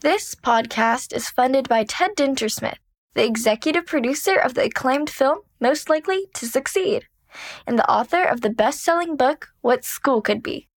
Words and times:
This 0.00 0.36
podcast 0.36 1.12
is 1.12 1.28
funded 1.28 1.68
by 1.68 1.82
Ted 1.82 2.12
Dintersmith, 2.16 2.76
the 3.14 3.24
executive 3.24 3.84
producer 3.84 4.36
of 4.36 4.54
the 4.54 4.62
acclaimed 4.62 5.10
film 5.10 5.40
Most 5.60 5.90
Likely 5.90 6.26
to 6.34 6.46
Succeed, 6.46 7.08
and 7.66 7.76
the 7.76 7.90
author 7.90 8.22
of 8.22 8.42
the 8.42 8.48
best 8.48 8.84
selling 8.84 9.16
book 9.16 9.48
What 9.60 9.84
School 9.84 10.22
Could 10.22 10.40
Be. 10.40 10.68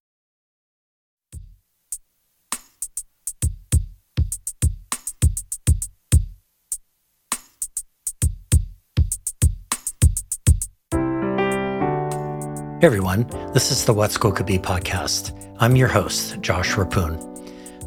Hey 12.79 12.87
everyone, 12.87 13.27
this 13.53 13.69
is 13.69 13.85
the 13.85 13.93
What 13.93 14.11
School 14.11 14.31
Could 14.31 14.47
Be 14.47 14.57
podcast. 14.57 15.37
I'm 15.59 15.75
your 15.75 15.89
host, 15.89 16.41
Josh 16.41 16.71
Rapoon. 16.71 17.30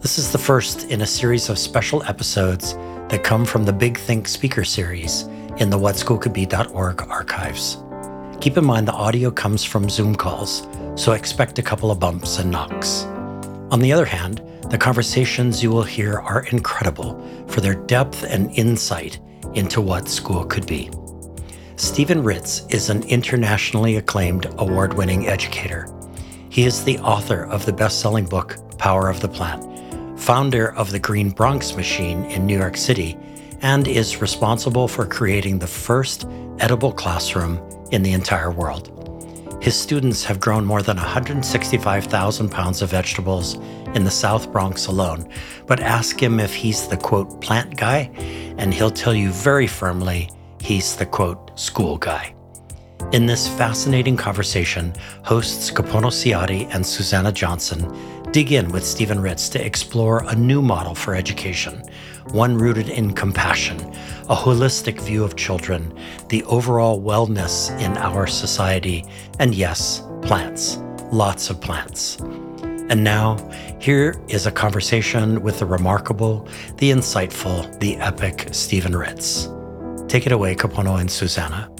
This 0.04 0.18
is 0.18 0.30
the 0.30 0.36
first 0.36 0.90
in 0.90 1.00
a 1.00 1.06
series 1.06 1.48
of 1.48 1.58
special 1.58 2.02
episodes 2.02 2.74
that 3.08 3.24
come 3.24 3.46
from 3.46 3.64
the 3.64 3.72
Big 3.72 3.96
Think 3.96 4.28
Speaker 4.28 4.62
Series 4.62 5.22
in 5.56 5.70
the 5.70 5.78
whatschoolcouldbe.org 5.78 7.08
archives. 7.08 7.78
Keep 8.38 8.58
in 8.58 8.66
mind 8.66 8.86
the 8.86 8.92
audio 8.92 9.30
comes 9.30 9.64
from 9.64 9.88
Zoom 9.88 10.14
calls, 10.14 10.68
so 10.94 11.12
expect 11.12 11.58
a 11.58 11.62
couple 11.62 11.90
of 11.90 12.00
bumps 12.00 12.38
and 12.38 12.50
knocks. 12.50 13.04
On 13.70 13.80
the 13.80 13.94
other 13.94 14.04
hand, 14.04 14.42
the 14.68 14.76
conversations 14.76 15.62
you 15.62 15.70
will 15.70 15.82
hear 15.82 16.18
are 16.18 16.44
incredible 16.52 17.18
for 17.48 17.62
their 17.62 17.74
depth 17.74 18.24
and 18.24 18.52
insight 18.58 19.18
into 19.54 19.80
what 19.80 20.06
school 20.06 20.44
could 20.44 20.66
be. 20.66 20.90
Stephen 21.76 22.22
Ritz 22.22 22.66
is 22.66 22.90
an 22.90 23.04
internationally 23.04 23.96
acclaimed 23.96 24.48
award 24.58 24.92
winning 24.92 25.28
educator. 25.28 25.88
He 26.50 26.66
is 26.66 26.84
the 26.84 26.98
author 26.98 27.46
of 27.46 27.64
the 27.64 27.72
best 27.72 28.00
selling 28.00 28.26
book, 28.26 28.58
Power 28.76 29.08
of 29.08 29.22
the 29.22 29.28
Plant, 29.28 29.73
founder 30.16 30.74
of 30.74 30.90
the 30.90 30.98
Green 30.98 31.30
Bronx 31.30 31.76
Machine 31.76 32.24
in 32.26 32.46
New 32.46 32.58
York 32.58 32.76
City, 32.76 33.16
and 33.60 33.86
is 33.88 34.20
responsible 34.20 34.88
for 34.88 35.06
creating 35.06 35.58
the 35.58 35.66
first 35.66 36.26
edible 36.58 36.92
classroom 36.92 37.60
in 37.90 38.02
the 38.02 38.12
entire 38.12 38.50
world. 38.50 38.90
His 39.62 39.74
students 39.74 40.24
have 40.24 40.40
grown 40.40 40.64
more 40.64 40.82
than 40.82 40.96
165,000 40.96 42.48
pounds 42.50 42.82
of 42.82 42.90
vegetables 42.90 43.54
in 43.94 44.04
the 44.04 44.10
South 44.10 44.52
Bronx 44.52 44.86
alone. 44.86 45.28
But 45.66 45.80
ask 45.80 46.22
him 46.22 46.38
if 46.38 46.54
he's 46.54 46.88
the 46.88 46.98
quote 46.98 47.40
plant 47.40 47.76
guy, 47.76 48.10
and 48.58 48.74
he'll 48.74 48.90
tell 48.90 49.14
you 49.14 49.30
very 49.30 49.66
firmly 49.66 50.28
He's 50.64 50.96
the 50.96 51.04
quote, 51.04 51.60
school 51.60 51.98
guy. 51.98 52.34
In 53.12 53.26
this 53.26 53.46
fascinating 53.46 54.16
conversation, 54.16 54.94
hosts 55.22 55.70
Kapono 55.70 56.10
Ciotti 56.10 56.74
and 56.74 56.86
Susanna 56.86 57.30
Johnson 57.30 57.84
dig 58.34 58.50
in 58.50 58.68
with 58.72 58.84
Stephen 58.84 59.20
Ritz 59.20 59.48
to 59.48 59.64
explore 59.64 60.24
a 60.24 60.34
new 60.34 60.60
model 60.60 60.96
for 60.96 61.14
education, 61.14 61.80
one 62.32 62.58
rooted 62.58 62.88
in 62.88 63.12
compassion, 63.14 63.78
a 64.28 64.34
holistic 64.34 65.00
view 65.00 65.22
of 65.22 65.36
children, 65.36 65.96
the 66.30 66.42
overall 66.46 67.00
wellness 67.00 67.70
in 67.78 67.96
our 67.96 68.26
society, 68.26 69.04
and 69.38 69.54
yes, 69.54 70.02
plants, 70.22 70.78
lots 71.12 71.48
of 71.48 71.60
plants. 71.60 72.16
And 72.90 73.04
now, 73.04 73.36
here 73.80 74.16
is 74.26 74.46
a 74.46 74.50
conversation 74.50 75.40
with 75.40 75.60
the 75.60 75.66
remarkable, 75.66 76.48
the 76.78 76.90
insightful, 76.90 77.78
the 77.78 77.94
epic 77.98 78.48
Stephen 78.50 78.96
Ritz. 78.96 79.48
Take 80.08 80.26
it 80.26 80.32
away, 80.32 80.56
Kapono 80.56 81.00
and 81.00 81.08
Susanna. 81.08 81.70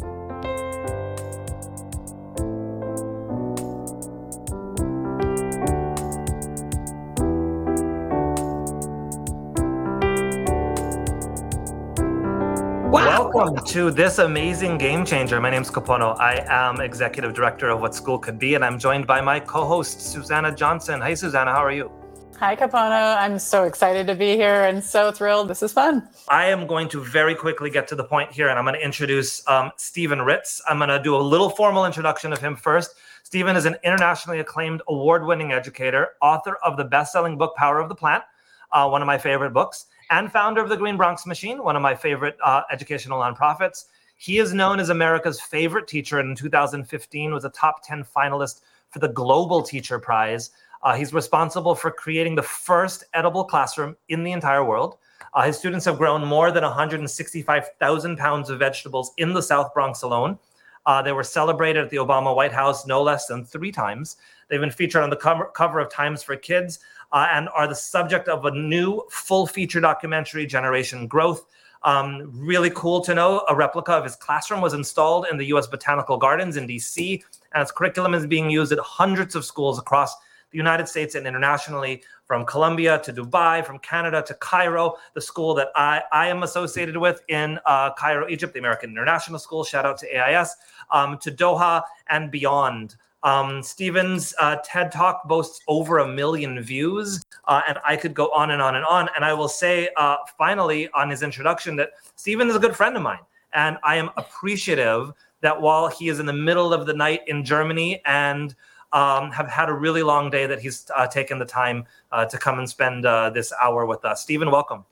To 13.75 13.91
this 13.91 14.19
amazing 14.19 14.79
game 14.79 15.05
changer. 15.05 15.41
My 15.41 15.51
name 15.51 15.63
is 15.63 15.69
Kapono. 15.69 16.17
I 16.21 16.45
am 16.47 16.81
executive 16.81 17.35
director 17.35 17.71
of 17.71 17.81
What 17.81 17.93
School 17.93 18.21
Could 18.21 18.39
Be, 18.39 18.55
and 18.55 18.65
I'm 18.65 18.79
joined 18.79 19.05
by 19.05 19.21
my 19.21 19.41
co 19.41 19.67
host, 19.67 20.01
Susanna 20.01 20.55
Johnson. 20.55 21.01
Hey, 21.01 21.17
Susanna, 21.17 21.51
how 21.51 21.65
are 21.65 21.73
you? 21.73 21.91
Hi, 22.39 22.55
Kapono. 22.55 23.17
I'm 23.17 23.37
so 23.37 23.65
excited 23.65 24.07
to 24.07 24.15
be 24.15 24.37
here 24.37 24.63
and 24.63 24.81
so 24.81 25.11
thrilled. 25.11 25.49
This 25.49 25.61
is 25.61 25.73
fun. 25.73 26.09
I 26.29 26.45
am 26.45 26.69
going 26.69 26.89
to 26.91 27.03
very 27.03 27.35
quickly 27.35 27.69
get 27.69 27.89
to 27.89 27.97
the 27.97 28.05
point 28.05 28.31
here, 28.31 28.49
and 28.49 28.61
I'm 28.61 28.65
going 28.65 28.77
to 28.77 28.81
introduce 28.81 29.45
um, 29.49 29.73
Stephen 29.77 30.23
Ritz. 30.23 30.63
I'm 30.69 30.79
going 30.79 30.91
to 30.91 31.03
do 31.03 31.17
a 31.17 31.19
little 31.19 31.51
formal 31.51 31.85
introduction 31.85 32.33
of 32.33 32.41
him 32.41 32.55
first. 32.55 32.95
Stephen 33.25 33.57
is 33.57 33.65
an 33.65 33.75
internationally 33.83 34.39
acclaimed 34.39 34.83
award 34.87 35.27
winning 35.27 35.51
educator, 35.51 36.11
author 36.23 36.59
of 36.65 36.77
the 36.77 36.85
best 36.85 37.13
selling 37.13 37.37
book, 37.37 37.57
Power 37.57 37.81
of 37.81 37.89
the 37.89 37.97
Plant, 37.97 38.23
uh, 38.71 38.89
one 38.89 39.03
of 39.03 39.07
my 39.07 39.19
favorite 39.19 39.51
books, 39.53 39.87
and 40.15 40.31
founder 40.31 40.61
of 40.61 40.69
the 40.69 40.77
Green 40.77 40.97
Bronx 40.97 41.27
Machine, 41.27 41.65
one 41.65 41.75
of 41.75 41.83
my 41.83 41.93
favorite 41.93 42.37
uh, 42.45 42.63
educational 42.71 43.21
nonprofits. 43.21 43.87
He 44.17 44.39
is 44.39 44.55
known 44.55 44.79
as 44.79 44.89
America's 44.89 45.41
favorite 45.41 45.89
teacher, 45.89 46.21
and 46.21 46.31
in 46.31 46.37
2015 46.37 47.35
was 47.35 47.45
a 47.45 47.49
top 47.49 47.85
10 47.85 48.05
finalist 48.17 48.61
for 48.91 49.01
the 49.01 49.09
Global 49.09 49.61
Teacher 49.61 49.99
Prize. 49.99 50.53
Uh, 50.85 50.95
he's 50.95 51.13
responsible 51.13 51.75
for 51.75 51.91
creating 51.91 52.37
the 52.37 52.43
first 52.43 53.03
edible 53.13 53.45
classroom 53.45 53.97
in 54.09 54.23
the 54.23 54.31
entire 54.31 54.65
world. 54.65 54.99
Uh, 55.33 55.43
his 55.43 55.59
students 55.59 55.85
have 55.85 55.99
grown 55.99 56.25
more 56.25 56.53
than 56.53 56.63
165,000 56.63 58.17
pounds 58.17 58.51
of 58.51 58.61
vegetables 58.61 59.11
in 59.17 59.33
the 59.33 59.43
South 59.43 59.75
Bronx 59.75 60.03
alone. 60.03 60.39
Uh, 60.87 61.03
they 61.03 61.13
were 61.13 61.25
celebrated 61.25 61.83
at 61.83 61.91
the 61.91 61.97
Obama 61.97 62.37
White 62.37 62.53
House 62.53 62.87
no 62.87 63.03
less 63.03 63.27
than 63.27 63.45
three 63.45 63.73
times. 63.73 64.17
They've 64.49 64.61
been 64.61 64.71
featured 64.71 65.03
on 65.03 65.11
the 65.11 65.17
cover, 65.17 65.47
cover 65.47 65.81
of 65.81 65.91
Times 65.91 66.23
for 66.23 66.37
Kids 66.37 66.79
uh, 67.15 67.29
and 67.31 67.49
are 67.55 67.69
the 67.69 67.75
subject 67.75 68.29
of 68.29 68.45
a 68.45 68.51
new 68.51 69.01
full 69.09 69.47
feature 69.47 69.81
documentary, 69.81 70.45
Generation 70.45 71.07
Growth. 71.07 71.47
Um, 71.85 72.31
really 72.35 72.71
cool 72.75 73.03
to 73.03 73.15
know 73.15 73.45
a 73.49 73.55
replica 73.55 73.93
of 73.93 74.05
his 74.05 74.17
classroom 74.17 74.61
was 74.61 74.75
installed 74.75 75.27
in 75.31 75.39
the 75.39 75.47
US 75.47 75.67
Botanical 75.69 76.17
Gardens 76.17 76.57
in 76.57 76.67
DC, 76.67 77.23
and 77.53 77.63
its 77.63 77.71
curriculum 77.71 78.15
is 78.15 78.27
being 78.27 78.51
used 78.51 78.73
at 78.73 78.81
hundreds 78.81 79.37
of 79.37 79.45
schools 79.45 79.79
across 79.79 80.17
the 80.51 80.59
United 80.59 80.89
States 80.89 81.15
and 81.15 81.27
internationally, 81.27 82.03
from 82.27 82.45
Colombia 82.47 82.99
to 83.05 83.13
Dubai, 83.13 83.65
from 83.65 83.79
Canada 83.81 84.23
to 84.27 84.35
Cairo, 84.35 84.95
the 85.15 85.21
school 85.21 85.55
that 85.55 85.69
I, 85.77 86.03
I 86.11 86.29
am 86.29 86.43
associated 86.43 86.97
with 86.97 87.21
in 87.29 87.61
uh, 87.67 87.93
Cairo, 87.95 88.29
Egypt, 88.29 88.55
the 88.55 88.61
American 88.61 88.91
International 88.91 89.39
School. 89.39 89.63
Shout 89.63 89.85
out 89.85 89.99
to 89.99 90.07
AIS, 90.17 90.57
um, 90.91 91.19
to 91.19 91.31
Doha 91.31 91.83
and 92.09 92.31
beyond. 92.31 92.97
Um, 93.25 93.63
Stephen's 93.63 94.35
uh, 94.39 94.59
TED 94.65 94.93
Talk 94.93 95.27
boasts 95.27 95.61
over 95.67 95.99
a 95.99 96.07
million 96.07 96.61
views, 96.61 97.25
uh, 97.47 97.63
and 97.67 97.79
I 97.85 97.97
could 97.97 98.15
go 98.15 98.31
on 98.33 98.51
and 98.51 98.61
on 98.61 98.77
and 98.77 98.85
on. 98.85 99.09
And 99.17 99.25
I 99.25 99.33
will 99.33 99.49
say, 99.49 99.89
uh, 99.97 100.19
finally, 100.39 100.89
on 100.91 101.11
his 101.11 101.23
introduction, 101.23 101.75
that 101.77 101.91
Stephen 102.17 102.49
is 102.49 102.55
a 102.55 102.59
good 102.59 102.77
friend 102.77 102.97
of 102.97 103.03
mine, 103.03 103.25
and 103.55 103.79
I 103.83 103.97
am 103.97 104.11
appreciative 104.19 105.13
that 105.41 105.61
while 105.61 105.89
he 105.89 106.09
is 106.09 106.21
in 106.21 106.27
the 106.27 106.33
middle 106.33 106.73
of 106.73 106.87
the 106.87 106.95
night 106.95 107.21
in 107.27 107.45
Germany 107.45 108.01
and 108.07 108.55
um, 108.93 109.31
have 109.33 109.49
had 109.49 109.69
a 109.69 109.75
really 109.75 110.03
long 110.03 110.31
day 110.31 110.47
that 110.47 110.61
he's 110.61 110.87
uh, 110.95 111.07
taken 111.07 111.39
the 111.39 111.45
time 111.45 111.85
uh, 112.13 112.25
to 112.27 112.39
come 112.39 112.59
and 112.59 112.69
spend 112.69 113.05
uh, 113.05 113.29
this 113.31 113.53
hour 113.61 113.87
with 113.87 114.05
us. 114.05 114.23
Stephen, 114.23 114.51
welcome. 114.51 114.85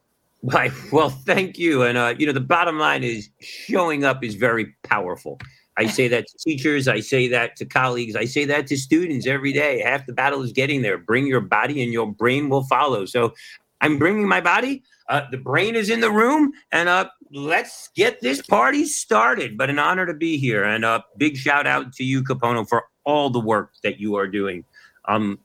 Well, 0.90 1.08
thank 1.08 1.58
you. 1.58 1.84
And, 1.84 2.20
you 2.20 2.26
know, 2.26 2.32
the 2.32 2.40
bottom 2.40 2.78
line 2.78 3.04
is 3.04 3.30
showing 3.40 4.04
up 4.04 4.24
is 4.24 4.34
very 4.34 4.74
powerful. 4.82 5.38
I 5.76 5.86
say 5.86 6.08
that 6.08 6.26
to 6.28 6.38
teachers. 6.38 6.88
I 6.88 7.00
say 7.00 7.28
that 7.28 7.56
to 7.56 7.64
colleagues. 7.64 8.14
I 8.14 8.24
say 8.24 8.44
that 8.46 8.66
to 8.68 8.76
students 8.76 9.26
every 9.26 9.52
day. 9.52 9.80
Half 9.80 10.06
the 10.06 10.12
battle 10.12 10.42
is 10.42 10.52
getting 10.52 10.82
there. 10.82 10.98
Bring 10.98 11.26
your 11.26 11.40
body 11.40 11.82
and 11.82 11.92
your 11.92 12.12
brain 12.12 12.48
will 12.48 12.64
follow. 12.64 13.06
So 13.06 13.32
I'm 13.80 13.98
bringing 13.98 14.28
my 14.28 14.40
body. 14.40 14.82
Uh, 15.08 15.22
the 15.30 15.38
brain 15.38 15.74
is 15.74 15.90
in 15.90 16.00
the 16.00 16.10
room. 16.10 16.52
And 16.72 16.88
uh, 16.88 17.08
let's 17.32 17.90
get 17.94 18.20
this 18.20 18.42
party 18.42 18.84
started. 18.84 19.56
But 19.56 19.70
an 19.70 19.78
honor 19.78 20.06
to 20.06 20.14
be 20.14 20.36
here. 20.36 20.64
And 20.64 20.84
a 20.84 20.88
uh, 20.88 21.00
big 21.16 21.36
shout 21.36 21.66
out 21.66 21.92
to 21.94 22.04
you, 22.04 22.22
Kapono, 22.22 22.68
for 22.68 22.84
all 23.04 23.30
the 23.30 23.40
work 23.40 23.72
that 23.82 23.98
you 23.98 24.14
are 24.16 24.28
doing 24.28 24.64
um, 25.06 25.38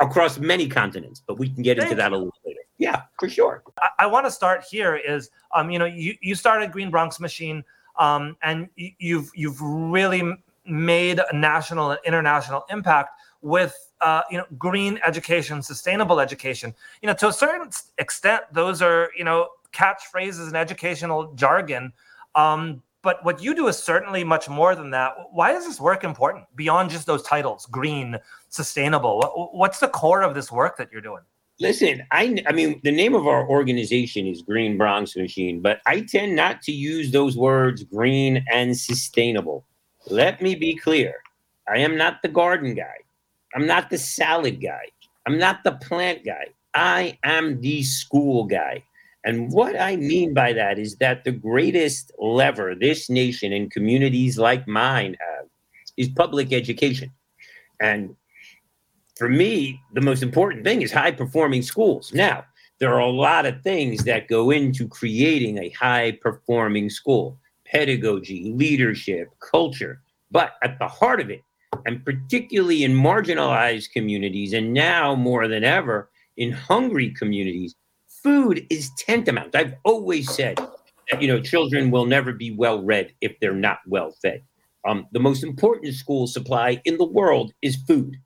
across 0.00 0.38
many 0.38 0.66
continents. 0.66 1.22
But 1.26 1.38
we 1.38 1.50
can 1.50 1.62
get 1.62 1.76
Thank 1.76 1.90
into 1.90 2.02
that 2.02 2.12
a 2.12 2.16
little 2.16 2.34
later. 2.46 2.60
Yeah, 2.78 3.02
for 3.18 3.28
sure. 3.28 3.62
I, 3.80 3.88
I 4.00 4.06
want 4.06 4.26
to 4.26 4.30
start 4.30 4.64
here. 4.68 4.96
Is 4.96 5.30
um, 5.54 5.70
you 5.70 5.78
know, 5.78 5.84
you 5.84 6.16
you 6.20 6.34
started 6.34 6.72
Green 6.72 6.90
Bronx 6.90 7.20
Machine, 7.20 7.62
um, 7.96 8.36
and 8.42 8.68
you've 8.76 9.30
you've 9.34 9.60
really 9.60 10.22
made 10.66 11.20
a 11.30 11.36
national 11.36 11.90
and 11.90 12.00
international 12.04 12.64
impact 12.70 13.10
with 13.40 13.74
uh, 14.00 14.22
you 14.30 14.38
know 14.38 14.46
green 14.58 14.98
education, 15.04 15.62
sustainable 15.62 16.20
education. 16.20 16.74
You 17.02 17.08
know, 17.08 17.14
to 17.14 17.28
a 17.28 17.32
certain 17.32 17.70
extent, 17.98 18.42
those 18.52 18.82
are 18.82 19.10
you 19.16 19.24
know 19.24 19.48
catchphrases 19.72 20.46
and 20.46 20.56
educational 20.56 21.32
jargon. 21.34 21.92
Um, 22.34 22.82
but 23.02 23.24
what 23.24 23.42
you 23.42 23.54
do 23.54 23.66
is 23.66 23.76
certainly 23.76 24.22
much 24.22 24.48
more 24.48 24.76
than 24.76 24.90
that. 24.90 25.14
Why 25.32 25.52
is 25.52 25.66
this 25.66 25.80
work 25.80 26.04
important 26.04 26.44
beyond 26.54 26.90
just 26.90 27.04
those 27.04 27.22
titles, 27.22 27.66
green, 27.66 28.16
sustainable? 28.48 29.50
What's 29.52 29.80
the 29.80 29.88
core 29.88 30.22
of 30.22 30.34
this 30.34 30.52
work 30.52 30.76
that 30.76 30.88
you're 30.92 31.00
doing? 31.00 31.22
Listen, 31.62 32.02
I, 32.10 32.42
I 32.48 32.50
mean, 32.50 32.80
the 32.82 32.90
name 32.90 33.14
of 33.14 33.28
our 33.28 33.48
organization 33.48 34.26
is 34.26 34.42
Green 34.42 34.76
Bronx 34.76 35.14
Machine, 35.14 35.60
but 35.60 35.80
I 35.86 36.00
tend 36.00 36.34
not 36.34 36.60
to 36.62 36.72
use 36.72 37.12
those 37.12 37.36
words 37.36 37.84
green 37.84 38.44
and 38.50 38.76
sustainable. 38.76 39.64
Let 40.10 40.42
me 40.42 40.56
be 40.56 40.74
clear. 40.74 41.22
I 41.72 41.78
am 41.78 41.96
not 41.96 42.20
the 42.20 42.28
garden 42.28 42.74
guy. 42.74 42.96
I'm 43.54 43.64
not 43.64 43.90
the 43.90 43.98
salad 43.98 44.60
guy. 44.60 44.86
I'm 45.24 45.38
not 45.38 45.62
the 45.62 45.70
plant 45.70 46.24
guy. 46.24 46.48
I 46.74 47.16
am 47.22 47.60
the 47.60 47.84
school 47.84 48.42
guy. 48.42 48.82
And 49.24 49.52
what 49.52 49.80
I 49.80 49.94
mean 49.94 50.34
by 50.34 50.52
that 50.54 50.80
is 50.80 50.96
that 50.96 51.22
the 51.22 51.30
greatest 51.30 52.10
lever 52.18 52.74
this 52.74 53.08
nation 53.08 53.52
and 53.52 53.70
communities 53.70 54.36
like 54.36 54.66
mine 54.66 55.16
have 55.20 55.46
is 55.96 56.08
public 56.08 56.52
education. 56.52 57.12
And 57.80 58.16
for 59.22 59.28
me, 59.28 59.80
the 59.92 60.00
most 60.00 60.20
important 60.20 60.64
thing 60.64 60.82
is 60.82 60.90
high 60.90 61.12
performing 61.12 61.62
schools. 61.62 62.12
Now, 62.12 62.44
there 62.80 62.92
are 62.92 62.98
a 62.98 63.08
lot 63.08 63.46
of 63.46 63.62
things 63.62 64.02
that 64.02 64.26
go 64.26 64.50
into 64.50 64.88
creating 64.88 65.58
a 65.58 65.68
high 65.68 66.18
performing 66.20 66.90
school 66.90 67.38
pedagogy, 67.64 68.52
leadership, 68.52 69.28
culture. 69.38 70.02
But 70.32 70.54
at 70.64 70.76
the 70.80 70.88
heart 70.88 71.20
of 71.20 71.30
it, 71.30 71.40
and 71.86 72.04
particularly 72.04 72.82
in 72.82 72.94
marginalized 72.94 73.92
communities, 73.92 74.54
and 74.54 74.74
now 74.74 75.14
more 75.14 75.46
than 75.46 75.62
ever 75.62 76.10
in 76.36 76.50
hungry 76.50 77.10
communities, 77.10 77.76
food 78.08 78.66
is 78.70 78.90
tantamount. 78.98 79.54
I've 79.54 79.74
always 79.84 80.34
said 80.34 80.58
that 81.12 81.22
you 81.22 81.28
know 81.28 81.40
children 81.40 81.92
will 81.92 82.06
never 82.06 82.32
be 82.32 82.50
well 82.56 82.82
read 82.82 83.12
if 83.20 83.38
they're 83.38 83.54
not 83.54 83.78
well 83.86 84.10
fed. 84.20 84.42
Um, 84.84 85.06
the 85.12 85.20
most 85.20 85.44
important 85.44 85.94
school 85.94 86.26
supply 86.26 86.82
in 86.84 86.98
the 86.98 87.04
world 87.04 87.52
is 87.62 87.76
food. 87.76 88.16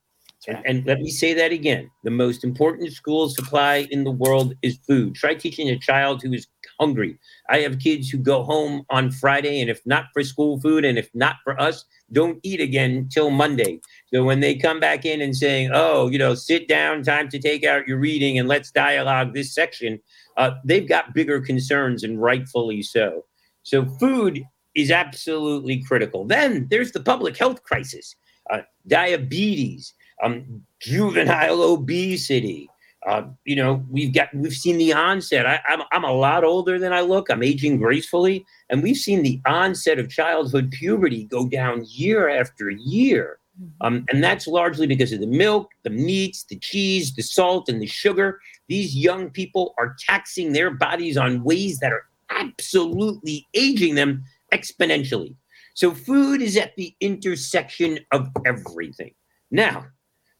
And, 0.49 0.63
and, 0.65 0.87
let 0.87 1.01
me 1.01 1.11
say 1.11 1.35
that 1.35 1.53
again. 1.53 1.91
The 2.05 2.11
most 2.11 2.45
important 2.45 2.93
school 2.93 3.29
supply 3.29 3.89
in 3.91 4.05
the 4.05 4.11
world 4.11 4.55
is 4.63 4.79
food. 4.87 5.15
Try 5.15 5.35
teaching 5.35 5.69
a 5.69 5.79
child 5.79 6.23
who 6.23 6.33
is 6.33 6.47
hungry. 6.79 7.19
I 7.49 7.59
have 7.59 7.79
kids 7.79 8.11
who 8.11 8.19
go 8.19 8.45
home 8.45 8.85
on 8.91 9.11
Friday, 9.11 9.61
and 9.61 9.71
if 9.71 9.85
not 9.87 10.07
for 10.13 10.23
school 10.23 10.61
food, 10.61 10.85
and 10.85 10.99
if 10.99 11.11
not 11.15 11.37
for 11.43 11.61
us, 11.61 11.85
don't 12.13 12.39
eat 12.43 12.61
again 12.61 13.09
till 13.13 13.31
Monday. 13.31 13.81
So 14.13 14.25
when 14.25 14.41
they 14.41 14.55
come 14.55 14.79
back 14.79 15.05
in 15.05 15.21
and 15.21 15.37
saying, 15.37 15.71
"Oh, 15.73 16.09
you 16.09 16.19
know, 16.19 16.35
sit 16.35 16.69
down, 16.69 17.03
time 17.03 17.29
to 17.31 17.39
take 17.39 17.65
out 17.65 17.89
your 17.89 17.99
reading, 17.99 18.39
and 18.39 18.49
let's 18.49 18.71
dialogue 18.71 19.35
this 19.35 19.53
section," 19.53 20.01
uh, 20.37 20.53
they've 20.65 20.89
got 20.89 21.15
bigger 21.15 21.41
concerns, 21.41 22.05
and 22.05 22.23
rightfully 22.23 22.83
so. 22.83 23.25
So 23.63 23.85
food 23.85 24.45
is 24.77 24.91
absolutely 24.91 25.83
critical. 25.83 26.25
Then 26.25 26.69
there's 26.71 26.93
the 26.93 27.01
public 27.01 27.37
health 27.37 27.63
crisis, 27.65 28.15
uh, 28.51 28.61
diabetes, 28.87 29.95
um, 30.23 30.63
juvenile 30.81 31.63
obesity. 31.63 32.69
Uh, 33.07 33.23
you 33.45 33.55
know, 33.55 33.85
we've 33.89 34.13
got 34.13 34.35
we've 34.35 34.53
seen 34.53 34.79
the 34.79 34.93
onset. 34.93 35.47
I, 35.47 35.61
I'm 35.69 35.83
I'm 35.93 36.05
a 36.05 36.13
lot 36.13 36.43
older 36.43 36.79
than 36.79 36.93
I 36.93 37.03
look. 37.03 37.31
I'm 37.31 37.43
aging 37.43 37.79
gracefully, 37.79 38.45
and 38.69 38.83
we've 38.83 38.97
seen 38.97 39.23
the 39.23 39.41
onset 39.47 39.99
of 39.99 40.11
childhood 40.11 40.73
puberty 40.73 41.25
go 41.25 41.47
down 41.47 41.85
year 41.89 42.29
after 42.29 42.71
year. 42.71 43.39
Mm-hmm. 43.63 43.87
Um, 43.87 44.05
and 44.11 44.23
that's 44.23 44.47
largely 44.47 44.87
because 44.87 45.13
of 45.13 45.21
the 45.21 45.27
milk, 45.27 45.71
the 45.85 45.91
meats, 45.91 46.45
the 46.45 46.59
cheese, 46.59 47.15
the 47.15 47.23
salt, 47.23 47.69
and 47.69 47.81
the 47.81 47.87
sugar. 47.87 48.41
These 48.69 48.97
young 48.97 49.31
people 49.31 49.75
are 49.79 49.97
taxing 50.07 50.53
their 50.53 50.71
bodies 50.71 51.17
on 51.17 51.45
ways 51.45 51.79
that 51.79 51.93
are 51.93 52.05
absolutely 52.31 53.47
aging 53.55 53.95
them 53.95 54.25
exponentially. 54.53 55.37
So, 55.75 55.93
food 55.95 56.43
is 56.43 56.57
at 56.57 56.75
the 56.77 56.95
intersection 57.01 58.01
of 58.11 58.29
everything. 58.45 59.15
Now, 59.51 59.87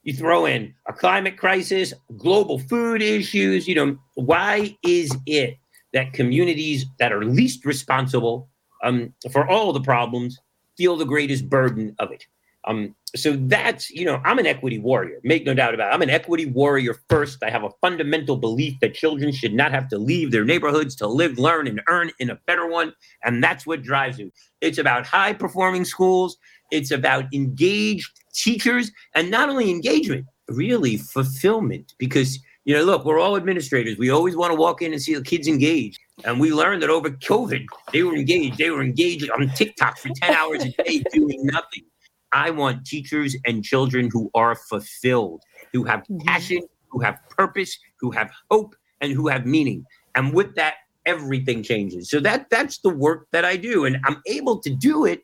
you 0.07 0.13
throw 0.13 0.47
in 0.47 0.73
a 0.87 0.93
climate 0.93 1.37
crisis, 1.37 1.93
global 2.17 2.61
food 2.61 3.03
issues. 3.03 3.67
You 3.67 3.75
know, 3.75 3.99
why 4.15 4.79
is 4.85 5.11
it 5.27 5.57
that 5.93 6.13
communities 6.13 6.87
that 7.01 7.13
are 7.13 7.25
least 7.25 7.65
responsible 7.65 8.49
um, 8.85 9.13
for 9.33 9.49
all 9.49 9.73
the 9.73 9.81
problems 9.81 10.39
feel 10.77 10.97
the 10.97 11.05
greatest 11.05 11.51
burden 11.51 11.97
of 11.99 12.13
it? 12.13 12.25
Um, 12.69 12.95
so 13.17 13.33
that's, 13.33 13.91
you 13.91 14.05
know, 14.05 14.21
I'm 14.25 14.39
an 14.39 14.47
equity 14.47 14.79
warrior, 14.79 15.19
make 15.25 15.45
no 15.45 15.55
doubt 15.55 15.75
about 15.75 15.91
it. 15.91 15.95
I'm 15.95 16.03
an 16.03 16.11
equity 16.11 16.47
warrior 16.47 16.95
first. 17.09 17.43
I 17.43 17.51
have 17.51 17.65
a 17.65 17.71
fundamental 17.81 18.37
belief 18.37 18.75
that 18.83 18.95
children 18.95 19.33
should 19.33 19.55
not 19.55 19.73
have 19.73 19.89
to 19.89 19.99
leave 19.99 20.31
their 20.31 20.45
neighborhoods 20.45 20.95
to 20.97 21.09
live, 21.09 21.37
learn, 21.37 21.67
and 21.67 21.81
earn 21.89 22.13
in 22.21 22.31
a 22.31 22.39
better 22.47 22.67
one. 22.69 22.93
And 23.25 23.43
that's 23.43 23.67
what 23.67 23.83
drives 23.83 24.19
me. 24.19 24.33
It's 24.61 24.79
about 24.79 25.07
high 25.07 25.33
performing 25.33 25.85
schools, 25.85 26.37
it's 26.71 26.91
about 26.91 27.33
engaged 27.33 28.21
teachers, 28.37 28.93
and 29.15 29.31
not 29.31 29.49
only 29.49 29.71
engagement, 29.71 30.27
really 30.49 30.97
fulfillment. 30.97 31.95
Because, 31.99 32.39
you 32.65 32.75
know, 32.75 32.85
look, 32.85 33.05
we're 33.05 33.19
all 33.19 33.37
administrators. 33.37 33.99
We 33.99 34.11
always 34.11 34.37
want 34.37 34.53
to 34.53 34.57
walk 34.57 34.83
in 34.83 34.93
and 34.93 35.03
see 35.03 35.15
the 35.15 35.23
kids 35.23 35.49
engaged. 35.49 35.99
And 36.25 36.41
we 36.41 36.53
learned 36.53 36.83
that 36.83 36.91
over 36.91 37.11
COVID, 37.11 37.67
they 37.93 38.03
were 38.03 38.15
engaged. 38.15 38.59
They 38.59 38.71
were 38.71 38.83
engaged 38.83 39.29
on 39.31 39.49
TikTok 39.51 39.99
for 39.99 40.09
10 40.09 40.35
hours 40.35 40.65
a 40.65 40.71
day 40.83 41.03
doing 41.13 41.45
nothing. 41.45 41.85
I 42.33 42.51
want 42.51 42.87
teachers 42.87 43.37
and 43.47 43.65
children 43.65 44.09
who 44.13 44.31
are 44.35 44.55
fulfilled, 44.55 45.43
who 45.73 45.85
have 45.85 46.01
mm-hmm. 46.01 46.19
passion, 46.27 46.61
who 46.89 47.01
have 47.01 47.19
purpose, 47.31 47.79
who 48.01 48.11
have 48.11 48.31
hope, 48.51 48.75
and 49.01 49.13
who 49.13 49.29
have 49.29 49.47
meaning. 49.47 49.85
And 50.15 50.33
with 50.33 50.55
that, 50.57 50.75
everything 51.05 51.63
changes. 51.63 52.11
So 52.11 52.21
that 52.21 52.51
that's 52.51 52.79
the 52.79 52.91
work 52.91 53.29
that 53.33 53.45
I 53.45 53.57
do, 53.57 53.85
and 53.85 53.99
I'm 54.05 54.21
able 54.27 54.59
to 54.61 54.71
do 54.71 55.05
it 55.07 55.21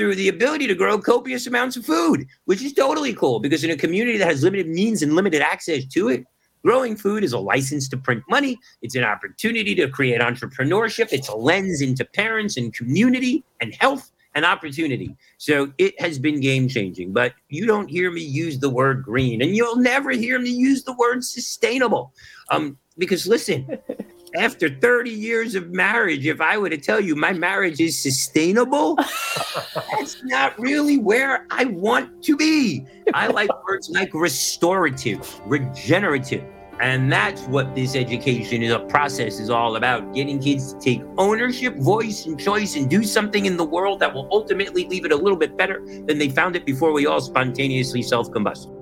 through 0.00 0.14
the 0.14 0.28
ability 0.28 0.66
to 0.66 0.74
grow 0.74 0.98
copious 0.98 1.46
amounts 1.46 1.76
of 1.76 1.84
food, 1.84 2.26
which 2.46 2.62
is 2.62 2.72
totally 2.72 3.12
cool 3.12 3.38
because 3.38 3.64
in 3.64 3.70
a 3.70 3.76
community 3.76 4.16
that 4.16 4.26
has 4.26 4.42
limited 4.42 4.66
means 4.66 5.02
and 5.02 5.14
limited 5.14 5.42
access 5.42 5.84
to 5.84 6.08
it, 6.08 6.24
growing 6.64 6.96
food 6.96 7.22
is 7.22 7.34
a 7.34 7.38
license 7.38 7.86
to 7.86 7.98
print 7.98 8.24
money. 8.26 8.58
It's 8.80 8.94
an 8.94 9.04
opportunity 9.04 9.74
to 9.74 9.90
create 9.90 10.22
entrepreneurship. 10.22 11.12
It's 11.12 11.28
a 11.28 11.36
lens 11.36 11.82
into 11.82 12.06
parents 12.06 12.56
and 12.56 12.72
community 12.72 13.44
and 13.60 13.74
health 13.78 14.10
and 14.34 14.46
opportunity. 14.46 15.14
So 15.36 15.70
it 15.76 16.00
has 16.00 16.18
been 16.18 16.40
game 16.40 16.66
changing, 16.66 17.12
but 17.12 17.34
you 17.50 17.66
don't 17.66 17.90
hear 17.90 18.10
me 18.10 18.22
use 18.22 18.58
the 18.58 18.70
word 18.70 19.02
green 19.02 19.42
and 19.42 19.54
you'll 19.54 19.76
never 19.76 20.12
hear 20.12 20.38
me 20.38 20.48
use 20.48 20.82
the 20.82 20.94
word 20.94 21.22
sustainable. 21.22 22.14
Um, 22.50 22.78
because 22.96 23.26
listen, 23.26 23.78
after 24.36 24.68
30 24.68 25.10
years 25.10 25.54
of 25.54 25.70
marriage, 25.70 26.26
if 26.26 26.40
I 26.40 26.58
were 26.58 26.70
to 26.70 26.78
tell 26.78 27.00
you 27.00 27.16
my 27.16 27.32
marriage 27.32 27.80
is 27.80 27.98
sustainable, 27.98 28.96
that's 29.92 30.22
not 30.24 30.58
really 30.58 30.98
where 30.98 31.46
I 31.50 31.64
want 31.64 32.22
to 32.24 32.36
be. 32.36 32.86
I 33.14 33.26
like 33.28 33.50
words 33.66 33.90
like 33.90 34.14
restorative, 34.14 35.40
regenerative. 35.44 36.44
And 36.80 37.12
that's 37.12 37.42
what 37.42 37.74
this 37.74 37.94
education 37.94 38.62
is 38.62 38.72
a 38.72 38.78
process 38.78 39.38
is 39.38 39.50
all 39.50 39.76
about 39.76 40.14
getting 40.14 40.40
kids 40.40 40.72
to 40.72 40.80
take 40.80 41.02
ownership, 41.18 41.76
voice, 41.76 42.24
and 42.24 42.40
choice 42.40 42.74
and 42.74 42.88
do 42.88 43.04
something 43.04 43.44
in 43.44 43.58
the 43.58 43.64
world 43.64 44.00
that 44.00 44.14
will 44.14 44.28
ultimately 44.32 44.86
leave 44.86 45.04
it 45.04 45.12
a 45.12 45.16
little 45.16 45.36
bit 45.36 45.58
better 45.58 45.84
than 46.06 46.16
they 46.16 46.30
found 46.30 46.56
it 46.56 46.64
before 46.64 46.92
we 46.92 47.04
all 47.04 47.20
spontaneously 47.20 48.00
self 48.00 48.30
combust. 48.30 48.74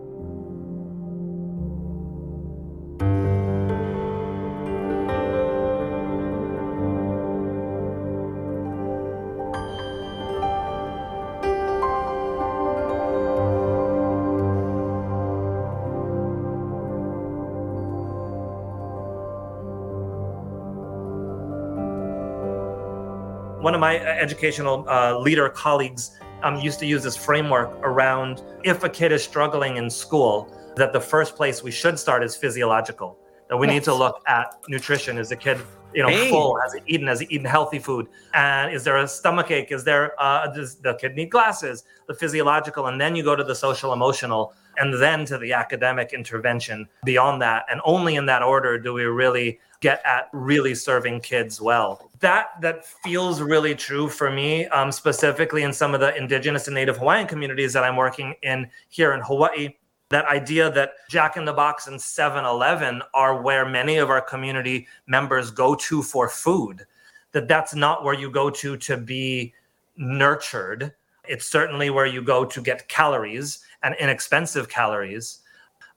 Of 23.79 23.81
my 23.81 23.99
uh, 23.99 24.03
educational 24.03 24.85
uh, 24.89 25.19
leader 25.19 25.49
colleagues 25.49 26.19
um, 26.43 26.57
used 26.57 26.79
to 26.81 26.87
use 26.87 27.03
this 27.03 27.17
framework 27.17 27.71
around 27.83 28.43
if 28.65 28.83
a 28.83 28.89
kid 28.89 29.13
is 29.13 29.23
struggling 29.23 29.77
in 29.77 29.89
school, 29.89 30.53
that 30.77 30.93
the 30.93 31.01
first 31.01 31.37
place 31.37 31.63
we 31.63 31.71
should 31.71 31.99
start 31.99 32.23
is 32.25 32.37
physiological. 32.37 33.19
That 33.49 33.57
we 33.57 33.67
yes. 33.67 33.75
need 33.75 33.85
to 33.85 33.95
look 33.95 34.21
at 34.27 34.47
nutrition. 34.69 35.17
Is 35.17 35.29
the 35.31 35.37
kid, 35.37 35.59
you 35.95 36.03
know, 36.03 36.09
hey. 36.09 36.29
full? 36.29 36.59
Has 36.61 36.75
he 36.75 36.81
eaten? 36.95 37.07
Has 37.07 37.21
he 37.21 37.27
eaten 37.31 37.47
healthy 37.47 37.79
food? 37.79 38.09
And 38.35 38.75
is 38.75 38.85
there 38.85 38.99
a 38.99 39.09
stomach 39.09 39.51
ache? 39.51 39.73
Is 39.73 39.85
there 39.85 40.13
uh, 40.21 40.49
does 40.53 40.77
the 40.77 40.95
kid 40.95 41.15
need 41.15 41.31
glasses? 41.31 41.85
The 42.09 42.15
physiological, 42.15 42.87
and 42.89 43.01
then 43.01 43.17
you 43.17 43.23
go 43.23 43.35
to 43.35 43.45
the 43.45 43.55
social 43.55 43.93
emotional, 43.93 44.53
and 44.77 44.93
then 44.93 45.25
to 45.27 45.39
the 45.39 45.53
academic 45.53 46.13
intervention 46.13 46.89
beyond 47.05 47.41
that. 47.43 47.65
And 47.71 47.81
only 47.85 48.17
in 48.17 48.27
that 48.27 48.43
order 48.43 48.79
do 48.79 48.93
we 48.93 49.05
really 49.05 49.61
get 49.81 50.03
at 50.05 50.29
really 50.33 50.75
serving 50.75 51.21
kids 51.21 51.61
well. 51.61 52.11
That 52.21 52.61
that 52.61 52.85
feels 52.87 53.41
really 53.41 53.75
true 53.75 54.09
for 54.09 54.31
me, 54.31 54.67
um, 54.69 54.91
specifically 54.91 55.63
in 55.63 55.73
some 55.73 55.95
of 55.95 56.01
the 56.01 56.17
indigenous 56.17 56.67
and 56.67 56.75
native 56.75 56.97
Hawaiian 56.97 57.27
communities 57.27 57.73
that 57.73 57.85
I'm 57.85 57.97
working 57.97 58.35
in 58.43 58.69
here 58.89 59.13
in 59.13 59.21
Hawaii. 59.21 59.75
That 60.11 60.25
idea 60.25 60.71
that 60.73 60.93
Jack 61.11 61.37
in 61.37 61.45
the 61.45 61.53
Box 61.53 61.87
and 61.87 62.01
7 62.01 62.45
Eleven 62.45 63.03
are 63.13 63.43
where 63.43 63.69
many 63.69 63.99
of 63.99 64.09
our 64.09 64.23
community 64.23 64.87
members 65.07 65.51
go 65.51 65.75
to 65.75 66.03
for 66.03 66.29
food, 66.29 66.87
that 67.33 67.47
that's 67.47 67.75
not 67.75 68.05
where 68.05 68.15
you 68.15 68.31
go 68.31 68.49
to 68.49 68.77
to 68.77 68.97
be 68.97 69.53
nurtured. 69.97 70.93
It's 71.25 71.47
certainly 71.47 71.91
where 71.91 72.07
you 72.07 72.23
go 72.23 72.45
to 72.47 72.63
get 72.63 72.89
calories 72.89 73.61
and 73.83 73.95
inexpensive 74.01 74.69
calories. 74.69 75.41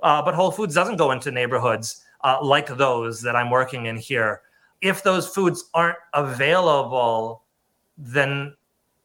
Uh, 0.02 0.22
but 0.22 0.36
Whole 0.36 0.52
Foods 0.52 0.76
doesn't 0.76 0.98
go 0.98 1.12
into 1.12 1.32
neighborhoods 1.32 2.04
uh, 2.24 2.40
like 2.42 2.68
those 2.78 3.22
that 3.22 3.36
I'm 3.36 3.50
working 3.50 3.86
in 3.88 3.98
here. 3.98 4.42
If 4.82 5.04
those 5.04 5.28
foods 5.28 5.70
aren't 5.74 5.98
available, 6.13 7.44
then 7.98 8.56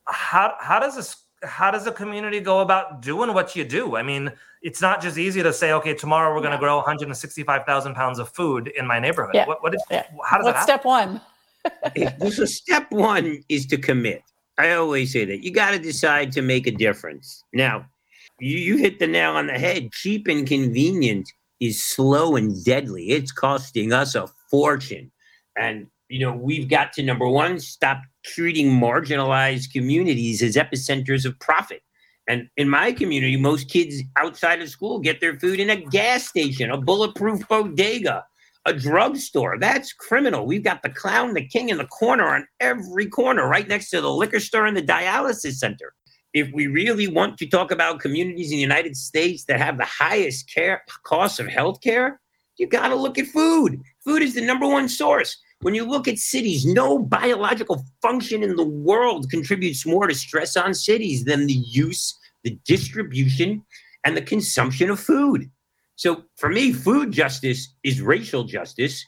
how, 0.07 0.55
how 0.61 0.79
does 0.81 0.97
this 0.97 1.17
how 1.43 1.71
does 1.71 1.87
a 1.87 1.93
community 1.93 2.41
go 2.41 2.61
about 2.61 3.03
doing 3.03 3.33
what 3.35 3.55
you 3.55 3.63
do? 3.65 3.95
I 3.97 4.03
mean, 4.03 4.33
it's 4.63 4.81
not 4.81 5.03
just 5.03 5.19
easy 5.19 5.43
to 5.43 5.53
say, 5.53 5.73
okay, 5.73 5.95
tomorrow 5.95 6.35
we're 6.35 6.41
going 6.41 6.51
to 6.53 6.57
Yeah. 6.57 6.61
grow 6.61 6.77
165,000 6.79 7.95
pounds 7.95 8.19
of 8.19 8.31
food 8.31 8.69
in 8.69 8.87
my 8.87 8.99
neighborhood. 8.99 9.35
Yeah. 9.35 9.47
What, 9.47 9.63
what 9.63 9.75
is, 9.75 9.83
Yeah. 9.91 10.05
how 10.25 10.39
does 10.39 10.47
What's 10.47 10.65
that 10.67 10.81
happen? 10.83 11.21
step 11.93 12.05
one? 12.25 12.31
so 12.33 12.45
step 12.47 12.91
one 12.91 13.43
is 13.49 13.67
to 13.67 13.77
commit. 13.77 14.23
I 14.59 14.73
always 14.73 15.13
say 15.13 15.25
that 15.27 15.45
you 15.45 15.53
got 15.53 15.73
to 15.73 15.79
decide 15.79 16.33
to 16.33 16.43
make 16.43 16.67
a 16.67 16.71
difference. 16.73 17.45
Now, 17.53 17.87
you, 18.41 18.57
you 18.57 18.77
hit 18.79 18.99
the 18.99 19.07
nail 19.07 19.33
on 19.33 19.47
the 19.47 19.59
head. 19.59 19.93
Cheap 19.93 20.27
and 20.29 20.47
convenient 20.49 21.31
is 21.61 21.83
slow 21.83 22.37
and 22.37 22.65
deadly. 22.65 23.11
It's 23.11 23.33
costing 23.33 23.93
us 23.93 24.15
a 24.15 24.29
fortune. 24.51 25.11
And, 25.57 25.87
you 26.09 26.21
know, 26.21 26.33
we've 26.33 26.69
got 26.69 26.93
to 26.95 27.03
number 27.03 27.27
one, 27.27 27.61
stop 27.61 28.03
treating 28.25 28.69
marginalized 28.69 29.73
communities 29.73 30.43
as 30.43 30.57
epicenters 30.57 31.25
of 31.25 31.39
profit. 31.41 31.83
And 32.29 32.49
in 32.57 32.69
my 32.69 32.93
community, 32.93 33.37
most 33.37 33.71
kids 33.71 34.03
outside 34.17 34.61
of 34.61 34.69
school 34.69 34.99
get 34.99 35.21
their 35.21 35.39
food 35.39 35.61
in 35.61 35.71
a 35.71 35.77
gas 35.77 36.27
station, 36.27 36.71
a 36.71 36.81
bulletproof 36.81 37.47
bodega, 37.49 38.25
a 38.67 38.75
drugstore. 38.75 39.59
That's 39.61 39.93
criminal. 39.93 40.45
We've 40.45 40.65
got 40.65 40.83
the 40.83 40.91
clown, 40.91 41.35
the 41.35 41.47
king 41.47 41.69
in 41.69 41.79
the 41.79 41.87
corner 41.87 42.27
on 42.27 42.49
every 42.59 43.07
corner, 43.07 43.49
right 43.49 43.69
next 43.69 43.91
to 43.91 44.01
the 44.01 44.11
liquor 44.11 44.41
store 44.41 44.67
and 44.67 44.77
the 44.77 44.83
dialysis 44.83 45.55
center. 45.55 45.95
If 46.37 46.53
we 46.53 46.67
really 46.67 47.09
want 47.09 47.39
to 47.39 47.47
talk 47.47 47.71
about 47.71 48.01
communities 48.01 48.51
in 48.51 48.59
the 48.59 48.63
United 48.63 48.95
States 48.95 49.45
that 49.45 49.59
have 49.59 49.79
the 49.79 49.87
highest 49.87 50.53
care 50.53 50.83
costs 51.03 51.39
of 51.39 51.47
health 51.47 51.81
care, 51.81 52.21
you 52.59 52.67
got 52.67 52.89
to 52.89 52.95
look 52.95 53.17
at 53.17 53.29
food. 53.29 53.81
Food 54.05 54.21
is 54.21 54.35
the 54.35 54.43
number 54.43 54.69
one 54.69 54.87
source. 54.87 55.35
When 55.63 55.75
you 55.75 55.87
look 55.87 56.07
at 56.07 56.19
cities, 56.19 56.67
no 56.67 56.99
biological 56.99 57.83
function 58.03 58.43
in 58.43 58.55
the 58.57 58.67
world 58.67 59.31
contributes 59.31 59.87
more 59.87 60.09
to 60.09 60.15
stress 60.15 60.59
on 60.59 60.75
cities 60.75 61.25
than 61.25 61.47
the 61.47 61.55
use, 61.55 62.15
the 62.45 62.59
distribution, 62.67 63.65
and 64.05 64.15
the 64.15 64.21
consumption 64.21 64.91
of 64.91 65.01
food. 65.01 65.51
So 65.95 66.25
for 66.37 66.51
me, 66.51 66.71
food 66.71 67.13
justice 67.13 67.73
is 67.83 68.03
racial 68.03 68.45
justice. 68.45 69.03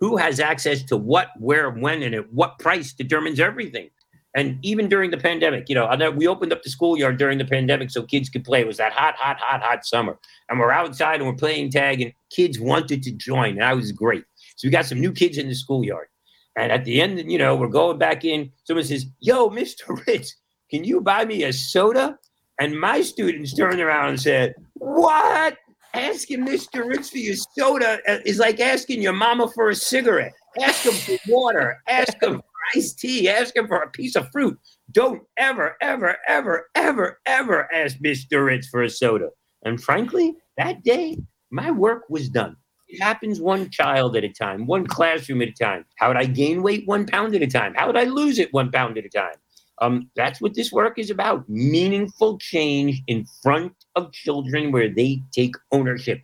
Who 0.00 0.18
has 0.18 0.38
access 0.38 0.82
to 0.82 0.98
what, 0.98 1.28
where, 1.38 1.70
when, 1.70 2.02
and 2.02 2.14
at 2.14 2.30
what 2.30 2.58
price 2.58 2.92
determines 2.92 3.40
everything. 3.40 3.88
And 4.34 4.58
even 4.62 4.88
during 4.88 5.12
the 5.12 5.16
pandemic, 5.16 5.68
you 5.68 5.76
know, 5.76 5.86
I 5.86 5.94
know 5.94 6.10
we 6.10 6.26
opened 6.26 6.52
up 6.52 6.62
the 6.64 6.70
schoolyard 6.70 7.18
during 7.18 7.38
the 7.38 7.44
pandemic 7.44 7.90
so 7.90 8.02
kids 8.02 8.28
could 8.28 8.42
play. 8.42 8.60
It 8.60 8.66
was 8.66 8.78
that 8.78 8.92
hot, 8.92 9.14
hot, 9.16 9.38
hot, 9.38 9.62
hot 9.62 9.86
summer. 9.86 10.18
And 10.48 10.58
we're 10.58 10.72
outside 10.72 11.20
and 11.20 11.26
we're 11.26 11.36
playing 11.36 11.70
tag, 11.70 12.00
and 12.00 12.12
kids 12.30 12.58
wanted 12.58 13.02
to 13.04 13.12
join. 13.12 13.50
And 13.50 13.60
that 13.60 13.76
was 13.76 13.92
great. 13.92 14.24
So 14.56 14.66
we 14.66 14.72
got 14.72 14.86
some 14.86 15.00
new 15.00 15.12
kids 15.12 15.38
in 15.38 15.48
the 15.48 15.54
schoolyard. 15.54 16.08
And 16.56 16.72
at 16.72 16.84
the 16.84 17.00
end, 17.00 17.30
you 17.30 17.38
know, 17.38 17.54
we're 17.54 17.68
going 17.68 17.98
back 17.98 18.24
in. 18.24 18.50
Someone 18.64 18.84
says, 18.84 19.06
Yo, 19.20 19.50
Mr. 19.50 20.04
Ritz, 20.06 20.34
can 20.70 20.82
you 20.82 21.00
buy 21.00 21.24
me 21.24 21.44
a 21.44 21.52
soda? 21.52 22.18
And 22.60 22.78
my 22.78 23.02
students 23.02 23.54
turned 23.54 23.80
around 23.80 24.10
and 24.10 24.20
said, 24.20 24.54
What? 24.74 25.56
Asking 25.94 26.44
Mr. 26.44 26.84
Ritz 26.88 27.10
for 27.10 27.18
your 27.18 27.36
soda 27.56 28.00
is 28.24 28.38
like 28.38 28.58
asking 28.58 29.00
your 29.00 29.12
mama 29.12 29.48
for 29.54 29.70
a 29.70 29.76
cigarette. 29.76 30.32
Ask 30.60 30.84
him 30.84 30.92
for 30.92 31.30
water. 31.30 31.78
Ask 31.86 32.20
him 32.20 32.42
iced 32.74 32.98
tea. 32.98 33.28
Ask 33.28 33.56
him 33.56 33.66
for 33.66 33.78
a 33.78 33.90
piece 33.90 34.16
of 34.16 34.30
fruit. 34.30 34.58
Don't 34.92 35.22
ever, 35.36 35.76
ever, 35.80 36.16
ever, 36.28 36.68
ever, 36.74 37.20
ever 37.26 37.72
ask 37.72 37.96
Mr. 37.98 38.44
Ritz 38.44 38.68
for 38.68 38.82
a 38.82 38.90
soda. 38.90 39.30
And 39.64 39.82
frankly, 39.82 40.36
that 40.56 40.82
day, 40.82 41.18
my 41.50 41.70
work 41.70 42.04
was 42.08 42.28
done. 42.28 42.56
It 42.88 43.02
happens 43.02 43.40
one 43.40 43.70
child 43.70 44.16
at 44.16 44.24
a 44.24 44.28
time, 44.28 44.66
one 44.66 44.86
classroom 44.86 45.42
at 45.42 45.48
a 45.48 45.52
time. 45.52 45.84
How 45.96 46.08
would 46.08 46.16
I 46.16 46.26
gain 46.26 46.62
weight 46.62 46.86
one 46.86 47.06
pound 47.06 47.34
at 47.34 47.42
a 47.42 47.46
time? 47.46 47.74
How 47.74 47.86
would 47.86 47.96
I 47.96 48.04
lose 48.04 48.38
it 48.38 48.52
one 48.52 48.70
pound 48.70 48.98
at 48.98 49.04
a 49.04 49.08
time? 49.08 49.34
Um, 49.80 50.10
that's 50.14 50.40
what 50.40 50.54
this 50.54 50.70
work 50.70 50.98
is 50.98 51.10
about 51.10 51.48
meaningful 51.48 52.38
change 52.38 53.02
in 53.08 53.26
front 53.42 53.72
of 53.96 54.12
children 54.12 54.70
where 54.70 54.88
they 54.88 55.22
take 55.32 55.56
ownership. 55.72 56.22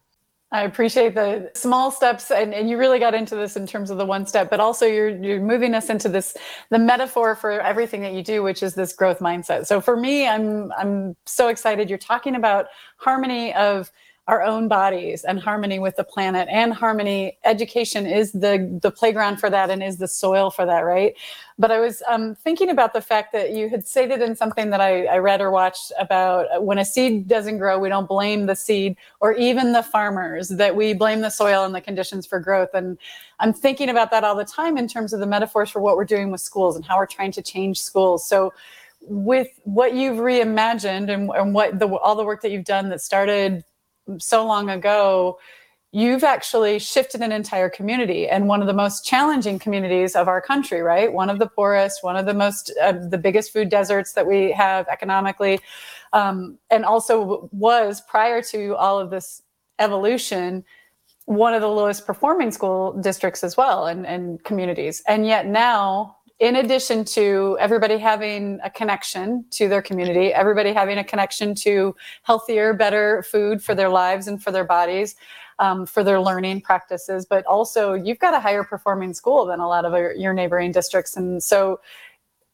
I 0.52 0.62
appreciate 0.62 1.14
the 1.14 1.50
small 1.54 1.92
steps, 1.92 2.30
and, 2.32 2.52
and 2.52 2.68
you 2.68 2.76
really 2.76 2.98
got 2.98 3.14
into 3.14 3.36
this 3.36 3.56
in 3.56 3.68
terms 3.68 3.88
of 3.90 3.98
the 3.98 4.04
one 4.04 4.26
step, 4.26 4.50
but 4.50 4.58
also 4.58 4.84
you're 4.84 5.08
you're 5.08 5.40
moving 5.40 5.74
us 5.74 5.88
into 5.88 6.08
this 6.08 6.36
the 6.70 6.78
metaphor 6.78 7.36
for 7.36 7.60
everything 7.60 8.02
that 8.02 8.14
you 8.14 8.24
do, 8.24 8.42
which 8.42 8.62
is 8.62 8.74
this 8.74 8.92
growth 8.92 9.20
mindset. 9.20 9.66
So 9.66 9.80
for 9.80 9.96
me, 9.96 10.26
I'm 10.26 10.72
I'm 10.72 11.16
so 11.24 11.48
excited. 11.48 11.88
You're 11.88 11.98
talking 11.98 12.34
about 12.34 12.66
harmony 12.96 13.54
of 13.54 13.92
our 14.30 14.42
own 14.44 14.68
bodies 14.68 15.24
and 15.24 15.40
harmony 15.40 15.80
with 15.80 15.96
the 15.96 16.04
planet 16.04 16.46
and 16.48 16.72
harmony 16.72 17.36
education 17.44 18.06
is 18.06 18.30
the 18.30 18.78
the 18.80 18.90
playground 18.90 19.38
for 19.38 19.50
that 19.50 19.70
and 19.70 19.82
is 19.82 19.96
the 19.96 20.06
soil 20.06 20.50
for 20.50 20.64
that 20.64 20.82
right? 20.82 21.16
But 21.58 21.72
i 21.72 21.80
was 21.80 22.00
um, 22.08 22.36
thinking 22.36 22.70
about 22.70 22.92
the 22.92 23.00
fact 23.00 23.32
that 23.32 23.50
you 23.56 23.68
had 23.68 23.88
stated 23.88 24.22
in 24.22 24.36
something 24.36 24.70
that 24.70 24.80
I, 24.80 25.06
I 25.06 25.18
read 25.18 25.40
or 25.40 25.50
watched 25.50 25.90
about 25.98 26.46
uh, 26.46 26.60
when 26.60 26.78
a 26.78 26.84
seed 26.84 27.26
doesn't 27.26 27.58
grow 27.58 27.80
we 27.80 27.88
don't 27.88 28.06
blame 28.06 28.46
the 28.46 28.54
seed 28.54 28.96
or 29.18 29.32
even 29.32 29.72
the 29.72 29.82
farmers 29.82 30.48
that 30.48 30.76
we 30.76 30.94
blame 30.94 31.22
the 31.22 31.30
soil 31.30 31.64
and 31.64 31.74
the 31.74 31.80
conditions 31.80 32.24
for 32.24 32.38
growth. 32.38 32.70
And 32.72 32.98
i'm 33.40 33.52
thinking 33.52 33.88
about 33.88 34.12
that 34.12 34.22
all 34.22 34.36
the 34.36 34.44
time 34.44 34.78
in 34.78 34.86
terms 34.86 35.12
of 35.12 35.18
the 35.18 35.26
metaphors 35.26 35.70
for 35.70 35.80
what 35.80 35.96
we're 35.96 36.12
doing 36.16 36.30
with 36.30 36.40
schools 36.40 36.76
and 36.76 36.84
how 36.84 36.98
we're 36.98 37.14
trying 37.18 37.32
to 37.32 37.42
change 37.42 37.80
schools. 37.80 38.28
So 38.28 38.52
with 39.00 39.48
what 39.64 39.94
you've 39.94 40.18
reimagined 40.18 41.10
and, 41.12 41.30
and 41.30 41.54
what 41.54 41.78
the 41.78 41.88
all 41.88 42.14
the 42.14 42.24
work 42.24 42.42
that 42.42 42.50
you've 42.50 42.64
done 42.64 42.90
that 42.90 43.00
started 43.00 43.64
so 44.18 44.46
long 44.46 44.70
ago, 44.70 45.38
you've 45.92 46.22
actually 46.22 46.78
shifted 46.78 47.20
an 47.20 47.32
entire 47.32 47.68
community 47.68 48.28
and 48.28 48.46
one 48.46 48.60
of 48.60 48.68
the 48.68 48.72
most 48.72 49.04
challenging 49.04 49.58
communities 49.58 50.14
of 50.14 50.28
our 50.28 50.40
country, 50.40 50.82
right? 50.82 51.12
One 51.12 51.28
of 51.28 51.40
the 51.40 51.48
poorest, 51.48 52.04
one 52.04 52.16
of 52.16 52.26
the 52.26 52.34
most, 52.34 52.72
uh, 52.80 52.92
the 52.92 53.18
biggest 53.18 53.52
food 53.52 53.68
deserts 53.68 54.12
that 54.12 54.26
we 54.26 54.52
have 54.52 54.86
economically, 54.88 55.60
um, 56.12 56.58
and 56.70 56.84
also 56.84 57.48
was 57.52 58.00
prior 58.02 58.40
to 58.42 58.76
all 58.76 59.00
of 59.00 59.10
this 59.10 59.42
evolution, 59.80 60.64
one 61.24 61.54
of 61.54 61.60
the 61.60 61.68
lowest 61.68 62.06
performing 62.06 62.52
school 62.52 62.92
districts 63.00 63.42
as 63.42 63.56
well 63.56 63.86
and, 63.86 64.06
and 64.06 64.42
communities. 64.44 65.02
And 65.08 65.26
yet 65.26 65.46
now, 65.46 66.18
in 66.40 66.56
addition 66.56 67.04
to 67.04 67.56
everybody 67.60 67.98
having 67.98 68.58
a 68.64 68.70
connection 68.70 69.44
to 69.50 69.68
their 69.68 69.82
community, 69.82 70.32
everybody 70.32 70.72
having 70.72 70.96
a 70.96 71.04
connection 71.04 71.54
to 71.54 71.94
healthier, 72.22 72.72
better 72.72 73.22
food 73.30 73.62
for 73.62 73.74
their 73.74 73.90
lives 73.90 74.26
and 74.26 74.42
for 74.42 74.50
their 74.50 74.64
bodies, 74.64 75.16
um, 75.58 75.84
for 75.84 76.02
their 76.02 76.18
learning 76.18 76.62
practices, 76.62 77.26
but 77.28 77.44
also 77.44 77.92
you've 77.92 78.18
got 78.18 78.32
a 78.32 78.40
higher 78.40 78.64
performing 78.64 79.12
school 79.12 79.44
than 79.44 79.60
a 79.60 79.68
lot 79.68 79.84
of 79.84 79.92
your, 79.92 80.14
your 80.14 80.32
neighboring 80.32 80.72
districts. 80.72 81.14
And 81.14 81.42
so 81.42 81.78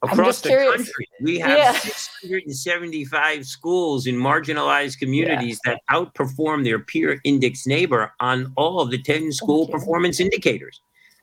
Across 0.02 0.40
the 0.42 0.48
curious. 0.50 0.74
country, 0.76 1.08
we 1.22 1.38
have 1.38 1.56
Yeah. 1.56 1.72
675 1.72 3.46
schools 3.46 4.06
in 4.08 4.16
marginalized 4.16 4.98
communities 4.98 5.60
that 5.64 5.80
outperform 5.90 6.64
their 6.64 6.80
peer 6.80 7.20
index 7.24 7.66
neighbor 7.68 8.12
on 8.18 8.52
all 8.56 8.80
of 8.80 8.90
the 8.90 9.00
10 9.00 9.32
school 9.32 9.68
performance 9.68 10.18
indicators. 10.20 10.80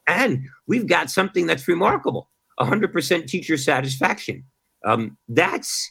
And 0.08 0.48
we've 0.66 0.88
got 0.88 1.12
something 1.12 1.46
that's 1.46 1.68
remarkable 1.68 2.30
100% 2.60 3.28
teacher 3.28 3.58
satisfaction. 3.58 4.44
Um, 4.86 5.18
that's 5.28 5.90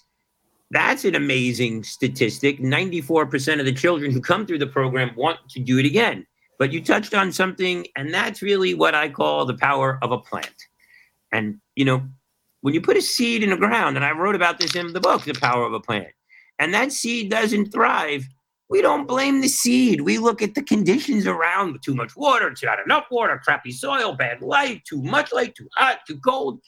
that's 0.71 1.04
an 1.04 1.14
amazing 1.14 1.85
statistic. 1.85 2.59
94% 2.59 3.61
of 3.61 3.66
the 3.66 3.73
children 3.75 4.11
who 4.11 4.23
come 4.23 4.47
through 4.47 4.59
the 4.59 4.66
program 4.66 5.14
want 5.14 5.38
to 5.50 5.61
do 5.61 5.78
it 5.78 5.85
again. 5.85 6.26
But 6.59 6.73
you 6.73 6.83
touched 6.83 7.12
on 7.12 7.31
something, 7.31 7.87
and 7.95 8.12
that's 8.12 8.40
really 8.40 8.73
what 8.73 8.95
I 8.95 9.11
call 9.11 9.45
the 9.45 9.57
power 9.57 9.99
of 10.00 10.12
a 10.12 10.19
plant. 10.19 10.54
And, 11.31 11.59
you 11.76 11.85
know, 11.85 12.02
when 12.62 12.73
you 12.73 12.81
put 12.81 12.97
a 12.97 13.02
seed 13.02 13.42
in 13.42 13.50
the 13.50 13.57
ground, 13.57 13.97
and 13.97 14.04
I 14.04 14.12
wrote 14.12 14.35
about 14.35 14.59
this 14.59 14.75
in 14.75 14.92
the 14.95 15.00
book, 15.00 15.25
The 15.25 15.35
Power 15.35 15.66
of 15.66 15.75
a 15.75 15.81
Plant, 15.81 16.09
and 16.59 16.73
that 16.73 16.92
seed 16.92 17.31
doesn't 17.31 17.73
thrive, 17.73 18.26
we 18.69 18.81
don't 18.81 19.07
blame 19.07 19.40
the 19.40 19.49
seed. 19.49 20.00
We 20.00 20.19
look 20.19 20.40
at 20.40 20.54
the 20.54 20.62
conditions 20.62 21.26
around 21.26 21.78
too 21.85 21.95
much 21.95 22.16
water, 22.16 22.54
not 22.62 22.78
enough 22.85 23.04
water, 23.11 23.40
crappy 23.45 23.73
soil, 23.73 24.14
bad 24.14 24.40
light, 24.40 24.83
too 24.85 25.02
much 25.02 25.33
light, 25.33 25.54
too 25.54 25.69
hot, 25.76 26.00
too 26.07 26.19
cold. 26.21 26.61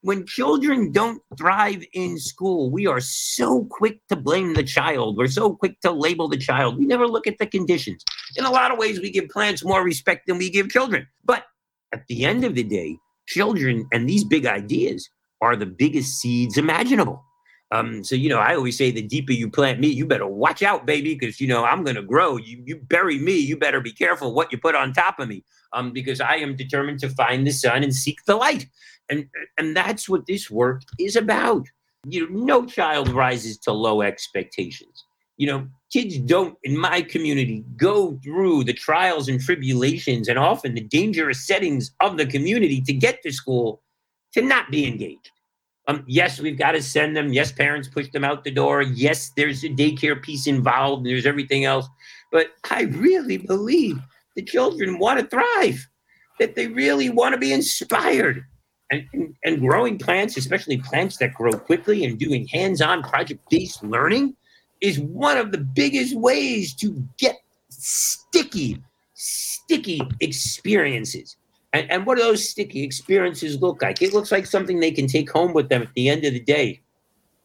When 0.00 0.26
children 0.26 0.90
don't 0.90 1.22
thrive 1.38 1.84
in 1.92 2.18
school, 2.18 2.72
we 2.72 2.88
are 2.88 2.98
so 2.98 3.64
quick 3.70 4.00
to 4.08 4.16
blame 4.16 4.54
the 4.54 4.64
child. 4.64 5.16
We're 5.16 5.28
so 5.28 5.54
quick 5.54 5.80
to 5.82 5.92
label 5.92 6.26
the 6.26 6.36
child. 6.36 6.76
We 6.76 6.86
never 6.86 7.06
look 7.06 7.28
at 7.28 7.38
the 7.38 7.46
conditions. 7.46 8.04
In 8.36 8.44
a 8.44 8.50
lot 8.50 8.72
of 8.72 8.78
ways, 8.78 9.00
we 9.00 9.12
give 9.12 9.28
plants 9.28 9.64
more 9.64 9.84
respect 9.84 10.26
than 10.26 10.38
we 10.38 10.50
give 10.50 10.70
children. 10.70 11.06
But 11.24 11.44
at 11.92 12.04
the 12.08 12.24
end 12.24 12.42
of 12.42 12.56
the 12.56 12.64
day, 12.64 12.96
children 13.28 13.86
and 13.92 14.08
these 14.08 14.24
big 14.24 14.46
ideas 14.46 15.08
are 15.40 15.54
the 15.54 15.66
biggest 15.66 16.20
seeds 16.20 16.58
imaginable. 16.58 17.22
Um, 17.72 18.04
so 18.04 18.14
you 18.14 18.28
know, 18.28 18.38
I 18.38 18.54
always 18.54 18.76
say 18.76 18.90
the 18.90 19.00
deeper 19.00 19.32
you 19.32 19.50
plant 19.50 19.80
me, 19.80 19.88
you 19.88 20.06
better 20.06 20.26
watch 20.26 20.62
out, 20.62 20.84
baby, 20.84 21.14
because 21.14 21.40
you 21.40 21.48
know 21.48 21.64
I'm 21.64 21.82
gonna 21.82 22.02
grow. 22.02 22.36
You 22.36 22.62
you 22.66 22.76
bury 22.76 23.18
me, 23.18 23.38
you 23.38 23.56
better 23.56 23.80
be 23.80 23.92
careful 23.92 24.34
what 24.34 24.52
you 24.52 24.58
put 24.58 24.74
on 24.74 24.92
top 24.92 25.18
of 25.18 25.26
me, 25.26 25.42
um, 25.72 25.90
because 25.90 26.20
I 26.20 26.36
am 26.36 26.54
determined 26.54 27.00
to 27.00 27.08
find 27.08 27.46
the 27.46 27.50
sun 27.50 27.82
and 27.82 27.94
seek 27.94 28.18
the 28.26 28.36
light, 28.36 28.66
and 29.08 29.26
and 29.56 29.74
that's 29.74 30.06
what 30.06 30.26
this 30.26 30.50
work 30.50 30.82
is 30.98 31.16
about. 31.16 31.66
You 32.06 32.28
know, 32.28 32.44
no 32.44 32.66
child 32.66 33.08
rises 33.08 33.56
to 33.60 33.72
low 33.72 34.02
expectations. 34.02 35.04
You 35.38 35.46
know, 35.46 35.68
kids 35.90 36.18
don't 36.18 36.58
in 36.64 36.76
my 36.76 37.00
community 37.00 37.64
go 37.78 38.20
through 38.22 38.64
the 38.64 38.74
trials 38.74 39.28
and 39.28 39.40
tribulations 39.40 40.28
and 40.28 40.38
often 40.38 40.74
the 40.74 40.82
dangerous 40.82 41.46
settings 41.46 41.90
of 42.00 42.18
the 42.18 42.26
community 42.26 42.82
to 42.82 42.92
get 42.92 43.22
to 43.22 43.32
school 43.32 43.82
to 44.34 44.42
not 44.42 44.70
be 44.70 44.86
engaged. 44.86 45.31
Um, 45.92 46.04
yes, 46.06 46.40
we've 46.40 46.58
got 46.58 46.72
to 46.72 46.82
send 46.82 47.16
them. 47.16 47.32
Yes, 47.32 47.52
parents 47.52 47.88
push 47.88 48.08
them 48.10 48.24
out 48.24 48.44
the 48.44 48.50
door. 48.50 48.82
Yes, 48.82 49.30
there's 49.36 49.62
a 49.62 49.68
daycare 49.68 50.20
piece 50.20 50.46
involved. 50.46 51.00
And 51.00 51.06
there's 51.06 51.26
everything 51.26 51.64
else. 51.64 51.86
But 52.30 52.48
I 52.70 52.82
really 52.82 53.36
believe 53.36 53.98
the 54.34 54.42
children 54.42 54.98
want 54.98 55.20
to 55.20 55.26
thrive, 55.26 55.86
that 56.38 56.54
they 56.54 56.68
really 56.68 57.10
want 57.10 57.34
to 57.34 57.38
be 57.38 57.52
inspired. 57.52 58.44
And, 58.90 59.06
and, 59.12 59.34
and 59.44 59.60
growing 59.60 59.98
plants, 59.98 60.36
especially 60.36 60.78
plants 60.78 61.16
that 61.18 61.34
grow 61.34 61.52
quickly 61.52 62.04
and 62.04 62.18
doing 62.18 62.46
hands 62.48 62.82
on 62.82 63.02
project 63.02 63.42
based 63.50 63.82
learning, 63.82 64.36
is 64.80 64.98
one 64.98 65.38
of 65.38 65.52
the 65.52 65.58
biggest 65.58 66.16
ways 66.16 66.74
to 66.76 67.06
get 67.18 67.36
sticky, 67.70 68.82
sticky 69.14 70.02
experiences. 70.20 71.36
And, 71.72 71.90
and 71.90 72.06
what 72.06 72.18
do 72.18 72.22
those 72.22 72.46
sticky 72.48 72.82
experiences 72.82 73.60
look 73.60 73.82
like? 73.82 74.02
It 74.02 74.12
looks 74.12 74.30
like 74.30 74.46
something 74.46 74.80
they 74.80 74.90
can 74.90 75.06
take 75.06 75.30
home 75.30 75.52
with 75.52 75.68
them 75.68 75.82
at 75.82 75.92
the 75.94 76.08
end 76.08 76.24
of 76.24 76.34
the 76.34 76.40
day 76.40 76.82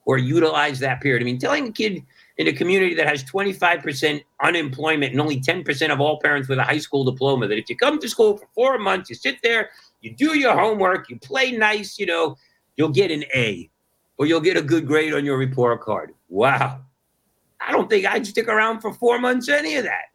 or 0.05 0.17
utilize 0.17 0.79
that 0.79 1.01
period. 1.01 1.21
I 1.21 1.25
mean, 1.25 1.37
telling 1.37 1.67
a 1.67 1.71
kid 1.71 2.03
in 2.37 2.47
a 2.47 2.53
community 2.53 2.93
that 2.95 3.07
has 3.07 3.23
25% 3.23 4.23
unemployment 4.43 5.11
and 5.11 5.21
only 5.21 5.39
10% 5.39 5.89
of 5.91 5.99
all 5.99 6.19
parents 6.19 6.47
with 6.47 6.59
a 6.59 6.63
high 6.63 6.77
school 6.77 7.03
diploma 7.03 7.47
that 7.47 7.57
if 7.57 7.69
you 7.69 7.75
come 7.75 7.99
to 7.99 8.07
school 8.07 8.37
for 8.37 8.47
four 8.53 8.79
months, 8.79 9.09
you 9.09 9.15
sit 9.15 9.41
there, 9.41 9.69
you 10.01 10.13
do 10.13 10.37
your 10.37 10.57
homework, 10.57 11.09
you 11.09 11.17
play 11.19 11.51
nice, 11.51 11.97
you 11.97 12.05
know, 12.05 12.37
you'll 12.75 12.89
get 12.89 13.11
an 13.11 13.23
A 13.35 13.69
or 14.17 14.25
you'll 14.25 14.41
get 14.41 14.57
a 14.57 14.61
good 14.61 14.85
grade 14.85 15.13
on 15.13 15.25
your 15.25 15.37
report 15.37 15.81
card. 15.81 16.13
Wow. 16.29 16.81
I 17.59 17.71
don't 17.71 17.89
think 17.89 18.05
I'd 18.05 18.25
stick 18.25 18.47
around 18.47 18.81
for 18.81 18.93
four 18.93 19.19
months, 19.19 19.49
any 19.49 19.75
of 19.75 19.83
that. 19.85 20.05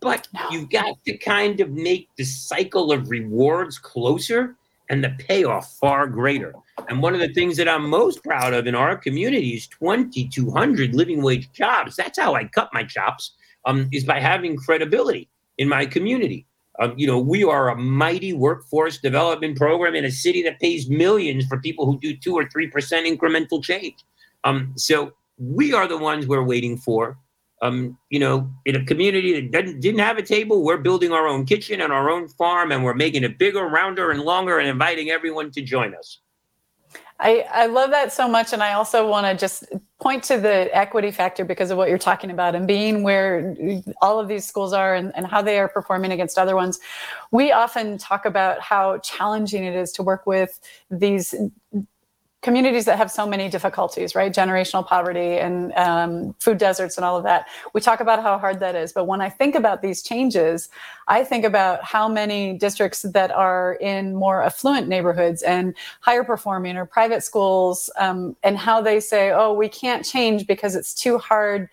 But 0.00 0.28
no. 0.34 0.40
you've 0.50 0.70
got 0.70 1.02
to 1.04 1.16
kind 1.16 1.60
of 1.60 1.70
make 1.70 2.08
the 2.16 2.24
cycle 2.24 2.92
of 2.92 3.10
rewards 3.10 3.78
closer 3.78 4.56
and 4.90 5.02
the 5.02 5.10
payoff 5.18 5.74
far 5.74 6.06
greater. 6.06 6.54
And 6.88 7.02
one 7.02 7.14
of 7.14 7.20
the 7.20 7.32
things 7.32 7.56
that 7.56 7.68
I'm 7.68 7.88
most 7.88 8.22
proud 8.22 8.52
of 8.52 8.66
in 8.66 8.74
our 8.74 8.96
community 8.96 9.50
is 9.50 9.66
2,200 9.68 10.94
living 10.94 11.22
wage 11.22 11.50
jobs. 11.52 11.96
That's 11.96 12.18
how 12.18 12.34
I 12.34 12.44
cut 12.44 12.70
my 12.72 12.84
chops, 12.84 13.32
um, 13.64 13.88
is 13.92 14.04
by 14.04 14.20
having 14.20 14.56
credibility 14.56 15.28
in 15.58 15.68
my 15.68 15.86
community. 15.86 16.46
Um, 16.78 16.94
you 16.96 17.06
know, 17.06 17.18
we 17.18 17.42
are 17.42 17.70
a 17.70 17.76
mighty 17.76 18.32
workforce 18.32 18.98
development 18.98 19.56
program 19.56 19.94
in 19.94 20.04
a 20.04 20.10
city 20.10 20.42
that 20.42 20.60
pays 20.60 20.88
millions 20.90 21.46
for 21.46 21.58
people 21.58 21.86
who 21.86 21.98
do 21.98 22.14
two 22.14 22.34
or 22.34 22.46
three 22.50 22.66
percent 22.66 23.06
incremental 23.06 23.62
change. 23.62 24.04
Um, 24.44 24.74
so 24.76 25.12
we 25.38 25.72
are 25.72 25.88
the 25.88 25.98
ones 25.98 26.26
we're 26.26 26.44
waiting 26.44 26.76
for. 26.76 27.18
Um, 27.62 27.96
you 28.10 28.18
know, 28.18 28.50
in 28.66 28.76
a 28.76 28.84
community 28.84 29.40
that 29.40 29.50
didn't, 29.50 29.80
didn't 29.80 30.00
have 30.00 30.18
a 30.18 30.22
table, 30.22 30.62
we're 30.62 30.76
building 30.76 31.12
our 31.12 31.26
own 31.26 31.46
kitchen 31.46 31.80
and 31.80 31.90
our 31.92 32.10
own 32.10 32.28
farm, 32.28 32.70
and 32.70 32.84
we're 32.84 32.94
making 32.94 33.24
it 33.24 33.38
bigger, 33.38 33.66
rounder, 33.66 34.10
and 34.10 34.20
longer, 34.20 34.58
and 34.58 34.68
inviting 34.68 35.08
everyone 35.08 35.50
to 35.52 35.62
join 35.62 35.94
us. 35.94 36.20
I, 37.18 37.46
I 37.50 37.66
love 37.66 37.90
that 37.90 38.12
so 38.12 38.28
much. 38.28 38.52
And 38.52 38.62
I 38.62 38.74
also 38.74 39.08
want 39.08 39.26
to 39.26 39.34
just 39.34 39.64
point 40.00 40.22
to 40.24 40.38
the 40.38 40.68
equity 40.76 41.10
factor 41.10 41.44
because 41.44 41.70
of 41.70 41.78
what 41.78 41.88
you're 41.88 41.96
talking 41.96 42.30
about 42.30 42.54
and 42.54 42.66
being 42.66 43.02
where 43.02 43.56
all 44.02 44.20
of 44.20 44.28
these 44.28 44.44
schools 44.44 44.74
are 44.74 44.94
and, 44.94 45.12
and 45.16 45.26
how 45.26 45.40
they 45.40 45.58
are 45.58 45.68
performing 45.68 46.12
against 46.12 46.36
other 46.36 46.54
ones. 46.54 46.78
We 47.30 47.52
often 47.52 47.96
talk 47.96 48.26
about 48.26 48.60
how 48.60 48.98
challenging 48.98 49.64
it 49.64 49.74
is 49.74 49.92
to 49.92 50.02
work 50.02 50.26
with 50.26 50.60
these 50.90 51.34
communities 52.46 52.84
that 52.84 52.96
have 52.96 53.10
so 53.10 53.26
many 53.26 53.48
difficulties, 53.48 54.14
right? 54.14 54.32
Generational 54.32 54.86
poverty 54.86 55.36
and 55.36 55.72
um, 55.72 56.32
food 56.38 56.58
deserts 56.58 56.96
and 56.96 57.04
all 57.04 57.16
of 57.16 57.24
that. 57.24 57.48
We 57.72 57.80
talk 57.80 57.98
about 57.98 58.22
how 58.22 58.38
hard 58.38 58.60
that 58.60 58.76
is. 58.76 58.92
But 58.92 59.06
when 59.08 59.20
I 59.20 59.28
think 59.28 59.56
about 59.56 59.82
these 59.82 60.00
changes, 60.00 60.68
I 61.08 61.24
think 61.24 61.44
about 61.44 61.82
how 61.82 62.06
many 62.08 62.56
districts 62.56 63.02
that 63.02 63.32
are 63.32 63.72
in 63.80 64.14
more 64.14 64.44
affluent 64.44 64.86
neighborhoods 64.86 65.42
and 65.42 65.74
higher 66.02 66.22
performing 66.22 66.76
or 66.76 66.86
private 66.86 67.24
schools 67.24 67.90
um, 67.98 68.36
and 68.44 68.56
how 68.56 68.80
they 68.80 69.00
say, 69.00 69.32
oh, 69.32 69.52
we 69.52 69.68
can't 69.68 70.04
change 70.04 70.46
because 70.46 70.76
it's 70.76 70.94
too 70.94 71.18
hard 71.18 71.68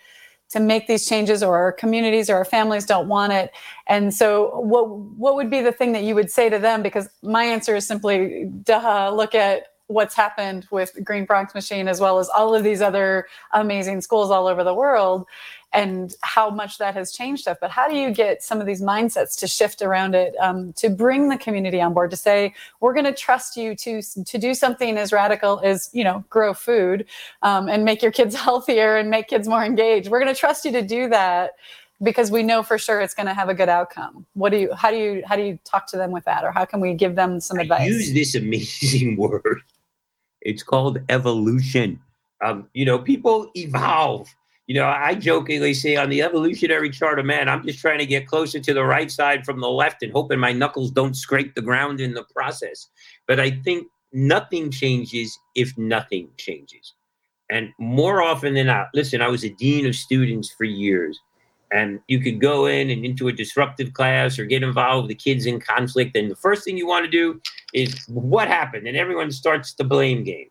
to 0.50 0.60
make 0.60 0.88
these 0.88 1.08
changes 1.08 1.44
or 1.44 1.56
our 1.56 1.72
communities 1.72 2.32
or 2.32 2.36
our 2.38 2.46
families 2.46 2.86
don't 2.86 3.08
want 3.08 3.34
it 3.34 3.50
and 3.88 4.13
so 4.13 4.60
what 4.60 4.88
what 5.18 5.34
would 5.34 5.50
be 5.50 5.62
the 5.62 5.72
thing 5.72 5.94
that 5.94 6.03
you 6.03 6.13
would 6.13 6.30
say 6.30 6.48
to 6.48 6.60
them 6.60 6.84
because 6.84 7.10
my 7.24 7.44
answer 7.44 7.75
is 7.75 7.88
simply 7.88 8.46
duh 8.63 9.10
look 9.12 9.34
at 9.34 9.73
what's 9.88 10.16
happened 10.16 10.68
with 10.72 10.98
Green 11.04 11.25
Bronx 11.25 11.54
Machine, 11.54 11.88
as 11.88 12.00
well 12.00 12.20
as 12.20 12.29
all 12.29 12.55
of 12.55 12.64
these 12.64 12.81
other 12.81 13.27
amazing 13.51 14.01
schools 14.01 14.31
all 14.31 14.48
over 14.48 14.64
the 14.64 14.74
world, 14.74 15.25
and 15.74 16.14
how 16.22 16.50
much 16.50 16.77
that 16.77 16.94
has 16.94 17.12
changed 17.12 17.42
stuff. 17.42 17.57
But 17.60 17.72
how 17.72 17.90
do 17.90 17.96
you 17.96 18.12
get 18.12 18.44
some 18.44 18.62
of 18.62 18.68
these 18.68 18.81
mindsets 18.81 19.38
to 19.40 19.48
shift 19.48 19.81
around 19.81 20.16
it, 20.16 20.36
um, 20.40 20.72
to 20.74 20.90
bring 20.90 21.29
the 21.29 21.38
community 21.38 21.81
on 21.81 21.94
board, 21.94 22.12
to 22.12 22.18
say 22.18 22.53
we're 22.79 22.94
going 22.94 23.05
to 23.05 23.14
trust 23.14 23.57
you 23.57 23.75
to 23.77 24.01
to 24.01 24.38
do 24.38 24.53
something 24.53 24.98
as 24.98 25.12
radical 25.12 25.60
as 25.64 25.90
you 25.94 26.03
know 26.03 26.24
grow 26.29 26.53
food 26.53 27.05
um, 27.42 27.68
and 27.68 27.84
make 27.84 28.01
your 28.01 28.12
kids 28.12 28.36
healthier 28.48 28.98
and 28.98 29.10
make 29.10 29.27
kids 29.27 29.48
more 29.48 29.64
engaged. 29.64 30.10
We're 30.10 30.22
going 30.22 30.34
to 30.34 30.40
trust 30.40 30.66
you 30.66 30.72
to 30.72 30.81
do 30.81 31.10
that 31.10 31.51
because 32.01 32.31
we 32.31 32.44
know 32.44 32.64
for 32.64 32.77
sure 32.77 33.01
it's 33.01 33.14
going 33.14 33.27
to 33.27 33.34
have 33.34 33.50
a 33.50 33.53
good 33.53 33.70
outcome. 33.70 34.25
What 34.34 34.51
do 34.51 34.57
you? 34.57 34.74
How 34.74 34.92
do 34.92 34.98
you? 34.98 35.24
How 35.25 35.36
do 35.36 35.42
you 35.42 35.60
talk 35.64 35.88
to 35.88 35.98
them 35.98 36.12
with 36.12 36.25
that, 36.25 36.44
or 36.44 36.51
how 36.51 36.66
can 36.66 36.79
we 36.79 36.94
give 36.94 37.16
them 37.16 37.40
some 37.40 37.60
advice? 37.60 37.90
Use 37.90 38.14
this 38.14 38.36
amazing 38.36 39.18
word 39.18 39.62
it's 40.44 40.64
called 40.64 41.00
evolution. 41.10 42.00
Um, 42.44 42.70
you 42.74 42.86
know, 42.86 43.00
people 43.00 43.50
evolve. 43.56 44.27
You 44.68 44.75
know, 44.75 44.86
I 44.86 45.16
jokingly 45.16 45.74
say 45.74 45.98
on 45.98 46.10
the 46.10 46.22
evolutionary 46.22 46.90
chart 46.90 47.20
of 47.20 47.25
man, 47.25 47.50
I'm 47.50 47.64
just 47.66 47.79
trying 47.79 48.00
to 48.00 48.06
get 48.06 48.27
closer 48.27 48.60
to 48.60 48.74
the 48.74 48.86
right 48.86 49.12
side 49.12 49.46
from 49.46 49.60
the 49.60 49.70
left 49.70 50.03
and 50.03 50.12
hoping 50.12 50.40
my 50.40 50.53
knuckles 50.53 50.92
don't 50.92 51.16
scrape 51.16 51.56
the 51.56 51.62
ground 51.62 52.00
in 52.00 52.14
the 52.14 52.24
process. 52.34 52.88
But 53.27 53.40
I 53.40 53.51
think 53.51 53.88
nothing 54.14 54.72
changes 54.72 55.38
if 55.56 55.77
nothing 55.77 56.29
changes. 56.38 56.94
And 57.50 57.70
more 57.77 58.22
often 58.22 58.53
than 58.53 58.68
not, 58.68 58.88
listen, 58.94 59.22
I 59.22 59.27
was 59.27 59.44
a 59.44 59.50
dean 59.50 59.86
of 59.86 59.96
students 59.96 60.53
for 60.58 60.64
years 60.64 61.20
and 61.74 62.00
you 62.07 62.20
could 62.20 62.40
go 62.40 62.68
in 62.68 62.92
and 62.92 63.03
into 63.03 63.27
a 63.27 63.33
disruptive 63.33 63.94
class 63.94 64.38
or 64.38 64.46
get 64.46 64.62
involved 64.62 65.07
with 65.07 65.18
the 65.18 65.24
kids 65.24 65.48
in 65.48 65.59
conflict 65.59 66.16
and 66.16 66.29
the 66.29 66.36
first 66.36 66.64
thing 66.64 66.77
you 66.77 66.88
want 66.88 67.03
to 67.03 67.12
do 67.12 67.42
is 67.74 68.05
what 68.07 68.48
happened? 68.48 68.88
And 68.88 68.96
everyone 68.96 69.31
starts 69.31 69.74
the 69.74 69.83
blame 69.83 70.24
game. 70.24 70.50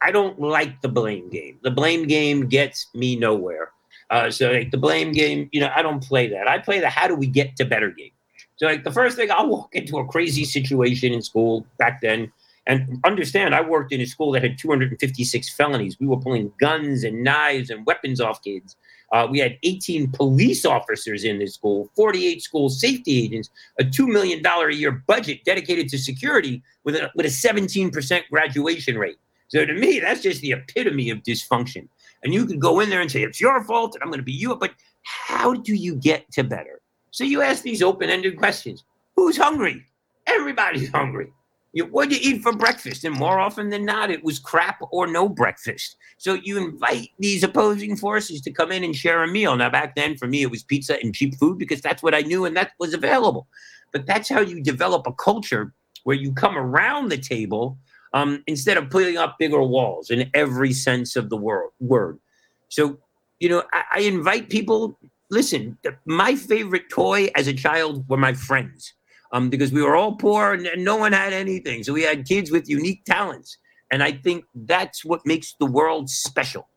I 0.00 0.10
don't 0.10 0.40
like 0.40 0.80
the 0.80 0.88
blame 0.88 1.28
game. 1.28 1.58
The 1.62 1.70
blame 1.70 2.06
game 2.06 2.46
gets 2.46 2.88
me 2.94 3.16
nowhere. 3.16 3.70
Uh, 4.10 4.30
so 4.30 4.50
like 4.50 4.70
the 4.70 4.78
blame 4.78 5.12
game 5.12 5.48
you 5.50 5.60
know 5.60 5.70
i 5.74 5.80
don't 5.82 6.02
play 6.02 6.28
that. 6.28 6.48
I 6.48 6.58
play 6.58 6.80
the 6.80 6.88
how 6.88 7.06
do 7.06 7.14
we 7.14 7.26
get 7.26 7.56
to 7.56 7.64
better 7.64 7.90
game. 7.90 8.10
So 8.56 8.66
like 8.66 8.84
the 8.84 8.92
first 8.92 9.16
thing 9.16 9.30
i'll 9.30 9.48
walk 9.48 9.74
into 9.74 9.98
a 9.98 10.06
crazy 10.06 10.44
situation 10.44 11.12
in 11.12 11.22
school 11.22 11.66
back 11.78 12.00
then. 12.00 12.32
And 12.66 12.98
understand, 13.04 13.54
I 13.54 13.60
worked 13.60 13.92
in 13.92 14.00
a 14.00 14.06
school 14.06 14.32
that 14.32 14.42
had 14.42 14.56
256 14.56 15.54
felonies. 15.54 16.00
We 16.00 16.06
were 16.06 16.16
pulling 16.16 16.50
guns 16.58 17.04
and 17.04 17.22
knives 17.22 17.68
and 17.68 17.84
weapons 17.84 18.22
off 18.22 18.42
kids. 18.42 18.76
Uh, 19.12 19.26
we 19.30 19.38
had 19.38 19.58
18 19.62 20.10
police 20.10 20.64
officers 20.64 21.24
in 21.24 21.38
this 21.38 21.54
school, 21.54 21.90
48 21.94 22.42
school 22.42 22.68
safety 22.68 23.24
agents, 23.24 23.50
a 23.78 23.84
$2 23.84 24.08
million 24.08 24.44
a 24.44 24.70
year 24.72 25.04
budget 25.06 25.44
dedicated 25.44 25.88
to 25.88 25.98
security 25.98 26.62
with 26.84 26.96
a, 26.96 27.10
with 27.14 27.26
a 27.26 27.28
17% 27.28 28.22
graduation 28.30 28.98
rate. 28.98 29.18
So 29.48 29.64
to 29.64 29.74
me, 29.74 30.00
that's 30.00 30.22
just 30.22 30.40
the 30.40 30.52
epitome 30.52 31.10
of 31.10 31.18
dysfunction. 31.18 31.88
And 32.22 32.32
you 32.32 32.46
can 32.46 32.58
go 32.58 32.80
in 32.80 32.90
there 32.90 33.00
and 33.00 33.10
say, 33.10 33.22
it's 33.22 33.40
your 33.40 33.62
fault 33.64 33.94
and 33.94 34.02
I'm 34.02 34.08
going 34.08 34.18
to 34.18 34.24
be 34.24 34.32
you. 34.32 34.56
But 34.56 34.72
how 35.02 35.54
do 35.54 35.74
you 35.74 35.94
get 35.94 36.30
to 36.32 36.42
better? 36.42 36.80
So 37.10 37.22
you 37.22 37.42
ask 37.42 37.62
these 37.62 37.82
open 37.82 38.10
ended 38.10 38.36
questions 38.36 38.84
Who's 39.16 39.36
hungry? 39.36 39.84
Everybody's 40.26 40.90
hungry. 40.90 41.32
You, 41.74 41.86
what 41.86 42.08
do 42.08 42.14
you 42.14 42.36
eat 42.36 42.42
for 42.42 42.52
breakfast? 42.52 43.02
And 43.02 43.14
more 43.14 43.40
often 43.40 43.68
than 43.68 43.84
not, 43.84 44.08
it 44.08 44.22
was 44.22 44.38
crap 44.38 44.78
or 44.92 45.08
no 45.08 45.28
breakfast. 45.28 45.96
So 46.18 46.34
you 46.34 46.56
invite 46.56 47.10
these 47.18 47.42
opposing 47.42 47.96
forces 47.96 48.40
to 48.42 48.52
come 48.52 48.70
in 48.70 48.84
and 48.84 48.94
share 48.94 49.24
a 49.24 49.28
meal. 49.28 49.56
Now, 49.56 49.70
back 49.70 49.96
then, 49.96 50.16
for 50.16 50.28
me, 50.28 50.42
it 50.42 50.50
was 50.52 50.62
pizza 50.62 50.96
and 51.02 51.12
cheap 51.12 51.34
food 51.34 51.58
because 51.58 51.80
that's 51.80 52.00
what 52.00 52.14
I 52.14 52.20
knew 52.20 52.44
and 52.44 52.56
that 52.56 52.70
was 52.78 52.94
available. 52.94 53.48
But 53.92 54.06
that's 54.06 54.28
how 54.28 54.40
you 54.40 54.62
develop 54.62 55.08
a 55.08 55.12
culture 55.12 55.72
where 56.04 56.16
you 56.16 56.32
come 56.32 56.56
around 56.56 57.08
the 57.08 57.18
table 57.18 57.76
um, 58.12 58.44
instead 58.46 58.76
of 58.76 58.88
putting 58.88 59.16
up 59.16 59.36
bigger 59.40 59.62
walls 59.62 60.10
in 60.10 60.30
every 60.32 60.72
sense 60.72 61.16
of 61.16 61.28
the 61.28 61.36
word. 61.36 61.70
word. 61.80 62.20
So, 62.68 62.98
you 63.40 63.48
know, 63.48 63.64
I, 63.72 63.82
I 63.96 64.00
invite 64.02 64.48
people. 64.48 64.96
Listen, 65.28 65.76
my 66.04 66.36
favorite 66.36 66.88
toy 66.88 67.30
as 67.34 67.48
a 67.48 67.52
child 67.52 68.08
were 68.08 68.16
my 68.16 68.34
friends 68.34 68.94
um, 69.34 69.50
because 69.50 69.72
we 69.72 69.82
were 69.82 69.96
all 69.96 70.12
poor 70.12 70.54
and, 70.54 70.84
no 70.84 70.96
one 70.96 71.12
had 71.12 71.32
anything. 71.32 71.82
So 71.82 71.92
we 71.92 72.02
had 72.02 72.24
kids 72.24 72.50
with 72.50 72.68
unique 72.68 73.04
talents. 73.04 73.58
And 73.90 74.02
I 74.02 74.12
think 74.12 74.44
that's 74.54 75.04
what 75.04 75.26
makes 75.26 75.54
the 75.58 75.66
world 75.66 76.08
special 76.08 76.68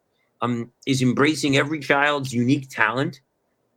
um, 0.41 0.71
is 0.85 1.01
embracing 1.01 1.55
every 1.55 1.79
child's 1.79 2.33
unique 2.33 2.67
talent, 2.69 3.21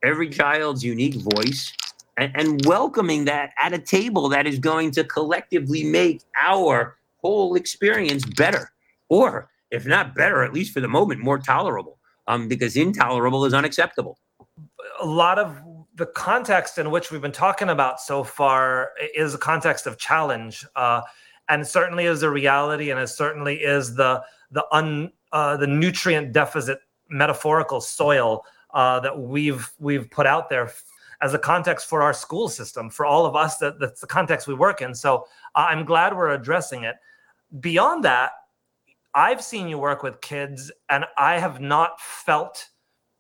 every 0.03 0.31
child's 0.31 0.83
unique 0.83 1.17
voice, 1.17 1.73
and, 2.17 2.33
and 2.35 2.65
welcoming 2.65 3.27
that 3.27 3.53
at 3.59 3.75
a 3.75 3.79
table 3.79 4.29
that 4.31 4.47
is 4.47 4.59
going 4.59 4.91
to 4.93 5.05
collectively 5.05 5.85
make 5.85 6.23
our 6.43 6.97
whole 7.19 7.55
experience 7.57 8.25
better. 8.25 8.73
Or 9.11 9.51
if 9.71 9.87
not 9.87 10.15
better, 10.15 10.43
at 10.43 10.55
least 10.55 10.73
for 10.73 10.81
the 10.81 10.89
moment, 10.89 11.21
more 11.21 11.39
tolerable. 11.39 11.99
Um, 12.27 12.49
because 12.49 12.77
intolerable 12.77 13.45
is 13.45 13.53
unacceptable. 13.53 14.19
A 15.01 15.07
lot 15.07 15.39
of 15.39 15.61
the 16.01 16.07
context 16.07 16.79
in 16.79 16.91
which 16.91 17.11
we've 17.11 17.21
been 17.21 17.31
talking 17.31 17.69
about 17.69 18.01
so 18.01 18.25
far 18.25 18.93
is 19.15 19.35
a 19.35 19.39
context 19.39 19.87
of 19.87 19.99
challenge. 19.99 20.65
Uh, 20.75 21.03
and 21.51 21.67
certainly 21.67 22.07
is 22.07 22.23
a 22.23 22.31
reality, 22.31 22.91
and 22.91 22.99
it 22.99 23.09
certainly 23.09 23.57
is 23.57 23.95
the 23.95 24.23
the 24.51 24.65
un 24.73 25.13
uh, 25.33 25.59
the 25.59 25.67
nutrient 25.67 26.33
deficit 26.33 26.79
metaphorical 27.11 27.83
soil 27.83 28.47
uh, 28.73 28.99
that 29.01 29.21
we've 29.21 29.71
we've 29.79 30.11
put 30.11 30.27
out 30.27 30.49
there 30.49 30.73
as 31.21 31.35
a 31.35 31.39
context 31.39 31.87
for 31.87 32.01
our 32.01 32.15
school 32.15 32.49
system 32.49 32.89
for 32.89 33.05
all 33.05 33.27
of 33.27 33.37
us 33.37 33.59
that 33.59 33.79
that's 33.79 34.01
the 34.01 34.07
context 34.07 34.49
we 34.49 34.55
work 34.55 34.81
in 34.81 34.95
so 34.95 35.27
uh, 35.55 35.67
i'm 35.69 35.85
glad 35.85 36.17
we're 36.17 36.31
addressing 36.31 36.85
it 36.85 36.97
beyond 37.61 38.03
that 38.03 38.31
i've 39.15 39.43
seen 39.43 39.69
you 39.69 39.77
work 39.77 40.03
with 40.03 40.21
kids 40.21 40.73
and 40.89 41.05
i 41.19 41.39
have 41.39 41.61
not 41.61 42.01
felt 42.01 42.69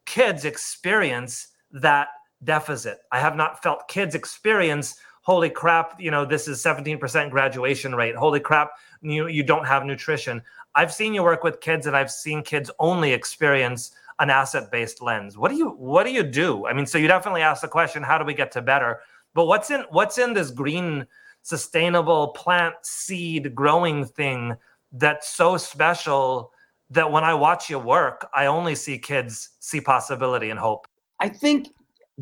kids 0.06 0.44
experience 0.46 1.48
that 1.72 2.08
deficit. 2.44 3.00
I 3.12 3.20
have 3.20 3.36
not 3.36 3.62
felt 3.62 3.88
kids 3.88 4.14
experience 4.14 4.96
holy 5.22 5.50
crap 5.50 6.00
you 6.00 6.10
know 6.10 6.24
this 6.24 6.48
is 6.48 6.62
17% 6.62 7.30
graduation 7.30 7.94
rate. 7.94 8.16
Holy 8.16 8.40
crap 8.40 8.72
you 9.02 9.28
you 9.28 9.42
don't 9.42 9.66
have 9.66 9.84
nutrition. 9.84 10.42
I've 10.74 10.92
seen 10.92 11.14
you 11.14 11.22
work 11.22 11.44
with 11.44 11.60
kids 11.60 11.86
and 11.86 11.96
i've 11.96 12.10
seen 12.10 12.42
kids 12.42 12.70
only 12.78 13.12
experience 13.12 13.92
an 14.18 14.30
asset 14.30 14.70
based 14.70 15.02
lens. 15.02 15.36
What 15.36 15.50
do 15.50 15.56
you 15.56 15.70
what 15.70 16.04
do 16.04 16.12
you 16.12 16.22
do? 16.22 16.66
I 16.66 16.72
mean 16.72 16.86
so 16.86 16.98
you 16.98 17.08
definitely 17.08 17.42
ask 17.42 17.62
the 17.62 17.68
question 17.68 18.02
how 18.02 18.18
do 18.18 18.24
we 18.24 18.34
get 18.34 18.50
to 18.52 18.62
better? 18.62 19.00
But 19.34 19.46
what's 19.46 19.70
in 19.70 19.84
what's 19.90 20.18
in 20.18 20.32
this 20.34 20.50
green 20.50 21.06
sustainable 21.42 22.28
plant 22.28 22.74
seed 22.82 23.54
growing 23.54 24.04
thing 24.04 24.54
that's 24.92 25.28
so 25.28 25.56
special 25.56 26.52
that 26.90 27.10
when 27.10 27.24
i 27.24 27.32
watch 27.32 27.70
you 27.70 27.78
work 27.78 28.28
i 28.34 28.44
only 28.44 28.74
see 28.74 28.98
kids 28.98 29.50
see 29.60 29.80
possibility 29.80 30.50
and 30.50 30.58
hope? 30.58 30.86
I 31.20 31.28
think 31.28 31.68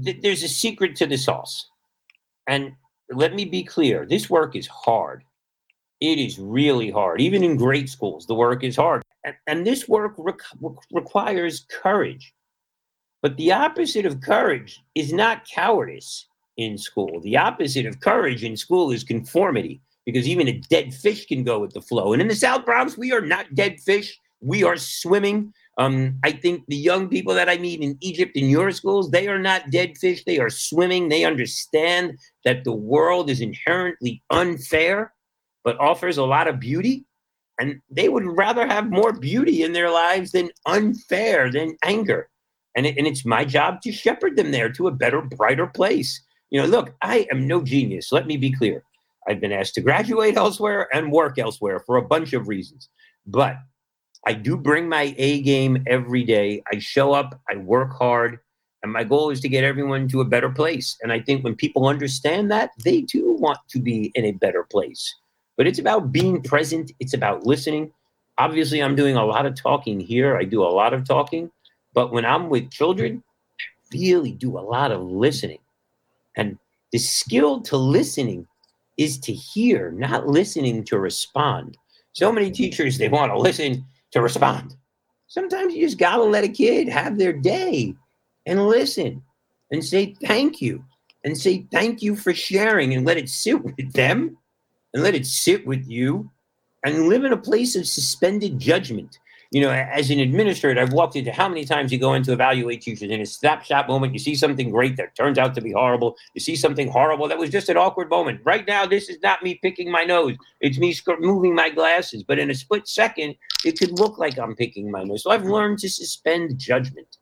that 0.05 0.23
there's 0.23 0.43
a 0.43 0.49
secret 0.49 0.97
to 0.97 1.07
the 1.07 1.17
sauce 1.17 1.69
and 2.47 2.73
let 3.11 3.35
me 3.35 3.45
be 3.45 3.63
clear 3.63 4.07
this 4.07 4.29
work 4.29 4.57
is 4.57 4.67
hard 4.67 5.23
it 6.01 6.19
is 6.19 6.39
really 6.39 6.91
hard 6.91 7.21
even 7.21 7.43
in 7.43 7.57
great 7.57 7.89
schools 7.89 8.27
the 8.27 8.35
work 8.35 8.63
is 8.65 8.77
hard 8.77 9.03
and, 9.25 9.37
and 9.47 9.67
this 9.67 9.89
work 9.89 10.15
re- 10.17 10.33
requires 10.93 11.67
courage. 11.71 12.35
But 13.23 13.37
the 13.37 13.53
opposite 13.53 14.07
of 14.07 14.21
courage 14.21 14.81
is 14.95 15.13
not 15.13 15.47
cowardice 15.49 16.27
in 16.57 16.79
school. 16.79 17.21
The 17.21 17.37
opposite 17.37 17.87
of 17.87 18.01
courage 18.01 18.45
in 18.45 18.57
school 18.57 18.91
is 18.91 19.03
conformity, 19.05 19.81
because 20.07 20.29
even 20.29 20.49
a 20.49 20.61
dead 20.71 20.95
fish 20.95 21.27
can 21.27 21.45
go 21.45 21.59
with 21.59 21.73
the 21.73 21.83
flow. 21.83 22.13
And 22.13 22.23
in 22.23 22.29
the 22.29 22.35
South 22.35 22.65
Bronx, 22.65 22.97
we 22.97 23.13
are 23.13 23.21
not 23.21 23.55
dead 23.55 23.81
fish. 23.81 24.19
We 24.41 24.63
are 24.63 24.77
swimming. 24.77 25.53
Um, 25.79 26.19
I 26.25 26.33
think 26.33 26.64
the 26.67 26.77
young 26.77 27.09
people 27.09 27.35
that 27.35 27.49
I 27.49 27.57
meet 27.57 27.81
in 27.81 27.97
Egypt 28.01 28.37
in 28.37 28.49
your 28.49 28.73
schools, 28.73 29.11
they 29.11 29.29
are 29.29 29.38
not 29.38 29.71
dead 29.71 29.97
fish. 29.97 30.25
They 30.25 30.41
are 30.41 30.51
swimming. 30.51 31.09
They 31.09 31.25
understand 31.25 32.19
that 32.45 32.64
the 32.64 32.75
world 32.75 33.31
is 33.31 33.41
inherently 33.41 34.21
unfair, 34.31 35.12
but 35.62 35.79
offers 35.79 36.19
a 36.19 36.25
lot 36.25 36.49
of 36.49 36.59
beauty. 36.59 37.05
And 37.61 37.81
they 37.91 38.09
would 38.09 38.25
rather 38.25 38.67
have 38.67 38.91
more 38.91 39.12
beauty 39.12 39.62
in 39.62 39.73
their 39.73 39.91
lives 39.91 40.33
than 40.33 40.51
unfair 40.67 41.51
than 41.51 41.77
anger. 41.85 42.29
And, 42.77 42.85
it, 42.85 42.97
and 42.99 43.07
it's 43.07 43.25
my 43.25 43.45
job 43.45 43.81
to 43.83 43.93
shepherd 43.93 44.37
them 44.37 44.51
there 44.51 44.71
to 44.71 44.88
a 44.88 44.93
better 44.93 45.23
brighter 45.23 45.67
place. 45.67 46.21
You 46.51 46.62
know 46.62 46.67
look 46.67 46.95
i 47.03 47.27
am 47.31 47.47
no 47.47 47.62
genius. 47.62 48.11
Let 48.11 48.27
me 48.27 48.37
be 48.37 48.53
clear. 48.53 48.83
I've 49.29 49.41
been 49.41 49.53
asked 49.53 49.75
to 49.75 49.81
graduate 49.81 50.37
elsewhere 50.37 50.88
and 50.95 51.12
work 51.12 51.38
elsewhere 51.38 51.81
for 51.81 51.97
a 51.97 52.07
bunch 52.07 52.33
of 52.33 52.49
reasons. 52.49 52.88
But 53.27 53.57
i 54.29 54.33
do 54.33 54.57
bring 54.57 54.88
my 54.88 55.14
a 55.19 55.43
game 55.43 55.83
every 55.87 56.25
day 56.25 56.62
i 56.73 56.79
show 56.79 57.12
up 57.12 57.41
i 57.49 57.57
work 57.57 57.93
hard 57.99 58.38
and 58.83 58.93
my 58.93 59.03
goal 59.03 59.31
is 59.31 59.41
to 59.41 59.49
get 59.49 59.64
everyone 59.64 60.07
to 60.07 60.21
a 60.21 60.25
better 60.25 60.51
place 60.51 60.97
and 61.03 61.12
i 61.12 61.21
think 61.21 61.43
when 61.43 61.55
people 61.55 61.88
understand 61.88 62.51
that 62.51 62.71
they 62.85 63.03
too 63.03 63.37
want 63.41 63.59
to 63.69 63.81
be 63.81 64.12
in 64.14 64.25
a 64.25 64.33
better 64.33 64.64
place 64.64 65.14
but 65.59 65.67
it's 65.67 65.81
about 65.81 66.12
being 66.12 66.41
present. 66.41 66.93
It's 67.01 67.12
about 67.12 67.45
listening. 67.45 67.93
Obviously, 68.38 68.81
I'm 68.81 68.95
doing 68.95 69.17
a 69.17 69.25
lot 69.27 69.45
of 69.45 69.57
talking 69.57 69.99
here. 69.99 70.38
I 70.38 70.45
do 70.45 70.62
a 70.62 70.71
lot 70.71 70.95
of 70.95 71.05
talking, 71.05 71.51
but 71.93 72.12
when 72.12 72.25
I'm 72.25 72.49
with 72.49 72.71
children, 72.71 73.25
I 73.61 73.97
really 73.99 74.33
do 74.33 74.57
a 74.57 74.61
lot 74.61 74.93
of 74.93 75.03
listening. 75.03 75.59
And 76.37 76.57
the 76.93 76.99
skill 76.99 77.61
to 77.62 77.77
listening 77.77 78.47
is 78.97 79.19
to 79.19 79.33
hear, 79.33 79.91
not 79.91 80.29
listening 80.29 80.85
to 80.85 80.99
respond. 81.01 81.77
So 82.12 82.31
many 82.31 82.53
teachers, 82.53 82.97
they 82.97 83.09
want 83.09 83.33
to 83.33 83.38
listen 83.38 83.85
to 84.12 84.23
respond. 84.23 84.77
Sometimes 85.27 85.75
you 85.75 85.85
just 85.85 85.99
got 85.99 86.16
to 86.16 86.23
let 86.23 86.44
a 86.44 86.49
kid 86.49 86.88
have 86.88 87.18
their 87.18 87.33
day 87.33 87.94
and 88.47 88.66
listen 88.66 89.23
and 89.71 89.85
say 89.85 90.14
thank 90.25 90.62
you 90.62 90.83
and 91.25 91.37
say 91.37 91.66
thank 91.71 92.03
you 92.03 92.16
for 92.16 92.33
sharing 92.33 92.94
and 92.94 93.07
let 93.07 93.18
it 93.18 93.29
sit 93.29 93.62
with 93.62 93.92
them 93.92 94.37
and 94.94 95.03
let 95.03 95.14
it 95.14 95.27
sit 95.27 95.66
with 95.66 95.87
you 95.87 96.31
and 96.85 97.09
live 97.09 97.25
in 97.25 97.33
a 97.33 97.37
place 97.37 97.77
of 97.77 97.87
suspended 97.87 98.59
judgment. 98.59 99.18
You 99.51 99.63
know, 99.63 99.71
as 99.71 100.11
an 100.11 100.19
administrator, 100.19 100.79
I've 100.79 100.93
walked 100.93 101.17
into 101.17 101.33
how 101.33 101.49
many 101.49 101.65
times 101.65 101.91
you 101.91 101.99
go 101.99 102.13
in 102.13 102.23
to 102.25 102.33
evaluate 102.33 102.83
teachers 102.83 103.11
in 103.11 103.19
a 103.19 103.25
snapshot 103.25 103.89
moment, 103.89 104.13
you 104.13 104.19
see 104.19 104.35
something 104.35 104.69
great 104.69 104.99
that 104.99 105.15
turns 105.15 105.39
out 105.39 105.55
to 105.55 105.63
be 105.63 105.73
horrible. 105.73 106.17
You 106.35 106.41
see 106.43 106.55
something 106.55 106.91
horrible 106.91 107.29
that 107.29 107.39
was 107.39 107.49
just 107.49 107.71
an 107.71 107.79
awkward 107.79 108.11
moment. 108.11 108.43
Right 108.45 108.67
now, 108.67 108.85
this 108.85 109.09
is 109.09 109.19
not 109.23 109.43
me 109.43 109.55
picking 109.55 109.91
my 109.91 110.05
nose. 110.05 110.37
It's 110.61 110.77
me 110.77 110.95
moving 111.19 111.55
my 111.55 111.71
glasses. 111.71 112.23
But 112.23 112.39
in 112.39 112.51
a 112.51 112.55
split 112.55 112.87
second, 112.87 113.37
it 113.65 113.79
could 113.79 113.99
look 113.99 114.19
like 114.19 114.39
I'm 114.39 114.55
picking 114.55 114.91
my 114.91 115.03
nose. 115.03 115.23
So 115.23 115.31
I've 115.31 115.47
learned 115.47 115.79
to 115.79 115.89
suspend 115.89 116.59
judgment. 116.59 117.17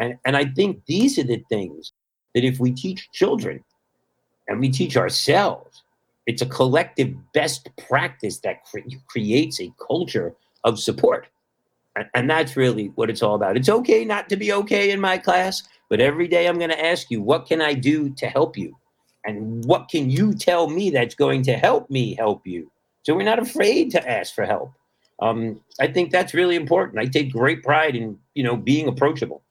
And, 0.00 0.16
and 0.24 0.36
I 0.36 0.46
think 0.46 0.84
these 0.86 1.16
are 1.16 1.24
the 1.24 1.42
things 1.48 1.92
that 2.34 2.42
if 2.42 2.58
we 2.58 2.72
teach 2.72 3.08
children 3.12 3.62
and 4.48 4.58
we 4.58 4.68
teach 4.68 4.96
ourselves, 4.96 5.84
it's 6.26 6.42
a 6.42 6.46
collective 6.46 7.14
best 7.32 7.68
practice 7.88 8.38
that 8.40 8.64
cre- 8.64 8.80
creates 9.06 9.60
a 9.60 9.72
culture 9.86 10.34
of 10.64 10.80
support. 10.80 11.28
And, 12.14 12.30
that's 12.30 12.56
really 12.56 12.88
what 12.94 13.10
it's 13.10 13.22
all 13.22 13.34
about. 13.34 13.56
It's 13.56 13.68
okay 13.68 14.04
not 14.04 14.28
to 14.28 14.36
be 14.36 14.52
okay 14.52 14.90
in 14.90 15.00
my 15.00 15.18
class, 15.18 15.62
but 15.88 16.00
every 16.00 16.28
day 16.28 16.46
I'm 16.46 16.58
going 16.58 16.70
to 16.70 16.84
ask 16.84 17.10
you, 17.10 17.22
what 17.22 17.46
can 17.46 17.60
I 17.60 17.74
do 17.74 18.10
to 18.10 18.26
help 18.26 18.56
you? 18.56 18.76
And 19.24 19.64
what 19.64 19.88
can 19.88 20.10
you 20.10 20.34
tell 20.34 20.68
me 20.68 20.90
that's 20.90 21.14
going 21.14 21.42
to 21.44 21.56
help 21.56 21.90
me 21.90 22.14
help 22.14 22.46
you? 22.46 22.70
So 23.02 23.14
we're 23.14 23.22
not 23.22 23.38
afraid 23.38 23.90
to 23.92 24.10
ask 24.10 24.34
for 24.34 24.44
help. 24.44 24.72
Um, 25.20 25.60
I 25.80 25.88
think 25.88 26.10
that's 26.10 26.34
really 26.34 26.56
important. 26.56 26.98
I 26.98 27.06
take 27.06 27.32
great 27.32 27.62
pride 27.62 27.96
in, 27.96 28.18
you 28.34 28.44
know, 28.44 28.56
being 28.56 28.88
approachable. 28.88 29.42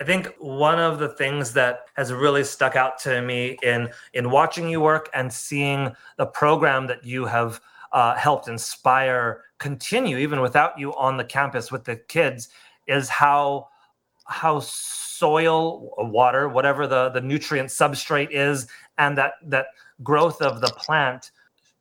I 0.00 0.04
think 0.04 0.34
one 0.38 0.80
of 0.80 0.98
the 0.98 1.10
things 1.10 1.52
that 1.52 1.86
has 1.94 2.12
really 2.12 2.44
stuck 2.44 2.74
out 2.74 2.98
to 3.00 3.22
me 3.22 3.56
in 3.62 3.88
in 4.14 4.30
watching 4.30 4.68
you 4.68 4.80
work 4.80 5.08
and 5.14 5.32
seeing 5.32 5.94
the 6.18 6.26
program 6.26 6.86
that 6.88 7.04
you 7.04 7.24
have 7.24 7.60
uh, 7.92 8.14
helped 8.14 8.48
inspire 8.48 9.42
continue 9.58 10.18
even 10.18 10.40
without 10.40 10.78
you 10.78 10.94
on 10.96 11.16
the 11.16 11.24
campus 11.24 11.70
with 11.70 11.84
the 11.84 11.96
kids 11.96 12.48
is 12.86 13.08
how 13.08 13.68
how 14.26 14.58
soil 14.60 15.94
water 15.98 16.48
whatever 16.48 16.86
the 16.86 17.10
the 17.10 17.20
nutrient 17.20 17.68
substrate 17.68 18.30
is 18.30 18.66
and 18.98 19.16
that 19.16 19.34
that 19.44 19.66
growth 20.02 20.40
of 20.40 20.60
the 20.60 20.68
plant 20.68 21.30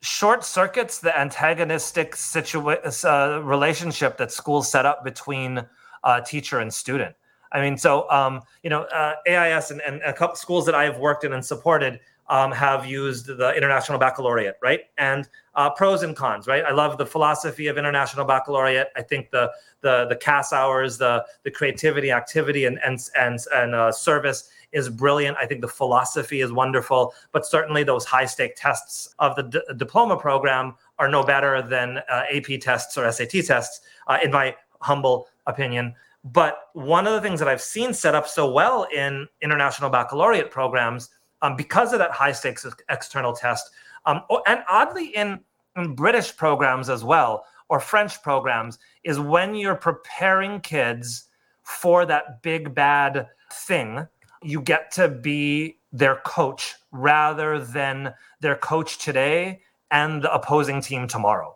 short 0.02 0.44
circuits 0.44 1.00
the 1.00 1.18
antagonistic 1.18 2.16
situa- 2.16 3.06
uh, 3.06 3.42
relationship 3.44 4.18
that 4.18 4.32
schools 4.32 4.70
set 4.70 4.86
up 4.86 5.04
between 5.04 5.64
uh, 6.04 6.22
teacher 6.22 6.60
and 6.60 6.74
student. 6.74 7.16
I 7.52 7.62
mean, 7.62 7.78
so 7.78 8.10
um, 8.10 8.42
you 8.64 8.70
know, 8.70 8.84
uh, 8.84 9.16
AIS 9.28 9.72
and, 9.72 9.82
and 9.82 10.02
a 10.04 10.14
couple 10.14 10.36
schools 10.36 10.66
that 10.66 10.76
I 10.76 10.84
have 10.84 10.98
worked 10.98 11.24
in 11.24 11.34
and 11.34 11.46
supported 11.46 12.00
um, 12.28 12.52
have 12.52 12.86
used 12.86 13.28
the 13.28 13.54
International 13.56 13.98
Baccalaureate, 13.98 14.56
right? 14.62 14.82
And 14.98 15.28
uh, 15.56 15.70
pros 15.70 16.04
and 16.04 16.16
cons, 16.16 16.48
right? 16.48 16.64
I 16.64 16.72
love 16.72 16.98
the 16.98 17.06
philosophy 17.06 17.68
of 17.68 17.78
International 17.78 18.26
Baccalaureate. 18.26 18.88
I 18.96 19.02
think 19.02 19.32
the 19.32 19.52
the 19.82 20.06
the 20.08 20.16
CAS 20.16 20.54
hours, 20.54 20.98
the 20.98 21.26
the 21.44 21.52
creativity, 21.52 22.12
activity, 22.12 22.66
and 22.66 22.80
and 22.84 23.00
and 23.18 23.40
and 23.54 23.76
uh, 23.76 23.92
service 23.92 24.50
is 24.72 24.88
brilliant. 24.90 25.38
I 25.38 25.46
think 25.46 25.62
the 25.62 25.68
philosophy 25.68 26.42
is 26.42 26.52
wonderful, 26.52 27.14
but 27.32 27.46
certainly 27.46 27.84
those 27.84 28.06
high 28.06 28.26
stake 28.26 28.54
tests 28.56 29.14
of 29.20 29.36
the 29.36 29.44
d- 29.44 29.62
diploma 29.76 30.16
program 30.16 30.76
are 31.00 31.10
no 31.10 31.24
better 31.24 31.62
than 31.62 31.98
uh, 32.10 32.24
AP 32.32 32.62
tests 32.62 32.98
or 32.98 33.12
SAT 33.12 33.44
tests, 33.46 33.82
uh, 34.08 34.18
in 34.24 34.32
my 34.32 34.56
humble 34.80 35.28
opinion. 35.48 35.94
But 36.24 36.70
one 36.74 37.08
of 37.08 37.14
the 37.14 37.22
things 37.22 37.40
that 37.40 37.50
I've 37.50 37.62
seen 37.62 37.94
set 37.94 38.14
up 38.14 38.28
so 38.28 38.52
well 38.52 38.88
in 38.94 39.28
international 39.42 39.90
baccalaureate 39.90 40.52
programs, 40.52 41.10
um, 41.42 41.56
because 41.56 41.94
of 41.94 42.00
that 42.00 42.12
high 42.12 42.32
stakes 42.32 42.66
external 42.90 43.34
test, 43.34 43.72
um, 44.06 44.22
and 44.48 44.62
oddly 44.70 45.08
in, 45.16 45.40
in 45.76 45.96
British 45.96 46.36
programs 46.36 46.90
as 46.90 47.04
well, 47.04 47.46
or 47.70 47.80
French 47.80 48.22
programs, 48.22 48.80
is 49.04 49.20
when 49.20 49.56
you're 49.56 49.76
preparing 49.76 50.60
kids 50.60 51.26
for 51.64 52.06
that 52.06 52.42
big 52.42 52.74
bad 52.74 53.28
thing, 53.52 54.08
you 54.44 54.62
get 54.62 54.92
to 54.92 55.08
be 55.08 55.78
their 55.92 56.18
coach 56.26 56.76
rather 56.92 57.60
than 57.60 58.14
their 58.40 58.56
coach 58.56 58.98
today 58.98 59.62
and 59.92 60.24
the 60.24 60.34
opposing 60.34 60.82
team 60.82 61.08
tomorrow. 61.08 61.56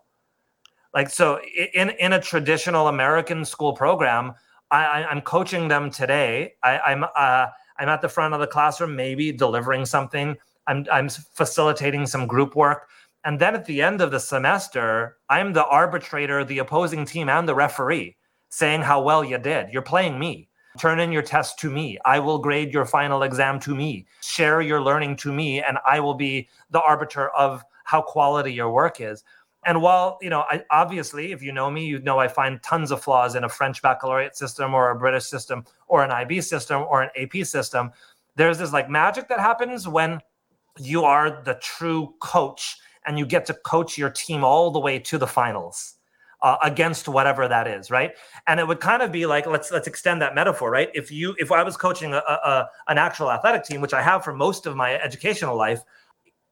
Like 0.93 1.10
so 1.10 1.39
in 1.74 1.89
in 1.91 2.13
a 2.13 2.21
traditional 2.21 2.88
American 2.88 3.43
school 3.43 3.74
program, 3.74 4.34
I, 4.71 5.06
am 5.12 5.21
coaching 5.21 5.67
them 5.67 5.91
today. 5.91 6.54
I, 6.63 6.80
am 6.91 7.04
I'm, 7.04 7.10
uh, 7.15 7.48
I'm 7.79 7.89
at 7.89 8.01
the 8.01 8.09
front 8.09 8.33
of 8.33 8.39
the 8.39 8.47
classroom, 8.47 8.95
maybe 8.95 9.31
delivering 9.31 9.85
something. 9.85 10.38
I'm 10.67 10.85
I'm 10.91 11.09
facilitating 11.09 12.07
some 12.07 12.27
group 12.27 12.55
work, 12.55 12.88
And 13.25 13.39
then 13.39 13.55
at 13.55 13.65
the 13.65 13.81
end 13.81 14.01
of 14.01 14.11
the 14.11 14.19
semester, 14.19 15.17
I'm 15.29 15.53
the 15.53 15.65
arbitrator, 15.65 16.45
the 16.45 16.59
opposing 16.59 17.05
team, 17.05 17.27
and 17.27 17.47
the 17.49 17.55
referee 17.55 18.15
saying 18.49 18.81
how 18.81 19.01
well 19.01 19.23
you 19.23 19.38
did. 19.39 19.69
You're 19.73 19.81
playing 19.81 20.19
me. 20.19 20.47
Turn 20.79 20.99
in 20.99 21.11
your 21.11 21.23
test 21.23 21.57
to 21.59 21.69
me. 21.69 21.97
I 22.05 22.19
will 22.19 22.38
grade 22.38 22.71
your 22.71 22.85
final 22.85 23.23
exam 23.23 23.59
to 23.61 23.73
me. 23.75 24.05
Share 24.21 24.61
your 24.61 24.81
learning 24.81 25.15
to 25.17 25.33
me, 25.33 25.61
and 25.63 25.77
I 25.85 25.99
will 25.99 26.13
be 26.13 26.47
the 26.69 26.81
arbiter 26.81 27.29
of 27.29 27.63
how 27.83 28.01
quality 28.01 28.53
your 28.53 28.71
work 28.71 29.01
is. 29.01 29.23
And 29.65 29.82
while, 29.82 30.19
you 30.21 30.30
know, 30.30 30.45
I, 30.49 30.63
obviously, 30.69 31.32
if 31.32 31.41
you 31.41 31.51
know 31.51 31.71
me, 31.71 31.86
you 31.86 31.99
know 31.99 32.19
I 32.19 32.28
find 32.28 32.62
tons 32.62 32.91
of 32.91 33.01
flaws 33.01 33.34
in 33.34 33.43
a 33.43 33.49
French 33.49 33.82
baccalaureate 33.82 34.36
system 34.36 34.75
or 34.75 34.91
a 34.91 34.95
British 34.95 35.25
system 35.25 35.65
or 35.88 36.04
an 36.04 36.12
IB 36.12 36.41
system 36.41 36.84
or 36.88 37.01
an 37.01 37.10
AP 37.17 37.45
system. 37.45 37.91
There's 38.36 38.60
this 38.60 38.71
like 38.71 38.89
magic 38.89 39.28
that 39.30 39.39
happens 39.39 39.88
when 39.88 40.21
you 40.78 41.04
are 41.04 41.41
the 41.43 41.56
true 41.56 42.13
coach 42.19 42.78
and 43.08 43.17
you 43.17 43.25
get 43.25 43.45
to 43.47 43.54
coach 43.54 43.97
your 43.97 44.12
team 44.12 44.43
all 44.43 44.69
the 44.69 44.80
way 44.80 44.99
to 44.99 45.17
the 45.17 45.28
finals. 45.28 45.93
Uh, 46.41 46.58
against 46.63 47.08
whatever 47.08 47.47
that 47.47 47.65
is, 47.65 47.89
right? 47.89 48.12
And 48.45 48.60
it 48.60 48.67
would 48.67 48.80
kind 48.80 49.01
of 49.01 49.12
be 49.12 49.25
like 49.25 49.47
let's 49.47 49.71
let's 49.71 49.88
extend 49.88 50.21
that 50.21 50.36
metaphor, 50.36 50.69
right? 50.69 50.91
If 50.93 51.10
you 51.10 51.34
if 51.39 51.51
I 51.51 51.63
was 51.63 51.75
coaching 51.75 52.13
a, 52.13 52.17
a, 52.17 52.69
an 52.88 52.99
actual 52.99 53.32
athletic 53.32 53.63
team, 53.63 53.82
which 53.82 53.93
I 53.93 54.01
have 54.04 54.23
for 54.23 54.34
most 54.34 54.67
of 54.67 54.75
my 54.75 54.93
educational 54.99 55.56
life, 55.56 55.82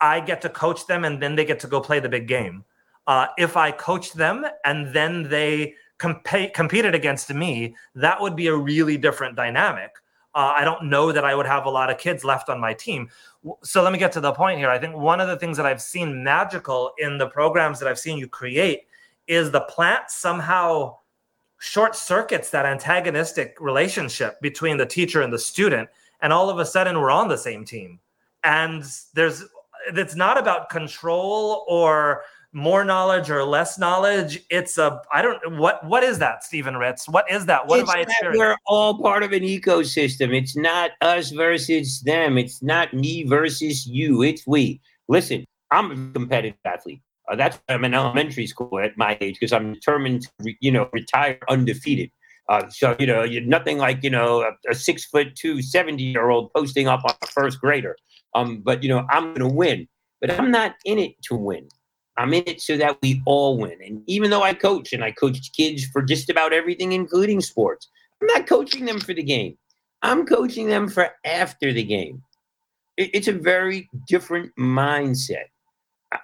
I 0.02 0.19
get 0.19 0.41
to 0.41 0.49
coach 0.49 0.88
them 0.88 1.04
and 1.04 1.21
then 1.21 1.36
they 1.36 1.45
get 1.45 1.60
to 1.60 1.67
go 1.67 1.80
play 1.80 1.99
the 1.99 2.10
big 2.10 2.28
game. 2.28 2.63
Uh, 3.06 3.28
if 3.38 3.58
I 3.58 3.72
coached 3.72 4.16
them 4.16 4.46
and 4.63 4.94
then 4.94 5.24
they 5.24 5.76
comp- 5.98 6.54
competed 6.54 6.96
against 6.96 7.34
me, 7.34 7.76
that 7.96 8.20
would 8.22 8.36
be 8.36 8.48
a 8.48 8.56
really 8.56 8.98
different 8.98 9.36
dynamic. 9.36 9.92
Uh, 10.36 10.54
I 10.56 10.63
don't 10.63 10.86
know 10.86 11.12
that 11.12 11.24
I 11.24 11.36
would 11.36 11.46
have 11.46 11.66
a 11.66 11.70
lot 11.70 11.92
of 11.92 11.98
kids 12.00 12.24
left 12.24 12.50
on 12.50 12.60
my 12.60 12.74
team. 12.74 13.10
So 13.62 13.84
let 13.84 13.94
me 13.94 14.00
get 14.00 14.12
to 14.13 14.22
the 14.22 14.32
point 14.32 14.58
here. 14.58 14.70
I 14.70 14.80
think 14.80 14.96
one 14.96 15.20
of 15.20 15.28
the 15.28 15.38
things 15.38 15.58
that 15.58 15.66
I've 15.66 15.82
seen 15.82 16.24
magical 16.24 16.92
in 16.98 17.18
the 17.18 17.28
programs 17.28 17.80
that 17.80 17.88
I've 17.88 18.00
seen 18.00 18.18
you 18.18 18.28
create 18.28 18.88
is 19.28 19.52
the 19.52 19.62
plant 19.62 20.10
somehow 20.10 20.98
short 21.60 21.96
circuits 21.96 22.50
that 22.50 22.66
antagonistic 22.66 23.56
relationship 23.60 24.42
between 24.42 24.76
the 24.78 24.86
teacher 24.86 25.22
and 25.22 25.32
the 25.32 25.39
student. 25.39 25.88
And 26.22 26.34
all 26.34 26.50
of 26.50 26.58
a 26.58 26.66
sudden, 26.66 27.00
we're 27.00 27.12
on 27.12 27.28
the 27.28 27.38
same 27.38 27.63
team. 27.63 28.00
And 28.44 28.84
there's, 29.13 29.44
it's 29.88 30.16
not 30.16 30.38
about 30.38 30.70
control 30.70 31.66
or 31.70 32.24
more 32.54 32.86
knowledge 32.86 33.30
or 33.30 33.44
less 33.44 33.78
knowledge. 33.80 34.44
It's 34.50 34.78
a 34.78 35.02
I 35.12 35.22
don't 35.22 35.58
what 35.58 35.86
what 35.86 36.04
is 36.04 36.20
that, 36.20 36.44
Stephen 36.44 36.78
Ritz? 36.78 37.10
What 37.10 37.30
is 37.30 37.46
that? 37.48 37.68
What 37.68 37.80
it's 37.80 37.89
have 37.89 37.98
I 37.98 38.02
experienced? 38.02 38.39
We're 38.39 38.56
all 38.68 39.02
part 39.02 39.24
of 39.24 39.32
an 39.34 39.44
ecosystem. 39.44 40.34
It's 40.34 40.56
not 40.56 40.92
us 41.02 41.32
versus 41.32 42.02
them. 42.02 42.38
It's 42.38 42.62
not 42.62 42.94
me 42.94 43.24
versus 43.24 43.86
you. 43.86 44.22
It's 44.22 44.46
we. 44.46 44.80
Listen, 45.08 45.46
I'm 45.72 45.92
a 45.92 46.13
competitive 46.13 46.58
athlete. 46.63 47.02
Uh, 47.30 47.36
that's 47.36 47.60
I'm 47.70 47.84
in 47.86 47.94
elementary 47.94 48.48
school 48.48 48.80
at 48.80 48.98
my 48.98 49.18
age 49.20 49.36
because 49.39 49.54
I'm 49.54 49.74
determined 49.74 50.24
to 50.24 50.30
re, 50.39 50.58
you 50.62 50.72
know 50.72 50.89
retire 50.94 51.39
undefeated. 51.50 52.12
Uh, 52.50 52.68
so 52.70 52.96
you 53.00 53.08
know 53.08 53.24
you're 53.24 53.44
nothing 53.44 53.78
like 53.78 54.04
you 54.04 54.10
know 54.10 54.42
a, 54.42 54.72
a 54.72 54.76
six 54.76 55.06
foot 55.06 55.36
two 55.36 55.62
70 55.62 56.04
year 56.04 56.30
old 56.30 56.54
posting 56.54 56.88
up 56.88 57.04
on 57.04 57.16
a 57.22 57.28
first 57.28 57.60
grader. 57.60 57.96
Um, 58.36 58.62
but 58.63 58.84
you 58.84 58.89
know 58.89 59.06
I'm 59.10 59.34
going 59.34 59.50
to 59.50 59.56
win. 59.56 59.88
But 60.22 60.39
I'm 60.39 60.52
not 60.52 60.76
in 60.86 61.00
it 61.00 61.22
to 61.24 61.36
win. 61.36 61.68
I'm 62.17 62.34
in 62.34 62.43
it 62.45 62.62
so 62.62 62.78
that 62.78 62.97
we 63.02 63.21
all 63.26 63.58
win. 63.58 63.78
And 63.84 64.04
even 64.08 64.30
though 64.30 64.43
I 64.43 64.54
coach 64.54 64.93
and 64.93 65.04
I 65.04 65.12
coach 65.12 65.52
kids 65.54 65.86
for 65.86 66.02
just 66.02 66.30
about 66.30 66.54
everything, 66.54 66.91
including 66.91 67.41
sports, 67.41 67.89
I'm 68.21 68.28
not 68.28 68.47
coaching 68.47 68.86
them 68.86 68.99
for 68.99 69.13
the 69.13 69.23
game. 69.23 69.58
I'm 70.02 70.26
coaching 70.26 70.67
them 70.67 70.89
for 70.89 71.10
after 71.26 71.73
the 71.73 71.84
game. 71.84 72.21
It's 72.97 73.28
a 73.28 73.34
very 73.34 73.89
different 74.08 74.56
mindset. 74.56 75.45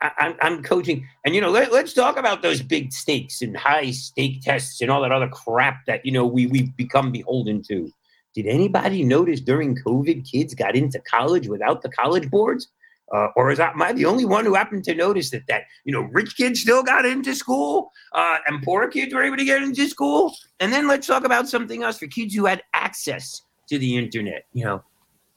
I, 0.01 0.35
am 0.41 0.61
coaching, 0.61 1.07
and 1.25 1.33
you 1.33 1.41
know, 1.41 1.49
let, 1.49 1.71
us 1.73 1.93
talk 1.93 2.17
about 2.17 2.43
those 2.43 2.61
big 2.61 2.93
stakes 2.93 3.41
and 3.41 3.57
high 3.57 3.89
stake 3.89 4.43
tests 4.43 4.81
and 4.81 4.91
all 4.91 5.01
that 5.01 5.11
other 5.11 5.29
crap 5.29 5.85
that 5.87 6.05
you 6.05 6.11
know 6.11 6.27
we 6.27 6.45
we've 6.45 6.75
become 6.77 7.11
beholden 7.11 7.63
to. 7.63 7.91
Did 8.35 8.45
anybody 8.45 9.03
notice 9.03 9.41
during 9.41 9.75
COVID, 9.75 10.29
kids 10.29 10.53
got 10.53 10.75
into 10.75 10.99
college 10.99 11.47
without 11.47 11.81
the 11.81 11.89
college 11.89 12.29
boards? 12.29 12.67
Uh, 13.13 13.27
or 13.35 13.49
is 13.49 13.57
that, 13.57 13.73
am 13.73 13.81
I 13.81 13.91
the 13.91 14.05
only 14.05 14.25
one 14.25 14.45
who 14.45 14.53
happened 14.53 14.83
to 14.83 14.93
notice 14.93 15.31
that 15.31 15.47
that 15.47 15.63
you 15.83 15.91
know 15.91 16.01
rich 16.11 16.37
kids 16.37 16.61
still 16.61 16.83
got 16.83 17.05
into 17.05 17.33
school 17.33 17.91
uh, 18.13 18.37
and 18.47 18.61
poor 18.61 18.87
kids 18.87 19.13
were 19.13 19.23
able 19.23 19.37
to 19.37 19.45
get 19.45 19.63
into 19.63 19.87
school? 19.87 20.35
And 20.59 20.71
then 20.71 20.87
let's 20.87 21.07
talk 21.07 21.25
about 21.25 21.49
something 21.49 21.83
else 21.83 21.97
for 21.97 22.07
kids 22.07 22.35
who 22.35 22.45
had 22.45 22.61
access 22.73 23.41
to 23.67 23.79
the 23.79 23.97
internet. 23.97 24.45
You 24.53 24.65
know, 24.65 24.83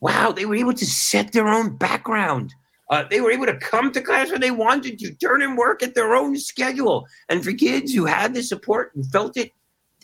wow, 0.00 0.32
they 0.32 0.44
were 0.44 0.56
able 0.56 0.74
to 0.74 0.86
set 0.86 1.32
their 1.32 1.48
own 1.48 1.76
background. 1.76 2.54
Uh, 2.90 3.04
they 3.10 3.22
were 3.22 3.30
able 3.30 3.46
to 3.46 3.56
come 3.56 3.90
to 3.90 4.02
class 4.02 4.30
when 4.30 4.42
they 4.42 4.50
wanted 4.50 4.98
to, 4.98 5.14
turn 5.14 5.40
in 5.40 5.56
work 5.56 5.82
at 5.82 5.94
their 5.94 6.14
own 6.14 6.36
schedule. 6.36 7.06
And 7.30 7.42
for 7.42 7.52
kids 7.52 7.94
who 7.94 8.04
had 8.04 8.34
the 8.34 8.42
support 8.42 8.94
and 8.94 9.10
felt 9.10 9.38
it, 9.38 9.50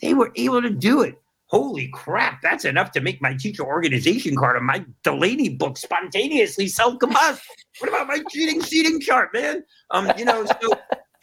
they 0.01 0.15
were 0.15 0.31
able 0.35 0.61
to 0.63 0.71
do 0.71 1.03
it 1.03 1.21
holy 1.49 1.87
crap, 1.87 2.41
that's 2.41 2.63
enough 2.63 2.91
to 2.91 3.01
make 3.01 3.21
my 3.21 3.33
teacher 3.33 3.63
organization 3.63 4.35
card 4.35 4.55
on 4.55 4.63
my 4.63 4.85
Delaney 5.03 5.49
book 5.49 5.77
spontaneously 5.77 6.67
self-combust. 6.67 7.41
what 7.79 7.89
about 7.89 8.07
my 8.07 8.19
cheating 8.29 8.61
seating 8.61 8.99
chart, 9.01 9.29
man? 9.33 9.63
Um, 9.91 10.11
you 10.17 10.25
know, 10.25 10.45
so 10.45 10.73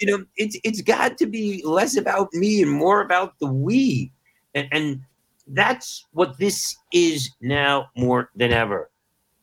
you 0.01 0.07
know, 0.07 0.25
it's 0.37 0.59
it's 0.65 0.83
got 0.83 1.17
to 1.19 1.27
be 1.27 1.63
less 1.65 1.97
about 1.97 2.29
me 2.35 2.61
and 2.61 2.71
more 2.71 3.01
about 3.01 3.39
the 3.39 3.47
we. 3.47 4.13
And, 4.55 4.69
and 4.73 5.01
that's 5.49 6.05
what 6.13 6.39
this 6.39 6.77
is 6.93 7.31
now 7.41 7.87
more 7.97 8.31
than 8.35 8.53
ever. 8.53 8.91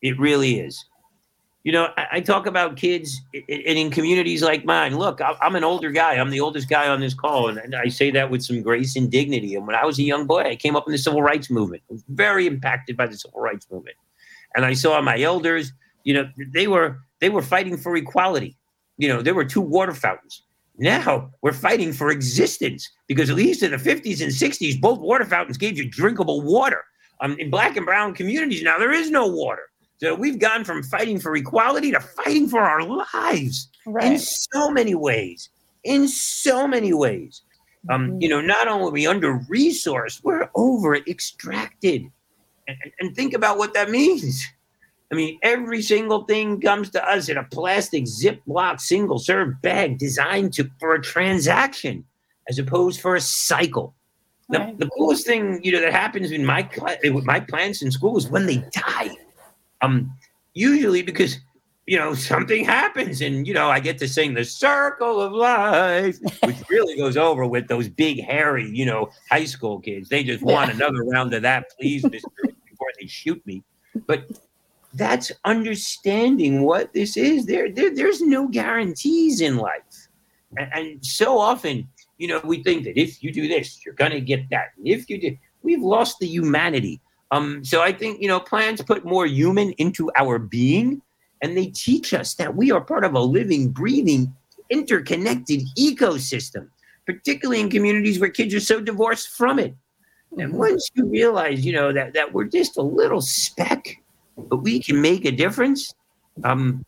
It 0.02 0.20
really 0.20 0.60
is 0.60 0.84
you 1.64 1.72
know, 1.72 1.90
I, 1.98 2.08
I 2.14 2.20
talk 2.20 2.46
about 2.46 2.76
kids 2.76 3.22
and 3.34 3.44
in 3.48 3.90
communities 3.90 4.44
like 4.44 4.66
mine. 4.66 4.98
Look, 4.98 5.22
I'm 5.22 5.56
an 5.56 5.64
older 5.64 5.92
guy. 5.92 6.16
I'm 6.16 6.30
the 6.30 6.42
oldest 6.42 6.70
guy 6.70 6.90
on 6.90 7.00
this 7.00 7.14
call, 7.14 7.48
and 7.48 7.76
I 7.76 7.88
say 7.88 8.12
that 8.12 8.30
with 8.30 8.44
some 8.44 8.62
grace 8.62 8.96
and 8.96 9.10
dignity. 9.10 9.56
And 9.56 9.66
when 9.66 9.76
I 9.76 9.86
was 9.86 9.98
a 9.98 10.04
young 10.04 10.28
boy, 10.28 10.42
I 10.42 10.56
came 10.56 10.76
up 10.76 10.86
in 10.88 10.92
the 10.92 10.98
civil 10.98 11.22
rights 11.22 11.50
movement. 11.50 11.84
I 11.90 11.94
was 11.94 12.04
very 12.10 12.48
impacted 12.48 12.98
by 12.98 13.08
the 13.08 13.18
civil 13.18 13.40
rights 13.40 13.66
movement, 13.72 13.96
and 14.56 14.66
I 14.66 14.74
saw 14.74 15.00
my 15.02 15.20
elders. 15.20 15.72
You 16.04 16.16
know, 16.16 16.30
they 16.54 16.68
were 16.68 17.00
they 17.22 17.30
were 17.30 17.42
fighting 17.42 17.78
for 17.78 17.96
equality. 17.96 18.58
You 18.98 19.08
know, 19.08 19.22
there 19.22 19.34
were 19.34 19.46
two 19.46 19.62
water 19.62 19.94
fountains. 19.94 20.44
Now 20.78 21.32
we're 21.42 21.54
fighting 21.54 21.94
for 21.94 22.10
existence 22.10 22.90
because 23.08 23.30
at 23.30 23.36
least 23.36 23.64
in 23.64 23.72
the 23.72 23.78
50s 23.78 24.22
and 24.22 24.32
60s, 24.32 24.82
both 24.82 25.00
water 25.00 25.24
fountains 25.24 25.58
gave 25.58 25.78
you 25.78 25.90
drinkable 25.90 26.42
water. 26.42 26.84
Um, 27.22 27.38
in 27.40 27.50
black 27.50 27.78
and 27.78 27.86
brown 27.86 28.14
communities 28.16 28.64
now, 28.64 28.78
there 28.80 28.92
is 28.92 29.12
no 29.12 29.28
water. 29.28 29.70
So 29.98 30.16
we've 30.16 30.40
gone 30.40 30.64
from 30.64 30.84
fighting 30.84 31.20
for 31.20 31.36
equality 31.36 31.92
to 31.92 32.00
fighting 32.00 32.48
for 32.48 32.60
our 32.60 32.84
lives 32.84 33.70
right. 33.86 34.14
in 34.14 34.20
so 34.20 34.70
many 34.70 34.96
ways. 34.96 35.50
In 35.84 36.08
so 36.08 36.68
many 36.68 36.94
ways. 36.94 37.42
Um, 37.90 38.10
mm-hmm. 38.10 38.22
You 38.22 38.30
know, 38.30 38.42
not 38.42 38.68
only 38.68 38.88
are 38.88 38.92
we 38.92 39.08
under 39.08 39.40
resourced, 39.50 40.24
we're 40.24 40.50
over 40.56 40.96
extracted. 40.96 42.10
And, 42.68 42.78
and 43.00 43.16
think 43.16 43.34
about 43.34 43.58
what 43.58 43.74
that 43.74 43.90
means. 43.90 44.46
I 45.12 45.16
mean, 45.16 45.38
every 45.44 45.82
single 45.82 46.24
thing 46.24 46.60
comes 46.60 46.90
to 46.92 47.08
us 47.08 47.30
in 47.30 47.38
a 47.38 47.44
plastic 47.44 48.06
Ziploc 48.06 48.82
single 48.82 49.20
serve 49.20 49.62
bag 49.62 50.00
designed 50.00 50.54
to 50.54 50.70
for 50.80 50.96
a 50.96 51.02
transaction 51.02 52.04
as 52.50 52.58
opposed 52.58 53.00
for 53.00 53.16
a 53.16 53.22
cycle. 53.22 53.94
Right. 54.50 54.78
The, 54.78 54.86
the 54.86 54.92
coolest 54.92 55.28
thing, 55.28 55.64
you 55.64 55.72
know, 55.72 55.82
that 55.82 55.94
happens 55.94 56.32
in 56.32 56.46
my 56.46 56.68
with 57.04 57.26
my 57.26 57.40
plants 57.40 57.82
in 57.82 57.92
school 57.92 58.18
is 58.18 58.28
when 58.28 58.46
they 58.46 58.58
die. 58.72 59.12
Um, 59.84 60.14
usually 60.54 61.02
because 61.02 61.40
you 61.86 61.98
know 61.98 62.14
something 62.14 62.64
happens, 62.64 63.22
and 63.22 63.46
you 63.46 63.54
know 63.54 63.70
I 63.70 63.80
get 63.80 63.98
to 64.00 64.08
sing 64.08 64.34
the 64.34 64.46
circle 64.46 65.22
of 65.22 65.34
life, 65.34 66.18
which 66.44 66.56
really 66.70 66.96
goes 66.96 67.18
over 67.18 67.46
with 67.46 67.68
those 67.68 67.90
big 67.90 68.24
hairy, 68.24 68.70
you 68.70 68.86
know, 68.86 69.10
high 69.30 69.46
school 69.46 69.80
kids. 69.80 70.10
They 70.10 70.24
just 70.24 70.42
want 70.44 70.72
another 70.72 71.04
round 71.04 71.34
of 71.34 71.42
that, 71.42 71.66
please, 71.78 72.04
Mister, 72.04 72.30
before 72.70 72.92
they 73.00 73.08
shoot 73.08 73.46
me. 73.46 73.64
But 74.08 74.32
that's 74.94 75.32
understanding 75.44 76.64
what 76.64 76.94
this 76.94 77.18
is. 77.18 77.46
There, 77.46 77.70
there 77.70 77.94
there's 77.94 78.22
no 78.22 78.48
guarantees 78.48 79.42
in 79.42 79.58
life, 79.58 80.08
and, 80.58 80.72
and 80.74 81.06
so 81.06 81.38
often, 81.38 81.90
you 82.18 82.30
know, 82.30 82.40
we 82.46 82.64
think 82.64 82.86
that 82.86 82.98
if 82.98 83.22
you 83.22 83.34
do 83.34 83.50
this, 83.50 83.86
you're 83.86 83.96
gonna 83.96 84.22
get 84.22 84.50
that. 84.52 84.68
And 84.78 84.88
if 84.88 85.10
you 85.10 85.20
do, 85.20 85.38
we've 85.64 85.82
lost 85.82 86.20
the 86.20 86.28
humanity 86.28 87.02
um, 87.34 87.66
so 87.66 87.82
I 87.82 87.92
think, 87.92 88.22
you 88.22 88.28
know, 88.28 88.40
plants 88.40 88.84
put 88.84 89.06
more 89.06 89.26
human 89.26 89.72
into 89.74 90.12
our 90.16 90.38
being 90.38 91.02
and 91.42 91.58
they 91.58 91.66
teach 91.66 92.14
us 92.14 92.36
that 92.36 92.56
we 92.56 92.72
are 92.72 92.80
part 92.80 93.04
of 93.04 93.16
a 93.16 93.20
living, 93.20 93.70
breathing, 93.70 94.32
interconnected 94.70 95.62
ecosystem, 95.76 96.68
particularly 97.08 97.60
in 97.60 97.72
communities 97.72 98.20
where 98.20 98.30
kids 98.30 98.54
are 98.54 98.60
so 98.60 98.80
divorced 98.80 99.30
from 99.30 99.58
it. 99.58 99.76
And 100.38 100.50
mm-hmm. 100.50 100.60
once 100.60 100.88
you 100.94 101.08
realize, 101.08 101.66
you 101.66 101.74
know, 101.74 101.92
that, 101.92 102.14
that 102.14 102.32
we're 102.32 102.46
just 102.46 102.78
a 102.78 102.84
little 102.84 103.22
speck, 103.22 104.00
but 104.38 104.58
we 104.58 104.80
can 104.80 105.02
make 105.02 105.26
a 105.26 105.32
difference, 105.32 105.92
um, 106.44 106.86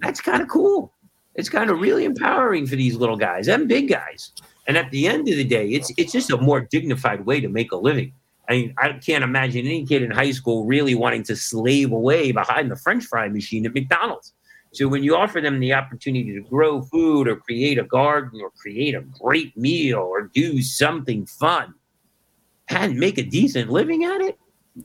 that's 0.00 0.22
kind 0.22 0.40
of 0.40 0.48
cool. 0.48 0.94
It's 1.34 1.50
kind 1.50 1.68
of 1.68 1.78
really 1.78 2.06
empowering 2.06 2.66
for 2.66 2.76
these 2.76 2.96
little 2.96 3.16
guys 3.16 3.48
and 3.48 3.68
big 3.68 3.90
guys. 3.90 4.32
And 4.66 4.78
at 4.78 4.90
the 4.90 5.08
end 5.08 5.28
of 5.28 5.36
the 5.36 5.44
day, 5.44 5.68
it's 5.68 5.92
it's 5.98 6.12
just 6.12 6.30
a 6.30 6.38
more 6.38 6.62
dignified 6.62 7.26
way 7.26 7.40
to 7.40 7.48
make 7.48 7.72
a 7.72 7.76
living. 7.76 8.14
I 8.48 8.74
I 8.78 8.92
can't 8.94 9.24
imagine 9.24 9.66
any 9.66 9.86
kid 9.86 10.02
in 10.02 10.10
high 10.10 10.32
school 10.32 10.66
really 10.66 10.94
wanting 10.94 11.22
to 11.24 11.36
slave 11.36 11.92
away 11.92 12.32
behind 12.32 12.70
the 12.70 12.76
French 12.76 13.04
fry 13.04 13.28
machine 13.28 13.66
at 13.66 13.74
McDonald's. 13.74 14.32
So 14.74 14.88
when 14.88 15.04
you 15.04 15.14
offer 15.14 15.40
them 15.40 15.60
the 15.60 15.72
opportunity 15.72 16.34
to 16.34 16.40
grow 16.40 16.82
food 16.82 17.28
or 17.28 17.36
create 17.36 17.78
a 17.78 17.84
garden 17.84 18.40
or 18.42 18.50
create 18.50 18.96
a 18.96 19.02
great 19.20 19.56
meal 19.56 20.00
or 20.00 20.22
do 20.22 20.60
something 20.62 21.26
fun 21.26 21.74
and 22.68 22.98
make 22.98 23.16
a 23.18 23.22
decent 23.22 23.70
living 23.70 24.02
at 24.04 24.20
it, 24.20 24.36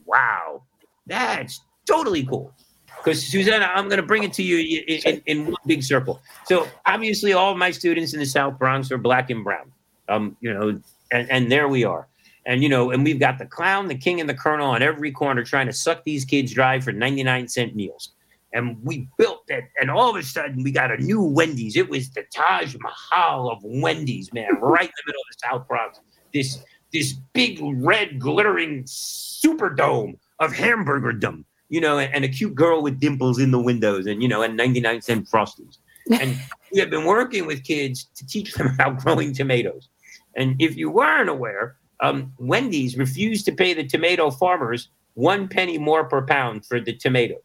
wow, 0.04 0.62
that's 1.06 1.62
totally 1.86 2.24
cool. 2.24 2.54
Because 2.98 3.26
Susanna, 3.26 3.68
I'm 3.74 3.88
going 3.88 4.00
to 4.00 4.06
bring 4.06 4.22
it 4.22 4.32
to 4.34 4.42
you 4.44 4.58
in, 4.86 5.00
in, 5.00 5.22
in, 5.26 5.44
one 5.46 5.56
big 5.66 5.82
circle. 5.82 6.20
So 6.44 6.68
obviously, 6.86 7.32
all 7.32 7.56
my 7.56 7.70
students 7.70 8.12
in 8.12 8.20
the 8.20 8.26
South 8.26 8.58
Bronx 8.58 8.92
are 8.92 8.98
black 8.98 9.30
and 9.30 9.42
brown. 9.42 9.72
Um, 10.08 10.36
you 10.40 10.52
know, 10.52 10.80
and, 11.10 11.30
and 11.30 11.50
there 11.50 11.66
we 11.66 11.84
are. 11.84 12.06
And 12.46 12.62
you 12.62 12.68
know, 12.68 12.90
and 12.90 13.04
we've 13.04 13.20
got 13.20 13.38
the 13.38 13.46
clown, 13.46 13.88
the 13.88 13.94
king, 13.94 14.20
and 14.20 14.28
the 14.28 14.34
colonel 14.34 14.70
on 14.70 14.82
every 14.82 15.12
corner 15.12 15.44
trying 15.44 15.66
to 15.66 15.72
suck 15.72 16.04
these 16.04 16.24
kids 16.24 16.52
dry 16.52 16.80
for 16.80 16.92
99 16.92 17.48
cent 17.48 17.76
meals 17.76 18.12
and 18.52 18.76
we 18.82 19.08
built 19.16 19.44
it, 19.48 19.64
and 19.80 19.90
all 19.90 20.10
of 20.10 20.16
a 20.16 20.22
sudden 20.22 20.62
we 20.62 20.72
got 20.72 20.90
a 20.90 20.96
new 20.96 21.22
Wendy's. 21.22 21.76
It 21.76 21.88
was 21.88 22.10
the 22.10 22.24
Taj 22.34 22.74
Mahal 22.80 23.50
of 23.50 23.58
Wendy's, 23.62 24.32
man, 24.32 24.54
right 24.60 24.84
in 24.84 24.90
the 24.90 25.02
middle 25.06 25.20
of 25.20 25.26
the 25.32 25.48
South 25.48 25.68
Bronx. 25.68 26.00
This 26.32 26.64
this 26.92 27.12
big 27.32 27.60
red 27.62 28.18
glittering 28.18 28.82
superdome 28.84 30.18
of 30.40 30.52
hamburgerdom, 30.52 31.44
you 31.68 31.80
know, 31.80 31.98
and, 31.98 32.12
and 32.12 32.24
a 32.24 32.28
cute 32.28 32.54
girl 32.56 32.82
with 32.82 32.98
dimples 32.98 33.38
in 33.38 33.52
the 33.52 33.60
windows, 33.60 34.06
and 34.06 34.22
you 34.22 34.28
know, 34.28 34.42
and 34.42 34.56
99 34.56 35.00
cent 35.02 35.28
frosties. 35.28 35.78
And 36.10 36.36
we 36.72 36.80
have 36.80 36.90
been 36.90 37.04
working 37.04 37.46
with 37.46 37.62
kids 37.62 38.08
to 38.16 38.26
teach 38.26 38.54
them 38.54 38.66
about 38.74 38.98
growing 38.98 39.32
tomatoes. 39.32 39.88
And 40.36 40.60
if 40.60 40.76
you 40.76 40.90
weren't 40.90 41.28
aware, 41.28 41.76
um, 42.00 42.32
Wendy's 42.38 42.96
refused 42.96 43.44
to 43.46 43.52
pay 43.52 43.74
the 43.74 43.84
tomato 43.84 44.30
farmers 44.30 44.88
one 45.14 45.48
penny 45.48 45.78
more 45.78 46.04
per 46.04 46.24
pound 46.24 46.64
for 46.64 46.80
the 46.80 46.94
tomatoes. 46.94 47.42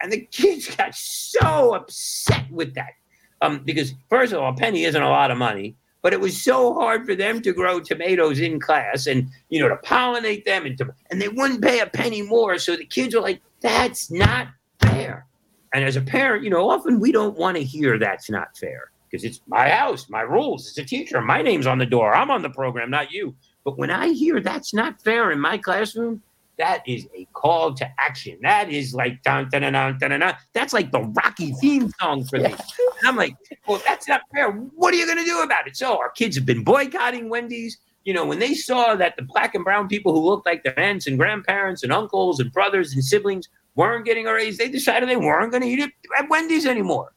And 0.00 0.12
the 0.12 0.20
kids 0.32 0.74
got 0.74 0.94
so 0.94 1.74
upset 1.74 2.50
with 2.50 2.74
that. 2.74 2.92
Um, 3.40 3.62
because 3.64 3.94
first 4.08 4.32
of 4.32 4.40
all, 4.40 4.52
a 4.52 4.56
penny 4.56 4.84
isn't 4.84 5.02
a 5.02 5.08
lot 5.08 5.30
of 5.30 5.38
money, 5.38 5.76
but 6.00 6.12
it 6.12 6.20
was 6.20 6.40
so 6.40 6.74
hard 6.74 7.06
for 7.06 7.14
them 7.14 7.40
to 7.42 7.52
grow 7.52 7.80
tomatoes 7.80 8.40
in 8.40 8.60
class 8.60 9.06
and 9.06 9.28
you 9.48 9.60
know 9.60 9.68
to 9.68 9.76
pollinate 9.76 10.44
them 10.44 10.66
and 10.66 10.76
to, 10.78 10.92
and 11.10 11.20
they 11.20 11.28
wouldn't 11.28 11.62
pay 11.62 11.80
a 11.80 11.86
penny 11.86 12.22
more. 12.22 12.58
So 12.58 12.76
the 12.76 12.84
kids 12.84 13.14
were 13.14 13.20
like, 13.20 13.40
"That's 13.60 14.10
not 14.10 14.48
fair." 14.80 15.26
And 15.72 15.84
as 15.84 15.96
a 15.96 16.00
parent, 16.00 16.44
you 16.44 16.50
know, 16.50 16.68
often 16.68 17.00
we 17.00 17.12
don't 17.12 17.36
want 17.36 17.56
to 17.56 17.64
hear 17.64 17.98
that's 17.98 18.28
not 18.30 18.56
fair 18.56 18.90
because 19.10 19.24
it's 19.24 19.40
my 19.46 19.68
house, 19.68 20.08
my 20.08 20.22
rules. 20.22 20.68
It's 20.68 20.78
a 20.78 20.84
teacher. 20.84 21.20
My 21.20 21.42
name's 21.42 21.66
on 21.66 21.78
the 21.78 21.86
door. 21.86 22.14
I'm 22.14 22.30
on 22.30 22.42
the 22.42 22.50
program, 22.50 22.90
not 22.90 23.12
you. 23.12 23.34
But 23.64 23.78
when 23.78 23.90
I 23.90 24.08
hear 24.08 24.40
that's 24.40 24.74
not 24.74 25.00
fair 25.02 25.30
in 25.30 25.40
my 25.40 25.58
classroom, 25.58 26.22
that 26.58 26.82
is 26.86 27.08
a 27.14 27.26
call 27.32 27.74
to 27.74 27.88
action. 27.98 28.38
That 28.42 28.70
is 28.70 28.94
like 28.94 29.22
dun, 29.22 29.48
dun, 29.50 29.62
dun, 29.62 29.72
dun, 29.72 29.98
dun, 29.98 30.20
dun, 30.20 30.36
That's 30.52 30.72
like 30.72 30.92
the 30.92 31.00
Rocky 31.00 31.52
theme 31.54 31.90
song 32.00 32.24
for 32.24 32.38
me. 32.38 32.44
And 32.44 33.08
I'm 33.08 33.16
like, 33.16 33.36
well, 33.66 33.80
that's 33.86 34.06
not 34.06 34.22
fair. 34.34 34.50
What 34.52 34.92
are 34.92 34.96
you 34.96 35.06
going 35.06 35.18
to 35.18 35.24
do 35.24 35.42
about 35.42 35.66
it? 35.66 35.76
So 35.76 35.98
our 35.98 36.10
kids 36.10 36.36
have 36.36 36.46
been 36.46 36.62
boycotting 36.62 37.28
Wendy's. 37.28 37.78
You 38.04 38.12
know, 38.12 38.26
when 38.26 38.40
they 38.40 38.54
saw 38.54 38.96
that 38.96 39.16
the 39.16 39.22
black 39.22 39.54
and 39.54 39.64
brown 39.64 39.88
people 39.88 40.12
who 40.12 40.20
looked 40.20 40.44
like 40.44 40.64
their 40.64 40.78
aunts 40.78 41.06
and 41.06 41.16
grandparents 41.16 41.84
and 41.84 41.92
uncles 41.92 42.40
and 42.40 42.52
brothers 42.52 42.92
and 42.92 43.04
siblings 43.04 43.48
weren't 43.76 44.04
getting 44.04 44.26
a 44.26 44.32
raise, 44.32 44.58
they 44.58 44.68
decided 44.68 45.08
they 45.08 45.16
weren't 45.16 45.52
going 45.52 45.62
to 45.62 45.68
eat 45.68 45.78
it 45.78 45.92
at 46.18 46.28
Wendy's 46.28 46.66
anymore 46.66 47.12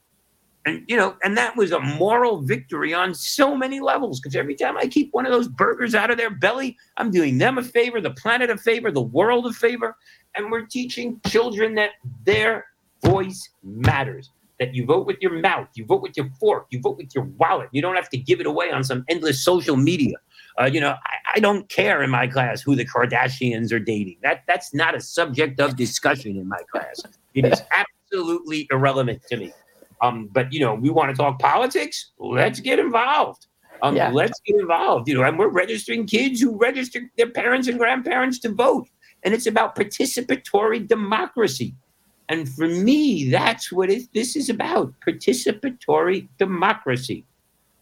and 0.65 0.83
you 0.87 0.97
know 0.97 1.15
and 1.23 1.37
that 1.37 1.55
was 1.55 1.71
a 1.71 1.79
moral 1.79 2.41
victory 2.41 2.93
on 2.93 3.13
so 3.13 3.55
many 3.55 3.79
levels 3.79 4.19
because 4.19 4.35
every 4.35 4.55
time 4.55 4.77
i 4.77 4.85
keep 4.85 5.13
one 5.13 5.25
of 5.25 5.31
those 5.31 5.47
burgers 5.47 5.95
out 5.95 6.11
of 6.11 6.17
their 6.17 6.29
belly 6.29 6.77
i'm 6.97 7.11
doing 7.11 7.37
them 7.37 7.57
a 7.57 7.63
favor 7.63 8.01
the 8.01 8.11
planet 8.11 8.49
a 8.49 8.57
favor 8.57 8.91
the 8.91 9.01
world 9.01 9.45
a 9.45 9.53
favor 9.53 9.95
and 10.35 10.51
we're 10.51 10.65
teaching 10.65 11.19
children 11.27 11.75
that 11.75 11.91
their 12.25 12.65
voice 13.03 13.49
matters 13.63 14.31
that 14.59 14.73
you 14.73 14.85
vote 14.85 15.05
with 15.05 15.17
your 15.21 15.39
mouth 15.39 15.67
you 15.75 15.85
vote 15.85 16.01
with 16.01 16.15
your 16.17 16.29
fork 16.39 16.65
you 16.69 16.79
vote 16.81 16.97
with 16.97 17.13
your 17.13 17.25
wallet 17.37 17.69
you 17.71 17.81
don't 17.81 17.95
have 17.95 18.09
to 18.09 18.17
give 18.17 18.39
it 18.39 18.47
away 18.47 18.71
on 18.71 18.83
some 18.83 19.03
endless 19.09 19.43
social 19.43 19.75
media. 19.75 20.15
Uh, 20.59 20.65
you 20.65 20.79
know 20.79 20.91
I, 20.91 21.35
I 21.35 21.39
don't 21.39 21.67
care 21.67 22.01
in 22.01 22.09
my 22.09 22.27
class 22.27 22.61
who 22.61 22.75
the 22.75 22.85
kardashians 22.85 23.73
are 23.73 23.79
dating 23.79 24.17
that 24.23 24.43
that's 24.47 24.73
not 24.73 24.95
a 24.95 25.01
subject 25.01 25.59
of 25.59 25.75
discussion 25.75 26.37
in 26.37 26.47
my 26.47 26.61
class. 26.71 27.01
It 27.33 27.45
is 27.45 27.61
absolutely 28.11 28.67
irrelevant 28.71 29.21
to 29.29 29.37
me 29.37 29.53
um, 30.01 30.29
but 30.31 30.51
you 30.51 30.59
know, 30.59 30.75
we 30.75 30.89
want 30.89 31.09
to 31.09 31.15
talk 31.15 31.39
politics. 31.39 32.11
Let's 32.19 32.59
get 32.59 32.79
involved. 32.79 33.47
Um, 33.81 33.95
yeah. 33.95 34.09
Let's 34.09 34.39
get 34.45 34.59
involved. 34.59 35.07
You 35.07 35.15
know, 35.15 35.23
and 35.23 35.37
we're 35.37 35.49
registering 35.49 36.07
kids 36.07 36.41
who 36.41 36.57
register 36.57 37.09
their 37.17 37.29
parents 37.29 37.67
and 37.67 37.77
grandparents 37.77 38.39
to 38.39 38.49
vote, 38.49 38.87
and 39.23 39.33
it's 39.33 39.47
about 39.47 39.75
participatory 39.75 40.87
democracy. 40.87 41.75
And 42.27 42.49
for 42.49 42.67
me, 42.67 43.29
that's 43.29 43.71
what 43.71 43.89
it, 43.89 44.03
this 44.13 44.35
is 44.35 44.49
about: 44.49 44.93
participatory 45.05 46.27
democracy. 46.37 47.25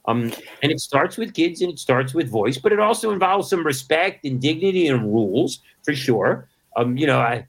Um, 0.06 0.34
and 0.62 0.72
it 0.72 0.82
starts 0.82 1.18
with 1.18 1.34
kids 1.34 1.62
and 1.62 1.72
it 1.72 1.80
starts 1.80 2.14
with 2.14 2.30
voice, 2.30 2.58
but 2.58 2.74
it 2.74 2.80
also 2.80 3.12
involves 3.12 3.50
some 3.50 3.66
respect 3.66 4.26
and 4.26 4.42
dignity 4.42 4.88
and 4.88 5.14
rules 5.14 5.62
for 5.84 5.96
sure. 5.96 6.50
Um, 6.76 6.98
you 6.98 7.08
know, 7.08 7.20
I, 7.20 7.48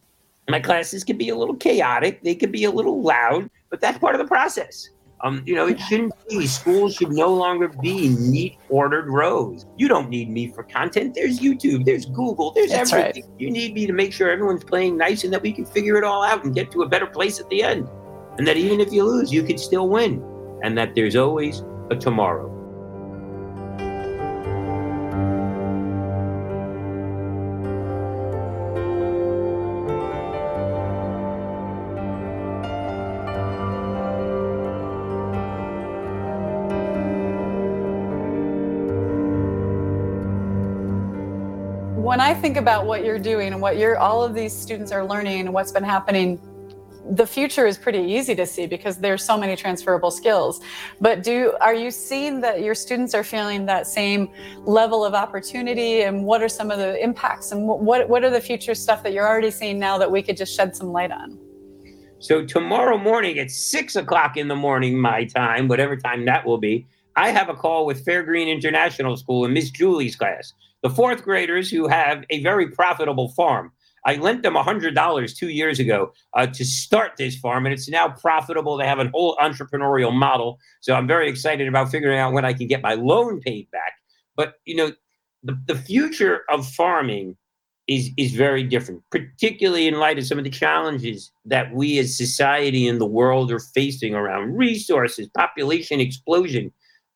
my 0.49 0.61
classes 0.61 1.03
can 1.03 1.17
be 1.17 1.31
a 1.31 1.37
little 1.37 1.57
chaotic, 1.57 2.23
they 2.23 2.35
can 2.35 2.53
be 2.53 2.65
a 2.65 2.71
little 2.71 3.03
loud, 3.03 3.51
but 3.75 3.81
that's 3.81 3.99
part 3.99 4.15
of 4.15 4.21
the 4.21 4.29
process. 4.29 4.91
Um, 5.25 5.43
you 5.45 5.57
know, 5.57 5.67
it 5.67 5.81
shouldn't 5.81 6.13
be. 6.29 6.47
Schools 6.47 6.95
should 6.95 7.11
no 7.11 7.35
longer 7.35 7.67
be 7.67 8.11
neat 8.11 8.57
ordered 8.69 9.09
rows. 9.09 9.67
You 9.77 9.89
don't 9.89 10.09
need 10.09 10.31
me 10.31 10.53
for 10.53 10.63
content. 10.63 11.17
There's 11.17 11.41
YouTube, 11.41 11.85
there's 11.85 12.07
Google, 12.07 12.53
there's 12.53 12.71
that's 12.71 12.93
everything. 12.93 13.25
Right. 13.25 13.41
You 13.41 13.51
need 13.51 13.75
me 13.75 13.89
to 13.89 13.93
make 13.93 14.13
sure 14.13 14.31
everyone's 14.31 14.63
playing 14.63 14.97
nice 14.97 15.25
and 15.25 15.33
that 15.33 15.43
we 15.43 15.53
can 15.53 15.67
figure 15.67 15.97
it 15.97 16.05
all 16.05 16.23
out 16.23 16.45
and 16.45 16.55
get 16.55 16.71
to 16.71 16.83
a 16.83 16.89
better 16.89 17.07
place 17.07 17.41
at 17.41 17.51
the 17.51 17.65
end. 17.65 17.89
And 18.39 18.47
that 18.47 18.57
even 18.57 18.79
if 18.79 18.93
you 18.93 19.03
lose, 19.03 19.33
you 19.33 19.43
can 19.43 19.59
still 19.59 19.89
win. 19.89 20.23
And 20.63 20.79
that 20.79 20.95
there's 20.95 21.17
always 21.17 21.65
a 21.91 21.97
tomorrow. 21.97 22.54
When 42.15 42.21
I 42.21 42.33
think 42.33 42.57
about 42.57 42.87
what 42.87 43.05
you're 43.05 43.19
doing 43.19 43.53
and 43.53 43.61
what 43.61 43.77
you're 43.77 43.99
all 43.99 44.23
of 44.23 44.35
these 44.35 44.53
students 44.53 44.93
are 44.93 45.05
learning 45.05 45.41
and 45.41 45.53
what's 45.53 45.73
been 45.73 45.83
happening, 45.83 46.39
the 47.11 47.27
future 47.27 47.67
is 47.67 47.77
pretty 47.77 47.99
easy 47.99 48.37
to 48.37 48.47
see 48.47 48.69
because 48.69 48.99
there's 48.99 49.25
so 49.25 49.37
many 49.37 49.57
transferable 49.57 50.13
skills. 50.13 50.61
But 51.01 51.25
do 51.25 51.55
are 51.61 51.75
you 51.75 51.91
seeing 51.91 52.41
that 52.43 52.63
your 52.63 52.77
students 52.77 53.15
are 53.15 53.25
feeling 53.25 53.67
that 53.67 53.89
same 53.89 54.29
level 54.61 55.05
of 55.05 55.13
opportunity 55.13 56.03
and 56.03 56.25
what 56.25 56.41
are 56.41 56.49
some 56.49 56.71
of 56.71 56.79
the 56.79 57.03
impacts 57.03 57.51
and 57.51 57.67
what 57.67 58.09
what 58.09 58.23
are 58.23 58.31
the 58.31 58.41
future 58.41 58.77
stuff 58.77 59.03
that 59.03 59.13
you're 59.13 59.27
already 59.27 59.51
seeing 59.51 59.81
now 59.81 59.99
that 59.99 60.09
we 60.09 60.23
could 60.23 60.37
just 60.37 60.55
shed 60.55 60.77
some 60.77 60.93
light 60.93 61.11
on? 61.11 61.37
So 62.21 62.47
tomorrow 62.47 62.97
morning 62.97 63.41
at 63.41 63.51
six 63.51 63.97
o'clock 63.97 64.37
in 64.37 64.47
the 64.47 64.55
morning, 64.55 64.97
my 64.97 65.25
time, 65.25 65.67
whatever 65.67 65.97
time 65.97 66.27
that 66.27 66.47
will 66.47 66.59
be, 66.59 66.87
I 67.17 67.31
have 67.31 67.49
a 67.49 67.55
call 67.55 67.87
with 67.87 68.07
Fairgreen 68.07 68.47
International 68.47 69.17
School 69.17 69.47
in 69.47 69.53
Miss 69.53 69.71
Julie's 69.71 70.15
class 70.15 70.53
the 70.85 70.91
fourth 70.91 71.23
graders 71.25 71.71
who 71.71 71.89
have 71.89 72.25
a 72.29 72.43
very 72.43 72.69
profitable 72.69 73.31
farm. 73.31 73.73
I 74.05 74.17
lent 74.17 74.43
them 74.43 74.53
$100 74.53 75.37
two 75.37 75.49
years 75.49 75.81
ago 75.81 76.13
uh, 76.35 76.47
to 76.49 76.63
start 76.63 77.13
this 77.17 77.37
farm, 77.37 77.65
and 77.65 77.73
it's 77.73 77.89
now 77.89 78.09
profitable. 78.09 78.77
They 78.77 78.87
have 78.87 78.99
a 78.99 79.09
whole 79.09 79.35
entrepreneurial 79.37 80.13
model. 80.13 80.59
So 80.83 80.93
I'm 80.95 81.07
very 81.07 81.27
excited 81.27 81.69
about 81.69 81.91
figuring 81.91 82.19
out 82.19 82.35
when 82.35 82.45
I 82.45 82.53
can 82.53 82.67
get 82.67 82.83
my 82.83 82.95
loan 82.95 83.41
paid 83.41 83.71
back. 83.71 83.95
But, 84.37 84.57
you 84.67 84.77
know, 84.77 84.93
the, 85.43 85.59
the 85.67 85.75
future 85.75 86.43
of 86.51 86.69
farming 86.69 87.39
is, 87.89 88.11
is 88.19 88.33
very 88.33 88.63
different, 88.63 89.03
particularly 89.11 89.89
in 89.89 89.95
light 89.95 90.19
of 90.19 90.27
some 90.27 90.37
of 90.37 90.45
the 90.45 90.51
challenges 90.51 91.33
that 91.47 91.75
we 91.75 91.99
as 91.99 92.15
society 92.15 92.87
and 92.87 93.01
the 93.01 93.07
world 93.07 93.51
are 93.51 93.59
facing 93.59 94.15
around 94.15 94.55
resources, 94.55 95.31
population 95.35 95.99
explosion, 95.99 96.71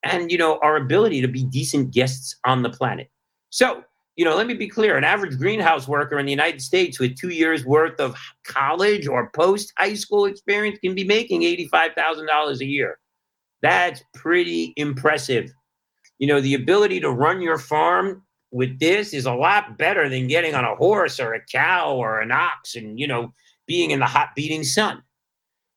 and, 0.05 0.33
you 0.33 0.39
know, 0.39 0.59
our 0.63 0.77
ability 0.77 1.21
to 1.21 1.29
be 1.29 1.45
decent 1.45 1.93
guests 1.93 2.35
on 2.47 2.63
the 2.63 2.71
planet. 2.71 3.11
So, 3.59 3.83
you 4.15 4.25
know, 4.25 4.37
let 4.37 4.47
me 4.47 4.55
be 4.55 4.69
clear 4.69 4.97
an 4.97 5.03
average 5.03 5.37
greenhouse 5.37 5.89
worker 5.89 6.17
in 6.21 6.27
the 6.27 6.31
United 6.31 6.63
States 6.63 7.01
with 7.01 7.19
two 7.19 7.31
years 7.31 7.67
worth 7.67 7.99
of 7.99 8.17
college 8.45 9.09
or 9.09 9.31
post 9.35 9.73
high 9.77 9.95
school 9.95 10.27
experience 10.27 10.79
can 10.79 10.95
be 10.95 11.03
making 11.03 11.41
$85,000 11.41 12.61
a 12.61 12.65
year. 12.65 13.01
That's 13.61 14.01
pretty 14.15 14.75
impressive. 14.77 15.51
You 16.21 16.29
know, 16.29 16.41
the 16.41 16.55
ability 16.55 17.01
to 17.01 17.11
run 17.11 17.41
your 17.41 17.59
farm 17.59 18.23
with 18.53 18.79
this 18.79 19.13
is 19.13 19.27
a 19.27 19.35
lot 19.35 19.77
better 19.77 20.09
than 20.09 20.29
getting 20.29 20.55
on 20.55 20.65
a 20.65 20.77
horse 20.77 21.19
or 21.19 21.35
a 21.35 21.45
cow 21.51 21.97
or 21.97 22.21
an 22.21 22.31
ox 22.31 22.77
and, 22.77 22.97
you 22.97 23.09
know, 23.09 23.33
being 23.67 23.91
in 23.91 23.99
the 23.99 24.07
hot 24.07 24.37
beating 24.37 24.63
sun. 24.63 25.03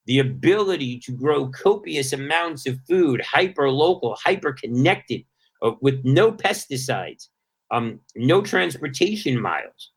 The 0.05 0.19
ability 0.19 0.99
to 0.99 1.13
grow 1.13 1.47
copious 1.47 2.13
amounts 2.13 2.67
of 2.67 2.77
food, 2.87 3.21
hyper 3.21 3.71
local, 3.71 4.15
hyper 4.23 4.53
connected, 4.53 5.23
uh, 5.63 5.71
with 5.81 5.99
no 6.03 6.31
pesticides, 6.31 7.29
um, 7.71 7.99
no 8.15 8.41
transportation 8.41 9.39
miles 9.39 9.91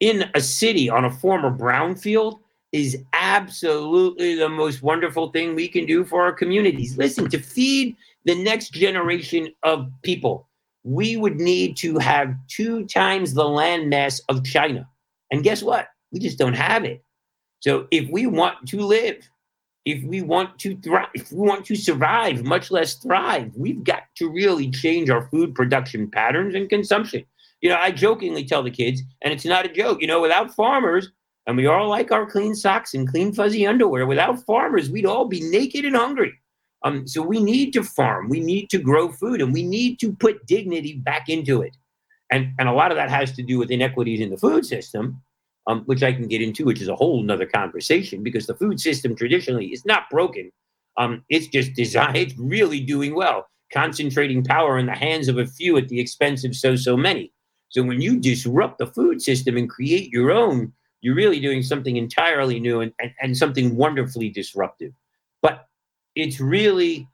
in 0.00 0.30
a 0.34 0.40
city 0.40 0.88
on 0.88 1.04
a 1.04 1.10
former 1.10 1.50
brownfield 1.50 2.38
is 2.72 3.02
absolutely 3.14 4.34
the 4.34 4.48
most 4.48 4.82
wonderful 4.82 5.30
thing 5.30 5.54
we 5.54 5.68
can 5.68 5.86
do 5.86 6.04
for 6.04 6.22
our 6.22 6.32
communities. 6.32 6.96
Listen, 6.98 7.28
to 7.30 7.38
feed 7.38 7.96
the 8.24 8.34
next 8.34 8.72
generation 8.72 9.48
of 9.62 9.90
people, 10.02 10.48
we 10.84 11.16
would 11.16 11.36
need 11.36 11.76
to 11.78 11.98
have 11.98 12.34
two 12.48 12.84
times 12.86 13.32
the 13.32 13.48
land 13.48 13.88
mass 13.88 14.20
of 14.28 14.44
China. 14.44 14.86
And 15.30 15.42
guess 15.42 15.62
what? 15.62 15.88
We 16.12 16.20
just 16.20 16.38
don't 16.38 16.54
have 16.54 16.84
it. 16.84 17.02
So 17.60 17.86
if 17.90 18.08
we 18.10 18.26
want 18.26 18.68
to 18.68 18.80
live, 18.80 19.28
if 19.88 20.04
we 20.04 20.20
want 20.20 20.58
to 20.58 20.76
thrive, 20.76 21.08
if 21.14 21.32
we 21.32 21.46
want 21.46 21.64
to 21.64 21.74
survive, 21.74 22.44
much 22.44 22.70
less 22.70 22.96
thrive, 22.96 23.50
we've 23.56 23.82
got 23.82 24.02
to 24.16 24.28
really 24.28 24.70
change 24.70 25.08
our 25.08 25.26
food 25.30 25.54
production 25.54 26.10
patterns 26.10 26.54
and 26.54 26.68
consumption. 26.68 27.24
You 27.62 27.70
know, 27.70 27.76
I 27.76 27.90
jokingly 27.90 28.44
tell 28.44 28.62
the 28.62 28.70
kids, 28.70 29.00
and 29.22 29.32
it's 29.32 29.46
not 29.46 29.64
a 29.64 29.72
joke, 29.72 30.02
you 30.02 30.06
know, 30.06 30.20
without 30.20 30.54
farmers, 30.54 31.10
and 31.46 31.56
we 31.56 31.66
all 31.66 31.88
like 31.88 32.12
our 32.12 32.26
clean 32.26 32.54
socks 32.54 32.92
and 32.92 33.08
clean 33.08 33.32
fuzzy 33.32 33.66
underwear, 33.66 34.06
without 34.06 34.44
farmers, 34.44 34.90
we'd 34.90 35.06
all 35.06 35.24
be 35.24 35.40
naked 35.40 35.86
and 35.86 35.96
hungry. 35.96 36.34
Um, 36.84 37.08
so 37.08 37.22
we 37.22 37.42
need 37.42 37.72
to 37.72 37.82
farm, 37.82 38.28
we 38.28 38.40
need 38.40 38.68
to 38.68 38.78
grow 38.78 39.10
food, 39.10 39.40
and 39.40 39.54
we 39.54 39.62
need 39.62 39.98
to 40.00 40.12
put 40.12 40.46
dignity 40.46 40.96
back 40.96 41.30
into 41.30 41.62
it. 41.62 41.74
And, 42.30 42.52
and 42.58 42.68
a 42.68 42.72
lot 42.72 42.90
of 42.90 42.98
that 42.98 43.08
has 43.08 43.32
to 43.32 43.42
do 43.42 43.58
with 43.58 43.70
inequities 43.70 44.20
in 44.20 44.28
the 44.28 44.36
food 44.36 44.66
system, 44.66 45.22
um, 45.68 45.82
which 45.84 46.02
I 46.02 46.12
can 46.12 46.26
get 46.26 46.42
into, 46.42 46.64
which 46.64 46.80
is 46.80 46.88
a 46.88 46.96
whole 46.96 47.22
nother 47.22 47.46
conversation 47.46 48.22
because 48.22 48.46
the 48.46 48.54
food 48.54 48.80
system 48.80 49.14
traditionally 49.14 49.66
is 49.66 49.84
not 49.84 50.10
broken. 50.10 50.50
Um, 50.96 51.24
it's 51.28 51.46
just 51.46 51.74
designed, 51.74 52.16
it's 52.16 52.36
really 52.38 52.80
doing 52.80 53.14
well, 53.14 53.46
concentrating 53.72 54.42
power 54.42 54.78
in 54.78 54.86
the 54.86 54.96
hands 54.96 55.28
of 55.28 55.38
a 55.38 55.46
few 55.46 55.76
at 55.76 55.88
the 55.88 56.00
expense 56.00 56.42
of 56.44 56.56
so, 56.56 56.74
so 56.74 56.96
many. 56.96 57.32
So 57.68 57.82
when 57.82 58.00
you 58.00 58.18
disrupt 58.18 58.78
the 58.78 58.86
food 58.86 59.20
system 59.20 59.58
and 59.58 59.68
create 59.68 60.10
your 60.10 60.32
own, 60.32 60.72
you're 61.02 61.14
really 61.14 61.38
doing 61.38 61.62
something 61.62 61.96
entirely 61.96 62.58
new 62.58 62.80
and, 62.80 62.92
and, 62.98 63.12
and 63.20 63.36
something 63.36 63.76
wonderfully 63.76 64.30
disruptive. 64.30 64.92
But 65.42 65.66
it's 66.14 66.40
really, 66.40 67.06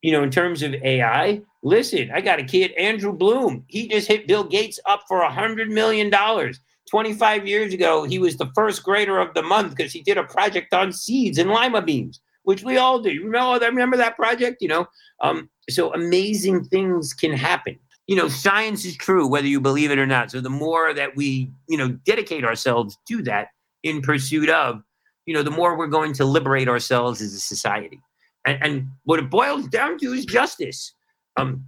you 0.00 0.12
know, 0.12 0.22
in 0.22 0.30
terms 0.30 0.62
of 0.62 0.74
AI, 0.74 1.42
listen, 1.64 2.10
I 2.14 2.20
got 2.20 2.38
a 2.38 2.44
kid, 2.44 2.70
Andrew 2.72 3.12
Bloom. 3.12 3.64
He 3.66 3.88
just 3.88 4.06
hit 4.06 4.28
Bill 4.28 4.44
Gates 4.44 4.78
up 4.86 5.02
for 5.08 5.22
a 5.22 5.32
hundred 5.32 5.70
million 5.70 6.08
dollars. 6.08 6.60
25 6.90 7.46
years 7.46 7.72
ago, 7.72 8.02
he 8.02 8.18
was 8.18 8.36
the 8.36 8.50
first 8.54 8.82
grader 8.82 9.20
of 9.20 9.32
the 9.34 9.42
month 9.42 9.76
because 9.76 9.92
he 9.92 10.02
did 10.02 10.18
a 10.18 10.24
project 10.24 10.74
on 10.74 10.92
seeds 10.92 11.38
and 11.38 11.48
lima 11.48 11.80
beans, 11.80 12.20
which 12.42 12.64
we 12.64 12.76
all 12.76 13.00
do. 13.00 13.10
Remember, 13.22 13.64
remember 13.64 13.96
that 13.96 14.16
project? 14.16 14.60
You 14.60 14.68
know, 14.68 14.86
um, 15.20 15.48
so 15.68 15.94
amazing 15.94 16.64
things 16.64 17.14
can 17.14 17.32
happen. 17.32 17.78
You 18.08 18.16
know, 18.16 18.28
science 18.28 18.84
is 18.84 18.96
true, 18.96 19.28
whether 19.28 19.46
you 19.46 19.60
believe 19.60 19.92
it 19.92 20.00
or 20.00 20.06
not. 20.06 20.32
So 20.32 20.40
the 20.40 20.50
more 20.50 20.92
that 20.92 21.14
we, 21.14 21.52
you 21.68 21.78
know, 21.78 21.90
dedicate 22.04 22.44
ourselves 22.44 22.98
to 23.06 23.22
that 23.22 23.48
in 23.84 24.02
pursuit 24.02 24.50
of, 24.50 24.82
you 25.26 25.34
know, 25.34 25.44
the 25.44 25.50
more 25.50 25.78
we're 25.78 25.86
going 25.86 26.12
to 26.14 26.24
liberate 26.24 26.68
ourselves 26.68 27.22
as 27.22 27.34
a 27.34 27.40
society. 27.40 28.00
And, 28.44 28.62
and 28.64 28.88
what 29.04 29.20
it 29.20 29.30
boils 29.30 29.68
down 29.68 29.96
to 29.98 30.12
is 30.12 30.24
justice. 30.24 30.92
Um, 31.36 31.64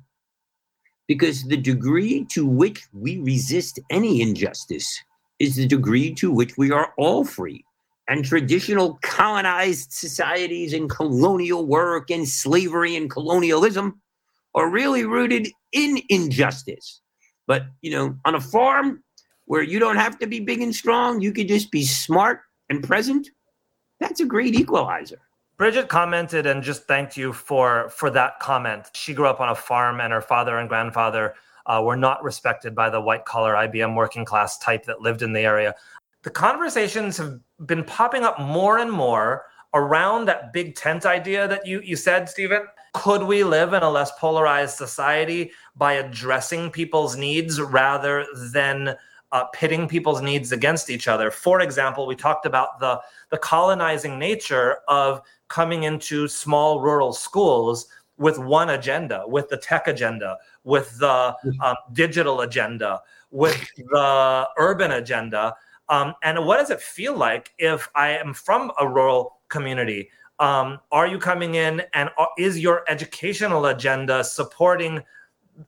because 1.06 1.44
the 1.44 1.56
degree 1.56 2.24
to 2.30 2.46
which 2.46 2.86
we 2.92 3.18
resist 3.20 3.78
any 3.90 4.22
injustice 4.22 4.98
is 5.42 5.56
the 5.56 5.66
degree 5.66 6.14
to 6.14 6.30
which 6.30 6.56
we 6.56 6.70
are 6.70 6.94
all 6.96 7.24
free. 7.24 7.64
And 8.08 8.24
traditional 8.24 8.98
colonized 9.02 9.92
societies 9.92 10.72
and 10.72 10.88
colonial 10.88 11.66
work 11.66 12.10
and 12.10 12.28
slavery 12.28 12.94
and 12.94 13.10
colonialism 13.10 14.00
are 14.54 14.68
really 14.68 15.04
rooted 15.04 15.48
in 15.72 16.00
injustice. 16.08 17.00
But, 17.46 17.64
you 17.80 17.90
know, 17.90 18.16
on 18.24 18.34
a 18.36 18.40
farm 18.40 19.02
where 19.46 19.62
you 19.62 19.78
don't 19.78 19.96
have 19.96 20.18
to 20.20 20.26
be 20.26 20.40
big 20.40 20.62
and 20.62 20.74
strong, 20.74 21.20
you 21.20 21.32
could 21.32 21.48
just 21.48 21.70
be 21.70 21.84
smart 21.84 22.40
and 22.68 22.84
present. 22.84 23.28
That's 23.98 24.20
a 24.20 24.24
great 24.24 24.54
equalizer. 24.54 25.20
Bridget 25.56 25.88
commented 25.88 26.46
and 26.46 26.62
just 26.62 26.84
thanked 26.84 27.16
you 27.16 27.32
for 27.32 27.88
for 27.90 28.10
that 28.10 28.40
comment. 28.40 28.86
She 28.94 29.14
grew 29.14 29.26
up 29.26 29.40
on 29.40 29.48
a 29.48 29.54
farm, 29.54 30.00
and 30.00 30.12
her 30.12 30.20
father 30.20 30.58
and 30.58 30.68
grandfather 30.68 31.34
uh, 31.66 31.82
were 31.84 31.96
not 31.96 32.22
respected 32.22 32.74
by 32.74 32.90
the 32.90 33.00
white 33.00 33.24
collar 33.24 33.54
IBM 33.54 33.94
working 33.96 34.24
class 34.24 34.58
type 34.58 34.84
that 34.86 35.00
lived 35.00 35.22
in 35.22 35.32
the 35.32 35.40
area. 35.40 35.74
The 36.22 36.30
conversations 36.30 37.16
have 37.16 37.40
been 37.66 37.84
popping 37.84 38.22
up 38.22 38.40
more 38.40 38.78
and 38.78 38.90
more 38.90 39.44
around 39.74 40.26
that 40.26 40.52
big 40.52 40.74
tent 40.74 41.06
idea 41.06 41.48
that 41.48 41.66
you 41.66 41.80
you 41.80 41.96
said, 41.96 42.28
Stephen. 42.28 42.62
Could 42.94 43.22
we 43.22 43.42
live 43.42 43.72
in 43.72 43.82
a 43.82 43.90
less 43.90 44.12
polarized 44.18 44.76
society 44.76 45.50
by 45.76 45.94
addressing 45.94 46.70
people's 46.70 47.16
needs 47.16 47.58
rather 47.58 48.26
than 48.52 48.96
uh, 49.32 49.44
pitting 49.54 49.88
people's 49.88 50.20
needs 50.20 50.52
against 50.52 50.90
each 50.90 51.08
other? 51.08 51.30
For 51.30 51.60
example, 51.60 52.06
we 52.06 52.14
talked 52.14 52.46
about 52.46 52.80
the 52.80 53.00
the 53.30 53.38
colonizing 53.38 54.18
nature 54.18 54.78
of 54.88 55.22
coming 55.48 55.84
into 55.84 56.28
small 56.28 56.80
rural 56.80 57.12
schools 57.12 57.86
with 58.18 58.38
one 58.38 58.70
agenda, 58.70 59.24
with 59.26 59.48
the 59.48 59.56
tech 59.56 59.88
agenda, 59.88 60.38
with 60.64 60.98
the 60.98 61.34
um, 61.62 61.76
digital 61.92 62.42
agenda, 62.42 63.00
with 63.30 63.68
the 63.76 64.48
urban 64.58 64.92
agenda. 64.92 65.54
Um, 65.88 66.14
and 66.22 66.46
what 66.46 66.58
does 66.58 66.70
it 66.70 66.80
feel 66.80 67.16
like 67.16 67.52
if 67.58 67.88
I 67.94 68.10
am 68.10 68.34
from 68.34 68.72
a 68.80 68.88
rural 68.88 69.38
community? 69.48 70.10
Um, 70.38 70.80
are 70.90 71.06
you 71.06 71.18
coming 71.18 71.54
in 71.54 71.82
and 71.94 72.10
is 72.38 72.58
your 72.58 72.82
educational 72.88 73.66
agenda 73.66 74.24
supporting 74.24 75.02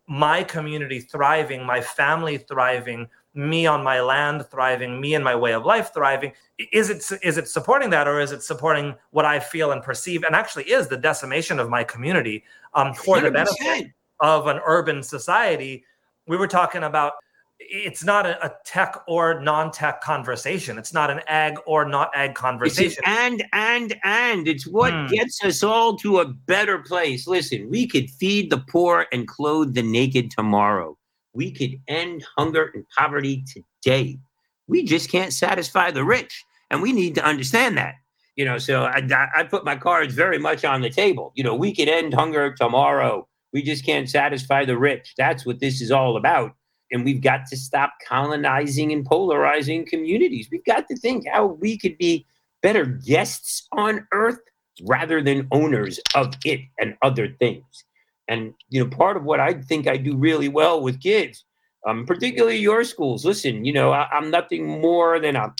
my 0.06 0.42
community 0.42 1.00
thriving, 1.00 1.64
my 1.64 1.80
family 1.80 2.38
thriving, 2.38 3.08
me 3.34 3.66
on 3.66 3.82
my 3.82 4.00
land 4.00 4.46
thriving, 4.50 5.00
me 5.00 5.14
and 5.14 5.24
my 5.24 5.34
way 5.34 5.52
of 5.52 5.64
life 5.64 5.92
thriving? 5.92 6.32
Is 6.72 6.90
it 6.90 7.04
is 7.22 7.36
it 7.36 7.48
supporting 7.48 7.90
that, 7.90 8.06
or 8.08 8.20
is 8.20 8.32
it 8.32 8.42
supporting 8.42 8.94
what 9.10 9.24
I 9.24 9.40
feel 9.40 9.72
and 9.72 9.82
perceive, 9.82 10.22
and 10.22 10.34
actually 10.34 10.64
is 10.64 10.88
the 10.88 10.96
decimation 10.96 11.58
of 11.58 11.68
my 11.68 11.84
community 11.84 12.44
um, 12.74 12.94
for 12.94 13.18
100%. 13.18 13.22
the 13.22 13.30
benefit 13.30 13.92
of 14.20 14.46
an 14.46 14.60
urban 14.64 15.02
society? 15.02 15.84
We 16.26 16.36
were 16.36 16.48
talking 16.48 16.84
about 16.84 17.14
it's 17.58 18.04
not 18.04 18.26
a, 18.26 18.44
a 18.44 18.54
tech 18.64 18.96
or 19.06 19.40
non-tech 19.40 20.00
conversation. 20.00 20.78
It's 20.78 20.92
not 20.92 21.10
an 21.10 21.20
ag 21.28 21.56
or 21.66 21.86
not 21.86 22.10
ag 22.14 22.34
conversation. 22.34 23.02
and 23.06 23.44
and 23.52 23.94
and 24.04 24.48
it's 24.48 24.66
what 24.66 24.92
hmm. 24.92 25.06
gets 25.06 25.42
us 25.44 25.62
all 25.62 25.96
to 25.98 26.20
a 26.20 26.26
better 26.26 26.78
place. 26.78 27.26
Listen, 27.26 27.68
we 27.70 27.86
could 27.86 28.10
feed 28.10 28.50
the 28.50 28.58
poor 28.58 29.06
and 29.12 29.26
clothe 29.26 29.74
the 29.74 29.82
naked 29.82 30.30
tomorrow. 30.30 30.96
We 31.34 31.50
could 31.50 31.80
end 31.88 32.24
hunger 32.36 32.70
and 32.74 32.84
poverty 32.96 33.44
today. 33.82 34.18
We 34.66 34.84
just 34.84 35.10
can't 35.10 35.32
satisfy 35.32 35.90
the 35.90 36.04
rich, 36.04 36.44
and 36.70 36.80
we 36.80 36.92
need 36.92 37.14
to 37.16 37.24
understand 37.24 37.76
that. 37.76 37.94
You 38.36 38.44
know, 38.44 38.58
so 38.58 38.84
I, 38.84 39.02
I 39.36 39.44
put 39.44 39.64
my 39.64 39.76
cards 39.76 40.14
very 40.14 40.38
much 40.38 40.64
on 40.64 40.80
the 40.80 40.90
table. 40.90 41.32
You 41.36 41.44
know, 41.44 41.54
we 41.54 41.74
could 41.74 41.88
end 41.88 42.14
hunger 42.14 42.52
tomorrow. 42.54 43.28
We 43.52 43.62
just 43.62 43.84
can't 43.84 44.10
satisfy 44.10 44.64
the 44.64 44.76
rich. 44.76 45.14
That's 45.16 45.46
what 45.46 45.60
this 45.60 45.80
is 45.80 45.92
all 45.92 46.16
about 46.16 46.54
and 46.94 47.04
we've 47.04 47.20
got 47.20 47.46
to 47.46 47.56
stop 47.56 47.92
colonizing 48.06 48.92
and 48.92 49.04
polarizing 49.04 49.84
communities. 49.84 50.48
We've 50.50 50.64
got 50.64 50.86
to 50.88 50.96
think 50.96 51.26
how 51.28 51.46
we 51.46 51.76
could 51.76 51.98
be 51.98 52.24
better 52.62 52.84
guests 52.84 53.66
on 53.72 54.06
earth 54.12 54.38
rather 54.82 55.20
than 55.20 55.48
owners 55.50 55.98
of 56.14 56.34
it 56.44 56.60
and 56.78 56.96
other 57.02 57.28
things. 57.28 57.84
And 58.28 58.54
you 58.68 58.82
know, 58.82 58.90
part 58.90 59.16
of 59.16 59.24
what 59.24 59.40
I 59.40 59.54
think 59.54 59.86
I 59.86 59.96
do 59.96 60.16
really 60.16 60.48
well 60.48 60.82
with 60.82 61.02
kids, 61.02 61.44
um, 61.86 62.06
particularly 62.06 62.58
your 62.58 62.84
schools. 62.84 63.24
Listen, 63.24 63.64
you 63.64 63.72
know, 63.72 63.92
I, 63.92 64.08
I'm 64.10 64.30
nothing 64.30 64.80
more 64.80 65.20
than 65.20 65.36
a 65.36 65.54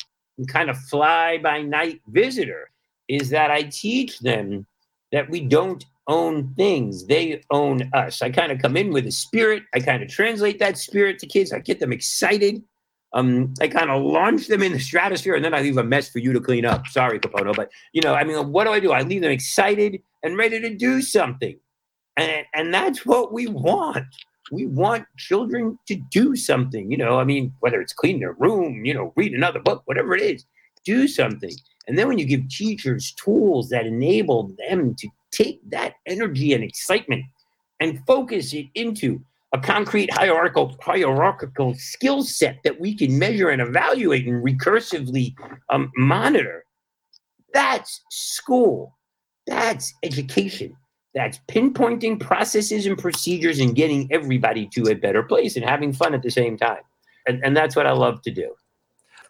kind 0.49 0.71
of 0.71 0.79
fly 0.79 1.39
by 1.39 1.63
night 1.63 2.01
visitor. 2.09 2.71
Is 3.09 3.29
that 3.31 3.51
I 3.51 3.65
teach 3.65 4.21
them 4.21 4.67
that 5.13 5.29
we 5.29 5.41
don't 5.41 5.85
own 6.07 6.55
things. 6.55 7.07
They 7.07 7.43
own 7.51 7.91
us. 7.93 8.23
I 8.23 8.31
kind 8.31 8.53
of 8.53 8.61
come 8.61 8.77
in 8.77 8.93
with 8.93 9.07
a 9.07 9.13
spirit. 9.13 9.63
I 9.75 9.81
kind 9.81 10.03
of 10.03 10.09
translate 10.09 10.59
that 10.59 10.79
spirit 10.79 11.19
to 11.21 11.27
kids. 11.27 11.53
I 11.53 11.61
get 11.61 11.81
them 11.81 11.93
excited. 11.93 12.63
Um, 13.13 13.55
I 13.61 13.69
kind 13.69 13.91
of 13.91 14.03
launch 14.03 14.49
them 14.49 14.63
in 14.63 14.73
the 14.73 14.81
stratosphere 14.81 15.35
and 15.35 15.45
then 15.45 15.55
I 15.55 15.61
leave 15.61 15.79
a 15.79 15.85
mess 15.85 16.09
for 16.09 16.19
you 16.19 16.33
to 16.33 16.41
clean 16.41 16.65
up. 16.65 16.87
Sorry, 16.89 17.21
Kapono. 17.21 17.55
But 17.55 17.71
you 17.93 18.03
know, 18.03 18.15
I 18.15 18.25
mean, 18.25 18.51
what 18.51 18.65
do 18.65 18.73
I 18.73 18.81
do? 18.81 18.93
I 18.93 19.03
leave 19.03 19.23
them 19.23 19.31
excited 19.31 20.03
and 20.23 20.37
ready 20.37 20.61
to 20.61 20.75
do 20.75 21.01
something. 21.01 21.57
And 22.17 22.45
and 22.55 22.73
that's 22.73 23.05
what 23.05 23.33
we 23.33 23.47
want. 23.47 24.07
We 24.53 24.67
want 24.67 25.07
children 25.17 25.79
to 25.89 25.97
do 25.97 26.37
something, 26.37 26.91
you 26.91 26.97
know. 26.97 27.19
I 27.19 27.25
mean, 27.25 27.53
whether 27.61 27.81
it's 27.81 27.93
clean 27.93 28.21
their 28.21 28.35
room, 28.35 28.85
you 28.85 28.95
know, 28.95 29.13
read 29.17 29.33
another 29.33 29.61
book, 29.61 29.83
whatever 29.87 30.15
it 30.15 30.23
is, 30.23 30.45
do 30.85 31.09
something. 31.09 31.53
And 31.87 31.99
then 31.99 32.09
when 32.09 32.19
you 32.19 32.25
give 32.25 32.49
teachers 32.49 33.13
tools 33.13 33.69
that 33.71 33.87
enable 33.87 34.55
them 34.69 34.95
to 34.97 35.09
take 35.31 35.61
that 35.71 35.95
energy 36.07 36.53
and 36.53 36.63
excitement 36.63 37.25
and 37.81 38.01
focus 38.07 38.53
it 38.55 38.67
into 38.75 39.21
a 39.53 39.59
concrete 39.59 40.13
hierarchical 40.13 40.77
hierarchical 40.81 41.75
skill 41.75 42.23
set 42.23 42.59
that 42.65 42.81
we 42.81 42.95
can 42.95 43.19
measure 43.19 43.51
and 43.51 43.63
evaluate 43.63 44.27
and 44.27 44.45
recursively 44.45 45.35
um, 45.71 45.91
monitor. 45.97 46.65
That's 47.53 48.01
school. 48.11 48.99
That's 49.47 49.95
education. 50.03 50.77
That's 51.15 51.39
pinpointing 51.49 52.19
processes 52.19 52.87
and 52.87 52.99
procedures 52.99 53.61
and 53.61 53.75
getting 53.75 54.11
everybody 54.11 54.67
to 54.75 54.91
a 54.91 54.95
better 54.95 55.23
place 55.23 55.57
and 55.57 55.65
having 55.65 55.93
fun 55.93 56.15
at 56.15 56.23
the 56.23 56.31
same 56.31 56.57
time. 56.57 56.83
And, 57.27 57.43
and 57.45 57.57
that's 57.57 57.77
what 57.77 57.87
I 57.87 57.93
love 57.93 58.21
to 58.23 58.31
do. 58.31 58.55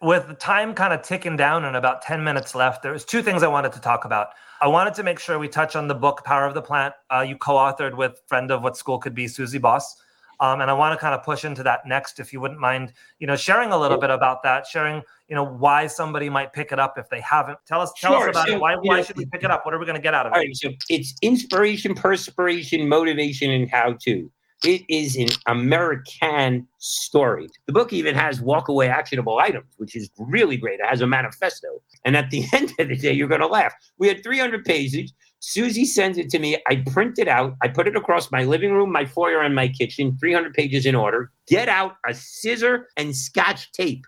With 0.03 0.26
the 0.28 0.35
time 0.35 0.74
kind 0.74 0.93
of 0.93 1.03
ticking 1.03 1.37
down 1.37 1.64
and 1.64 1.76
about 1.76 2.03
10 2.03 2.24
minutes 2.24 2.55
left, 2.55 2.82
there 2.82 2.93
was 2.93 3.05
two 3.05 3.22
things 3.22 3.43
I 3.43 3.49
wanted 3.49 3.72
to 3.72 3.80
talk 3.80 4.05
about. 4.05 4.28
I 4.61 4.66
wanted 4.66 4.95
to 4.95 5.03
make 5.03 5.18
sure 5.18 5.39
we 5.39 5.49
touch 5.49 5.76
on 5.76 5.89
the 5.89 5.95
book 5.95 6.24
Power 6.24 6.47
of 6.47 6.55
the 6.55 6.62
Plant 6.62 6.95
uh, 7.11 7.20
you 7.20 7.37
co-authored 7.37 7.97
with 7.97 8.20
friend 8.26 8.51
of 8.51 8.62
What 8.62 8.76
School 8.76 8.99
Could 8.99 9.14
Be, 9.14 9.26
Suzie 9.26 9.61
Boss. 9.61 9.97
Um, 10.41 10.61
and 10.61 10.70
I 10.70 10.74
want 10.74 10.93
to 10.99 11.01
kind 11.01 11.14
of 11.14 11.22
push 11.22 11.45
into 11.45 11.62
that 11.62 11.87
next, 11.87 12.18
if 12.20 12.32
you 12.32 12.41
wouldn't 12.41 12.61
mind, 12.61 12.93
you 13.18 13.26
know, 13.26 13.37
sharing 13.37 13.70
a 13.72 13.78
little 13.78 13.99
bit 13.99 14.11
about 14.11 14.43
that, 14.43 14.66
sharing, 14.66 15.03
you 15.28 15.35
know, 15.35 15.45
why 15.45 15.87
somebody 15.87 16.28
might 16.28 16.53
pick 16.53 16.72
it 16.72 16.78
up 16.78 16.99
if 16.99 17.09
they 17.09 17.20
haven't. 17.20 17.59
Tell 17.66 17.80
us, 17.80 17.93
tell 17.97 18.12
Sure. 18.12 18.28
us 18.28 18.37
about 18.37 18.49
So, 18.49 18.55
it. 18.55 18.61
Why, 18.61 18.74
why 18.76 18.97
know, 18.99 19.03
should 19.03 19.16
we 19.16 19.26
pick 19.26 19.45
it 19.45 19.51
up? 19.51 19.64
What 19.64 19.74
are 19.74 19.78
we 19.78 19.87
going 19.87 19.97
to 19.97 20.03
get 20.03 20.14
out 20.14 20.26
of 20.26 20.32
All 20.32 20.39
it? 20.41 20.47
right, 20.47 20.57
so 20.57 20.70
it's 20.89 21.14
inspiration, 21.22 21.95
perspiration, 21.95 22.89
motivation, 22.89 23.51
and 23.51 23.70
how 23.70 23.97
to. 24.05 24.30
It 24.64 24.82
is 24.89 25.16
an 25.16 25.28
American 25.47 26.66
story. 26.78 27.49
The 27.66 27.72
book 27.72 27.93
even 27.93 28.14
has 28.14 28.41
walkaway 28.41 28.89
actionable 28.89 29.39
items, 29.39 29.66
which 29.76 29.95
is 29.95 30.11
really 30.18 30.57
great. 30.57 30.80
It 30.80 30.87
has 30.87 31.01
a 31.03 31.07
manifesto. 31.07 31.68
And 32.05 32.16
at 32.16 32.30
the 32.30 32.45
end 32.53 32.72
of 32.78 32.89
the 32.89 32.97
day, 32.97 33.12
you're 33.12 33.28
going 33.28 33.41
to 33.43 33.47
laugh. 33.47 33.74
We 33.99 34.09
had 34.09 34.22
300 34.22 34.64
pages. 34.64 35.12
Suzie 35.45 35.84
sends 35.84 36.16
it 36.16 36.30
to 36.30 36.38
me. 36.38 36.57
I 36.66 36.76
print 36.90 37.18
it 37.18 37.28
out. 37.28 37.55
I 37.62 37.68
put 37.68 37.86
it 37.86 37.97
across 37.97 38.32
my 38.32 38.45
living 38.45 38.72
room, 38.72 38.90
my 38.90 39.05
foyer, 39.05 39.42
and 39.42 39.55
my 39.55 39.68
kitchen, 39.68 40.16
300 40.18 40.55
pages 40.55 40.86
in 40.86 40.95
order. 40.95 41.30
Get 41.47 41.68
out 41.68 41.97
a 42.09 42.14
scissor 42.14 42.88
and 42.97 43.14
scotch 43.14 43.70
tape 43.72 44.07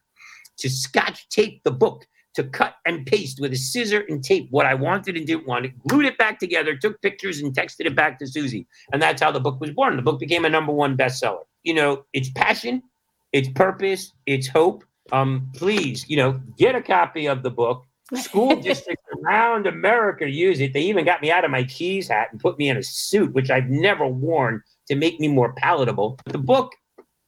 to 0.58 0.70
scotch 0.70 1.28
tape 1.28 1.62
the 1.62 1.70
book 1.70 2.06
to 2.36 2.44
cut 2.44 2.76
and 2.86 3.04
paste 3.04 3.38
with 3.38 3.52
a 3.52 3.56
scissor 3.56 4.04
and 4.08 4.24
tape 4.24 4.48
what 4.50 4.64
I 4.64 4.74
wanted 4.74 5.16
and 5.16 5.26
didn't 5.26 5.46
want. 5.46 5.66
It 5.66 5.72
glued 5.86 6.06
it 6.06 6.16
back 6.16 6.38
together, 6.38 6.74
took 6.74 7.00
pictures, 7.02 7.40
and 7.40 7.54
texted 7.54 7.86
it 7.86 7.94
back 7.94 8.18
to 8.18 8.24
Suzie. 8.24 8.66
And 8.92 9.02
that's 9.02 9.20
how 9.20 9.30
the 9.30 9.40
book 9.40 9.60
was 9.60 9.70
born. 9.70 9.96
The 9.96 10.02
book 10.02 10.20
became 10.20 10.44
a 10.46 10.50
number 10.50 10.72
one 10.72 10.96
bestseller. 10.96 11.44
You 11.64 11.74
know, 11.74 12.04
it's 12.14 12.30
passion, 12.30 12.82
it's 13.32 13.48
purpose, 13.50 14.12
it's 14.24 14.48
hope. 14.48 14.84
Um, 15.12 15.50
please, 15.54 16.08
you 16.08 16.16
know, 16.16 16.40
get 16.58 16.74
a 16.74 16.82
copy 16.82 17.26
of 17.26 17.42
the 17.42 17.50
book. 17.50 17.84
School 18.14 18.56
districts 18.62 19.04
around 19.22 19.66
America 19.66 20.28
use 20.28 20.60
it. 20.60 20.72
They 20.72 20.82
even 20.82 21.04
got 21.04 21.22
me 21.22 21.30
out 21.30 21.44
of 21.44 21.50
my 21.50 21.64
cheese 21.64 22.08
hat 22.08 22.28
and 22.30 22.40
put 22.40 22.58
me 22.58 22.68
in 22.68 22.76
a 22.76 22.82
suit, 22.82 23.32
which 23.32 23.50
I've 23.50 23.68
never 23.68 24.06
worn 24.06 24.62
to 24.88 24.94
make 24.94 25.18
me 25.18 25.28
more 25.28 25.52
palatable. 25.54 26.18
But 26.24 26.32
the 26.32 26.38
book 26.38 26.72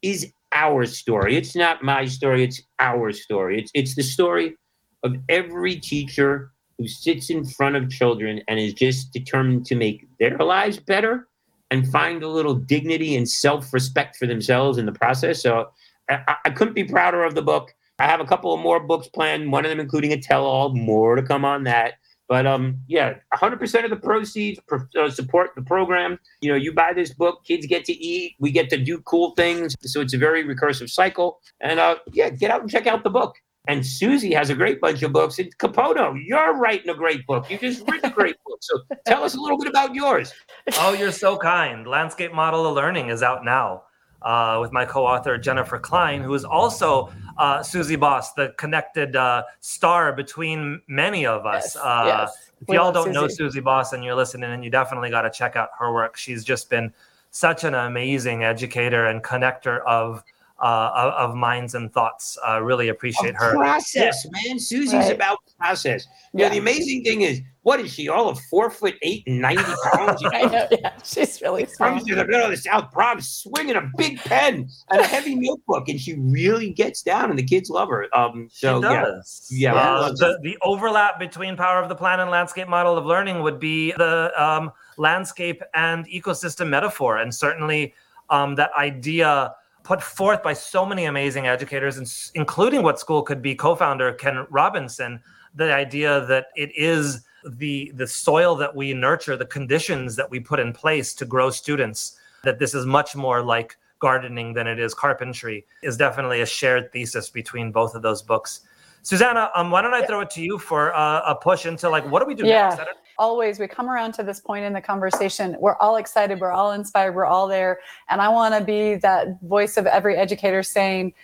is 0.03 0.33
our 0.53 0.87
story. 0.87 1.37
It's 1.37 1.55
not 1.57 1.83
my 1.83 2.07
story. 2.07 2.45
It's 2.45 2.63
our 2.79 3.13
story. 3.13 3.61
It's 3.61 3.71
it's 3.75 3.95
the 3.97 4.03
story 4.03 4.57
of 5.03 5.17
every 5.29 5.77
teacher 5.77 6.53
who 6.79 6.87
sits 6.87 7.29
in 7.31 7.45
front 7.45 7.75
of 7.77 7.91
children 7.91 8.41
and 8.49 8.59
is 8.61 8.73
just 8.73 9.13
determined 9.13 9.67
to 9.67 9.75
make 9.75 10.07
their 10.21 10.39
lives 10.39 10.79
better 10.79 11.27
and 11.71 11.87
find 11.91 12.23
a 12.23 12.29
little 12.29 12.55
dignity 12.55 13.17
and 13.17 13.29
self-respect 13.29 14.17
for 14.17 14.27
themselves 14.27 14.79
in 14.79 14.87
the 14.87 14.93
process. 14.93 15.43
So 15.43 15.69
I, 16.09 16.21
I- 16.29 16.37
I 16.47 16.51
couldn't 16.51 16.75
be 16.75 16.85
prouder 16.85 17.25
of 17.25 17.35
the 17.35 17.43
book. 17.43 17.75
I 17.99 18.07
have 18.07 18.21
a 18.21 18.25
couple 18.25 18.55
of 18.55 18.61
more 18.61 18.81
books 18.81 19.09
planned, 19.09 19.51
one 19.51 19.65
of 19.65 19.71
them 19.71 19.81
including 19.81 20.13
a 20.13 20.21
tell-all, 20.21 20.75
more 20.75 21.17
to 21.17 21.23
come 21.23 21.45
on 21.45 21.65
that. 21.65 21.95
But 22.29 22.47
um, 22.47 22.79
yeah, 22.87 23.15
100% 23.35 23.85
of 23.85 23.91
the 23.91 23.97
proceeds 23.97 24.61
pro- 24.69 24.87
uh, 24.99 25.11
support 25.11 25.51
the 25.57 25.63
program. 25.63 26.19
You 26.43 26.51
know, 26.51 26.57
you 26.57 26.73
buy 26.75 26.93
this 26.93 27.13
book, 27.15 27.43
kids 27.45 27.67
get 27.67 27.87
to 27.87 27.93
eat, 27.93 28.37
we 28.39 28.53
get 28.53 28.69
to 28.71 28.77
do 28.77 29.01
cool 29.01 29.31
things. 29.31 29.75
So 29.81 30.03
it's 30.03 30.13
a 30.13 30.19
very 30.19 30.45
recursive 30.45 30.91
cycle. 30.91 31.41
And 31.61 31.81
uh, 31.81 31.97
yeah, 32.13 32.29
get 32.29 32.51
out 32.51 32.61
and 32.61 32.71
check 32.71 32.87
out 32.87 33.03
the 33.03 33.11
book. 33.11 33.35
And 33.67 33.81
Suzie 33.83 34.35
has 34.35 34.51
a 34.51 34.55
great 34.55 34.81
bunch 34.81 35.03
of 35.03 35.13
books. 35.13 35.39
And 35.39 35.57
Kapono, 35.59 36.19
you're 36.25 36.57
writing 36.57 36.91
a 36.91 36.95
great 36.95 37.27
book. 37.27 37.51
You 37.51 37.59
just 37.59 37.87
written 37.89 38.11
a 38.11 38.15
great 38.15 38.37
book. 38.47 38.59
So 38.61 38.81
tell 39.07 39.25
us 39.25 39.35
a 39.35 39.41
little 39.41 39.59
bit 39.59 39.69
about 39.69 39.95
yours. 39.95 40.33
Oh, 40.79 40.93
you're 40.93 41.13
so 41.13 41.37
kind. 41.37 41.87
Landscape 41.87 42.33
Model 42.33 42.67
of 42.67 42.75
Learning 42.75 43.09
is 43.09 43.23
out 43.23 43.45
now 43.45 43.83
uh, 44.23 44.59
with 44.61 44.73
my 44.73 44.85
co-author 44.85 45.39
Jennifer 45.39 45.79
Klein, 45.79 46.23
who 46.23 46.35
is 46.35 46.45
also 46.45 47.11
uh, 47.39 47.61
Suzie 47.61 47.99
Boss, 47.99 48.33
the 48.35 48.53
connected 48.59 49.17
uh, 49.17 49.45
star 49.61 50.13
between 50.13 50.83
many 50.89 51.25
of 51.25 51.47
us. 51.47 51.75
Yes, 51.75 51.77
uh, 51.77 52.05
yes. 52.07 52.51
If 52.61 52.69
We 52.69 52.75
y'all 52.75 52.93
don't 52.93 53.13
know 53.13 53.25
Suzie. 53.27 53.53
Suzie 53.53 53.65
Boss 53.65 53.93
and 53.93 54.05
you're 54.05 54.17
listening, 54.17 54.51
and 54.51 54.65
you 54.65 54.71
definitely 54.71 55.11
got 55.11 55.23
to 55.23 55.31
check 55.31 55.57
out 55.57 55.71
her 55.79 55.93
work. 55.93 56.17
She's 56.17 56.45
just 56.45 56.69
been 56.69 56.93
such 57.31 57.65
an 57.65 57.75
amazing 57.75 58.43
educator 58.43 59.07
and 59.07 59.23
connector 59.23 59.83
of 59.87 60.25
uh, 60.61 60.91
of, 60.95 61.31
of 61.31 61.37
minds 61.37 61.75
and 61.75 61.93
thoughts. 61.93 62.37
Uh, 62.47 62.61
really 62.63 62.89
appreciate 62.89 63.35
her. 63.37 63.55
Process, 63.55 64.27
man. 64.31 64.57
Suzie's 64.57 64.93
Right. 64.93 65.13
about 65.15 65.39
process. 65.59 66.07
You 66.33 66.39
know, 66.41 66.45
Yeah. 66.45 66.51
the 66.51 66.59
amazing 66.59 67.05
thing 67.05 67.21
is, 67.23 67.41
what 67.63 67.81
is 67.81 67.93
she? 67.93 68.09
All 68.09 68.29
of 68.29 68.41
four 68.51 68.71
foot 68.71 68.95
eight 69.03 69.25
and 69.27 69.41
90 69.41 69.63
pounds? 69.93 70.23
I 70.33 70.43
know, 70.47 70.67
yeah, 70.71 70.93
she's 71.05 71.41
really 71.43 71.67
small. 71.67 71.91
comes 71.91 72.05
to 72.05 72.15
the 72.15 72.25
middle 72.25 72.45
of 72.45 72.51
the 72.51 72.57
South 72.57 72.91
Bronx 72.93 73.29
swinging 73.29 73.77
a 73.77 73.91
big 73.99 74.19
pen 74.19 74.69
and 74.91 75.01
a 75.01 75.05
heavy 75.07 75.35
notebook, 75.35 75.89
and 75.89 76.01
she 76.01 76.15
really 76.15 76.71
gets 76.71 77.03
down, 77.03 77.31
and 77.31 77.39
the 77.39 77.43
kids 77.43 77.69
love 77.71 77.89
her. 77.91 78.07
Um, 78.17 78.49
so 78.51 78.81
she 78.81 78.87
yeah, 78.89 79.03
does. 79.05 79.49
Yeah, 79.51 79.75
Uh, 79.75 80.09
the, 80.13 80.39
the 80.43 80.57
overlap 80.63 81.19
between 81.19 81.57
Power 81.57 81.81
of 81.83 81.89
the 81.89 81.95
Plan 81.95 82.21
and 82.21 82.31
Landscape 82.31 82.69
Model 82.69 82.97
of 82.97 83.05
Learning 83.05 83.43
would 83.43 83.61
be 83.61 83.93
the 83.93 84.33
um, 84.43 84.73
landscape 84.97 85.63
and 85.75 86.07
ecosystem 86.09 86.69
metaphor, 86.69 87.19
and 87.19 87.35
certainly 87.35 87.93
um, 88.31 88.55
that 88.55 88.71
idea 88.79 89.53
put 89.89 90.03
forth 90.03 90.43
by 90.43 90.53
so 90.53 90.85
many 90.85 91.07
amazing 91.07 91.47
educators, 91.47 92.31
including 92.35 92.83
what 92.83 93.01
school 93.01 93.23
could 93.23 93.41
be 93.41 93.55
co-founder 93.55 94.13
Ken 94.13 94.47
Robinson. 94.51 95.19
The 95.55 95.73
idea 95.73 96.27
that 96.27 96.49
it 96.57 96.71
is 96.77 97.25
the 97.43 97.91
the 97.95 98.07
soil 98.07 98.55
that 98.57 98.77
we 98.77 98.93
nurture, 98.93 99.35
the 99.35 99.47
conditions 99.47 100.15
that 100.17 100.31
we 100.31 100.41
put 100.41 100.61
in 100.61 100.75
place 100.75 101.15
to 101.15 101.25
grow 101.25 101.49
students. 101.49 102.21
That 102.45 102.59
this 102.59 102.75
is 102.75 102.85
much 102.85 103.17
more 103.17 103.43
like 103.43 103.79
gardening 103.99 104.53
than 104.53 104.67
it 104.67 104.79
is 104.79 104.93
carpentry 104.93 105.65
is 105.83 105.97
definitely 105.97 106.43
a 106.43 106.47
shared 106.47 106.93
thesis 106.93 107.31
between 107.31 107.73
both 107.73 107.95
of 107.95 108.03
those 108.03 108.21
books. 108.21 108.61
Susanna, 109.03 109.51
um, 109.55 109.71
why 109.71 109.81
don't 109.81 109.95
I 109.95 110.05
throw 110.05 110.21
it 110.21 110.31
to 110.37 110.43
you 110.43 110.59
for 110.59 110.95
uh, 110.95 111.23
a 111.33 111.35
push 111.35 111.65
into 111.65 111.89
like 111.89 112.05
what 112.11 112.21
do 112.21 112.27
we 112.27 112.35
do 112.35 112.47
Yeah. 112.47 112.69
next? 112.69 112.81
Always 113.19 113.59
we 113.59 113.67
come 113.67 113.91
around 113.91 114.13
to 114.15 114.23
this 114.23 114.41
point 114.41 114.65
in 114.65 114.73
the 114.73 114.81
conversation. 114.81 115.57
We're 115.59 115.77
all 115.77 115.97
excited 115.97 116.41
we're 116.41 116.53
all 116.53 116.73
inspired 116.73 117.15
we're 117.15 117.25
all 117.25 117.49
there. 117.49 117.81
And 118.09 118.21
i 118.21 118.29
want 118.29 118.55
to 118.55 118.63
be 118.63 118.97
that 118.97 119.41
voice 119.43 119.77
of 119.77 119.87
every 119.87 120.17
educator 120.17 120.63
saying 120.63 121.15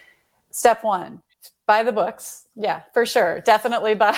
step 0.50 0.82
one 0.82 1.22
buy 1.66 1.82
the 1.82 1.92
books. 1.92 2.46
Yeah 2.56 2.82
for 2.92 3.06
sure. 3.06 3.40
Definitely 3.40 3.94
buy 4.04 4.12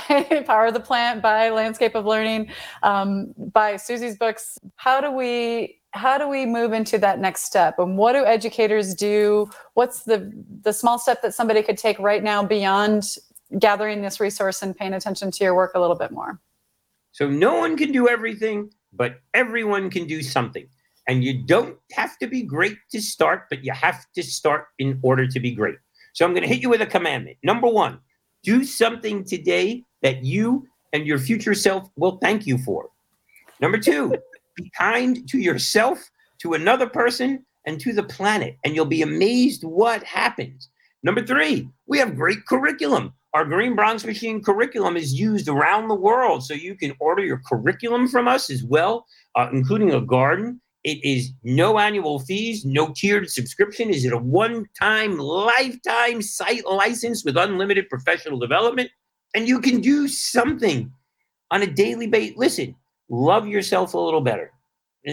power 0.46 0.66
of 0.66 0.74
the 0.74 0.80
plant 0.80 1.22
buy 1.22 1.50
landscape 1.50 1.94
of 1.94 2.04
learning 2.06 2.50
um, 2.82 3.34
buy 3.36 3.74
suzie's 3.74 4.16
books. 4.16 4.58
How 4.76 5.00
do 5.00 5.10
we 5.10 5.80
how 5.92 6.18
do 6.18 6.28
we 6.28 6.44
move 6.44 6.72
into 6.72 6.98
that 6.98 7.20
next 7.20 7.44
step? 7.44 7.78
And 7.78 7.96
what 7.96 8.12
do 8.12 8.24
educators 8.24 8.94
do? 8.94 9.50
What's 9.74 10.02
the 10.02 10.32
the 10.62 10.72
small 10.72 10.98
step 10.98 11.22
that 11.22 11.34
somebody 11.34 11.62
could 11.62 11.78
take 11.78 11.98
right 11.98 12.22
now 12.22 12.44
beyond 12.44 13.16
gathering 13.58 14.02
this 14.02 14.18
resource 14.18 14.62
and 14.62 14.76
paying 14.76 14.92
attention 14.92 15.30
to 15.30 15.44
your 15.44 15.54
work 15.54 15.72
a 15.74 15.80
little 15.80 15.96
bit 15.96 16.10
more 16.10 16.40
So 17.16 17.30
no 17.30 17.54
one 17.54 17.78
can 17.78 17.92
do 17.92 18.10
everything, 18.10 18.70
but 18.92 19.20
everyone 19.32 19.88
can 19.88 20.06
do 20.06 20.20
something. 20.22 20.68
And 21.08 21.24
you 21.24 21.46
don't 21.46 21.78
have 21.92 22.18
to 22.18 22.26
be 22.26 22.42
great 22.42 22.76
to 22.90 23.00
start, 23.00 23.46
but 23.48 23.64
you 23.64 23.72
have 23.72 24.04
to 24.16 24.22
start 24.22 24.66
in 24.78 25.00
order 25.02 25.26
to 25.26 25.40
be 25.40 25.52
great. 25.52 25.76
So 26.12 26.26
I'm 26.26 26.32
going 26.32 26.42
to 26.42 26.48
hit 26.48 26.60
you 26.60 26.68
with 26.68 26.82
a 26.82 26.86
commandment. 26.86 27.38
Number 27.42 27.68
one, 27.68 28.00
do 28.42 28.64
something 28.64 29.24
today 29.24 29.82
that 30.02 30.24
you 30.24 30.66
and 30.92 31.06
your 31.06 31.18
future 31.18 31.54
self 31.54 31.88
will 31.96 32.18
thank 32.18 32.46
you 32.46 32.58
for. 32.58 32.90
Number 33.62 33.78
two, 33.78 34.14
be 34.54 34.70
kind 34.76 35.26
to 35.26 35.38
yourself, 35.38 36.10
to 36.40 36.52
another 36.52 36.86
person, 36.86 37.46
and 37.64 37.80
to 37.80 37.94
the 37.94 38.02
planet, 38.02 38.58
and 38.62 38.74
you'll 38.74 38.84
be 38.84 39.00
amazed 39.00 39.64
what 39.64 40.02
happens. 40.02 40.68
Number 41.06 41.24
three, 41.24 41.68
we 41.86 41.98
have 41.98 42.16
great 42.16 42.44
curriculum. 42.46 43.14
Our 43.32 43.44
Green 43.44 43.76
Bronx 43.76 44.04
Machine 44.04 44.42
curriculum 44.42 44.96
is 44.96 45.14
used 45.14 45.48
around 45.48 45.86
the 45.86 45.94
world, 45.94 46.42
so 46.44 46.52
you 46.52 46.74
can 46.74 46.94
order 46.98 47.24
your 47.24 47.40
curriculum 47.46 48.08
from 48.08 48.26
us 48.26 48.50
as 48.50 48.64
well, 48.64 49.06
uh, 49.36 49.48
including 49.52 49.92
a 49.92 50.00
garden. 50.00 50.60
It 50.82 50.98
is 51.04 51.30
no 51.44 51.78
annual 51.78 52.18
fees, 52.18 52.64
no 52.64 52.92
tiered 52.92 53.30
subscription. 53.30 53.88
Is 53.88 54.04
it 54.04 54.12
a 54.12 54.18
one-time, 54.18 55.16
lifetime 55.16 56.22
site 56.22 56.66
license 56.66 57.24
with 57.24 57.36
unlimited 57.36 57.88
professional 57.88 58.40
development? 58.40 58.90
And 59.32 59.46
you 59.46 59.60
can 59.60 59.80
do 59.80 60.08
something 60.08 60.90
on 61.52 61.62
a 61.62 61.68
daily 61.68 62.08
basis. 62.08 62.36
Listen, 62.36 62.74
love 63.08 63.46
yourself 63.46 63.94
a 63.94 63.98
little 63.98 64.22
better. 64.22 64.50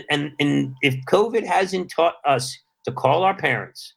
And, 0.09 0.31
and 0.39 0.73
if 0.81 0.95
COVID 1.07 1.45
hasn't 1.45 1.91
taught 1.91 2.15
us 2.25 2.57
to 2.85 2.91
call 2.91 3.21
our 3.21 3.35
parents, 3.35 3.93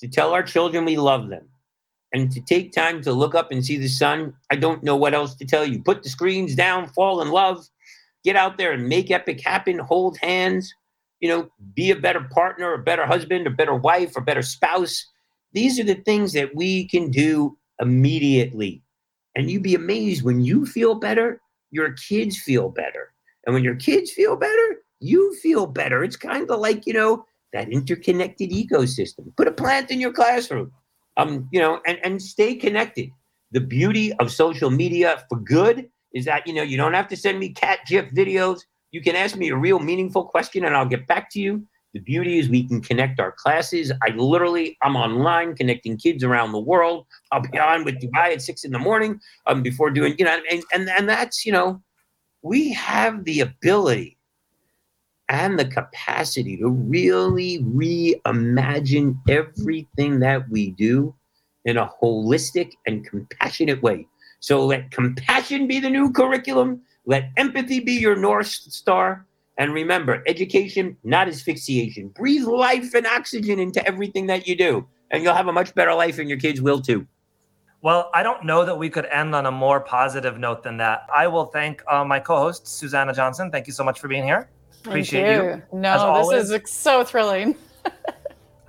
to 0.00 0.08
tell 0.08 0.32
our 0.32 0.42
children 0.42 0.84
we 0.84 0.96
love 0.96 1.28
them, 1.28 1.48
and 2.12 2.30
to 2.32 2.40
take 2.40 2.72
time 2.72 3.02
to 3.02 3.12
look 3.12 3.34
up 3.34 3.52
and 3.52 3.64
see 3.64 3.76
the 3.76 3.88
sun, 3.88 4.34
I 4.50 4.56
don't 4.56 4.82
know 4.82 4.96
what 4.96 5.14
else 5.14 5.34
to 5.36 5.44
tell 5.44 5.64
you. 5.64 5.82
Put 5.82 6.02
the 6.02 6.08
screens 6.08 6.54
down, 6.54 6.88
fall 6.88 7.20
in 7.20 7.30
love, 7.30 7.66
get 8.24 8.36
out 8.36 8.58
there 8.58 8.72
and 8.72 8.88
make 8.88 9.10
epic 9.10 9.40
happen, 9.40 9.78
hold 9.78 10.16
hands, 10.18 10.72
you 11.20 11.28
know, 11.28 11.48
be 11.74 11.90
a 11.90 11.96
better 11.96 12.20
partner, 12.30 12.74
a 12.74 12.78
better 12.78 13.06
husband, 13.06 13.46
a 13.46 13.50
better 13.50 13.74
wife, 13.74 14.16
a 14.16 14.20
better 14.20 14.42
spouse. 14.42 15.04
These 15.52 15.78
are 15.80 15.84
the 15.84 15.94
things 15.94 16.32
that 16.32 16.54
we 16.54 16.86
can 16.86 17.10
do 17.10 17.56
immediately. 17.80 18.82
And 19.34 19.50
you'd 19.50 19.62
be 19.62 19.74
amazed 19.74 20.22
when 20.22 20.40
you 20.40 20.66
feel 20.66 20.94
better, 20.94 21.40
your 21.70 21.92
kids 21.92 22.38
feel 22.38 22.70
better. 22.70 23.12
And 23.44 23.54
when 23.54 23.64
your 23.64 23.76
kids 23.76 24.10
feel 24.10 24.36
better, 24.36 24.82
you 25.00 25.34
feel 25.36 25.66
better. 25.66 26.02
It's 26.02 26.16
kind 26.16 26.50
of 26.50 26.60
like, 26.60 26.86
you 26.86 26.92
know, 26.92 27.24
that 27.52 27.70
interconnected 27.70 28.50
ecosystem. 28.50 29.34
Put 29.36 29.48
a 29.48 29.52
plant 29.52 29.90
in 29.90 30.00
your 30.00 30.12
classroom 30.12 30.72
um, 31.18 31.48
you 31.52 31.60
know, 31.60 31.80
and, 31.86 31.98
and 32.02 32.22
stay 32.22 32.54
connected. 32.54 33.10
The 33.50 33.60
beauty 33.60 34.12
of 34.14 34.32
social 34.32 34.70
media 34.70 35.22
for 35.28 35.38
good 35.38 35.88
is 36.14 36.24
that, 36.24 36.46
you 36.46 36.54
know, 36.54 36.62
you 36.62 36.76
don't 36.76 36.94
have 36.94 37.08
to 37.08 37.16
send 37.16 37.38
me 37.38 37.50
cat 37.50 37.80
gif 37.86 38.10
videos. 38.12 38.60
You 38.92 39.02
can 39.02 39.16
ask 39.16 39.36
me 39.36 39.50
a 39.50 39.56
real 39.56 39.80
meaningful 39.80 40.24
question 40.24 40.64
and 40.64 40.74
I'll 40.74 40.86
get 40.86 41.06
back 41.06 41.30
to 41.32 41.40
you. 41.40 41.66
The 41.94 42.00
beauty 42.00 42.38
is 42.38 42.48
we 42.48 42.66
can 42.66 42.80
connect 42.80 43.18
our 43.18 43.32
classes. 43.32 43.90
I 44.02 44.10
literally, 44.10 44.76
I'm 44.82 44.94
online 44.94 45.56
connecting 45.56 45.96
kids 45.96 46.22
around 46.22 46.52
the 46.52 46.60
world. 46.60 47.06
I'll 47.32 47.40
be 47.40 47.58
on 47.58 47.84
with 47.84 48.00
Dubai 48.00 48.32
at 48.34 48.42
six 48.42 48.64
in 48.64 48.72
the 48.72 48.78
morning 48.78 49.18
um, 49.46 49.62
before 49.62 49.90
doing, 49.90 50.14
you 50.18 50.24
know, 50.24 50.38
and, 50.50 50.62
and, 50.72 50.88
and 50.88 51.08
that's, 51.08 51.44
you 51.44 51.52
know, 51.52 51.82
we 52.42 52.72
have 52.72 53.24
the 53.24 53.40
ability 53.40 54.17
and 55.28 55.58
the 55.58 55.64
capacity 55.64 56.56
to 56.56 56.68
really 56.68 57.58
reimagine 57.60 59.18
everything 59.28 60.20
that 60.20 60.48
we 60.48 60.70
do 60.72 61.14
in 61.64 61.76
a 61.76 61.90
holistic 62.02 62.72
and 62.86 63.06
compassionate 63.06 63.82
way. 63.82 64.06
So 64.40 64.64
let 64.64 64.90
compassion 64.90 65.66
be 65.66 65.80
the 65.80 65.90
new 65.90 66.12
curriculum. 66.12 66.82
Let 67.06 67.30
empathy 67.36 67.80
be 67.80 67.92
your 67.94 68.16
North 68.16 68.46
Star. 68.46 69.26
And 69.58 69.74
remember, 69.74 70.22
education, 70.26 70.96
not 71.02 71.28
asphyxiation. 71.28 72.08
Breathe 72.08 72.44
life 72.44 72.94
and 72.94 73.06
oxygen 73.06 73.58
into 73.58 73.84
everything 73.86 74.26
that 74.28 74.46
you 74.46 74.54
do, 74.54 74.86
and 75.10 75.22
you'll 75.22 75.34
have 75.34 75.48
a 75.48 75.52
much 75.52 75.74
better 75.74 75.92
life, 75.94 76.20
and 76.20 76.28
your 76.28 76.38
kids 76.38 76.60
will 76.60 76.80
too. 76.80 77.06
Well, 77.82 78.10
I 78.14 78.22
don't 78.22 78.44
know 78.44 78.64
that 78.64 78.78
we 78.78 78.88
could 78.88 79.06
end 79.06 79.34
on 79.34 79.46
a 79.46 79.50
more 79.50 79.80
positive 79.80 80.38
note 80.38 80.62
than 80.62 80.76
that. 80.76 81.06
I 81.14 81.26
will 81.26 81.46
thank 81.46 81.82
uh, 81.88 82.04
my 82.04 82.20
co 82.20 82.36
host, 82.36 82.68
Susanna 82.68 83.12
Johnson. 83.12 83.50
Thank 83.50 83.66
you 83.66 83.72
so 83.72 83.82
much 83.82 83.98
for 83.98 84.06
being 84.06 84.24
here. 84.24 84.48
Appreciate 84.84 85.36
you. 85.36 85.42
you. 85.42 85.62
No, 85.72 86.14
as 86.16 86.50
this 86.50 86.62
is 86.62 86.70
so 86.70 87.04
thrilling. 87.04 87.56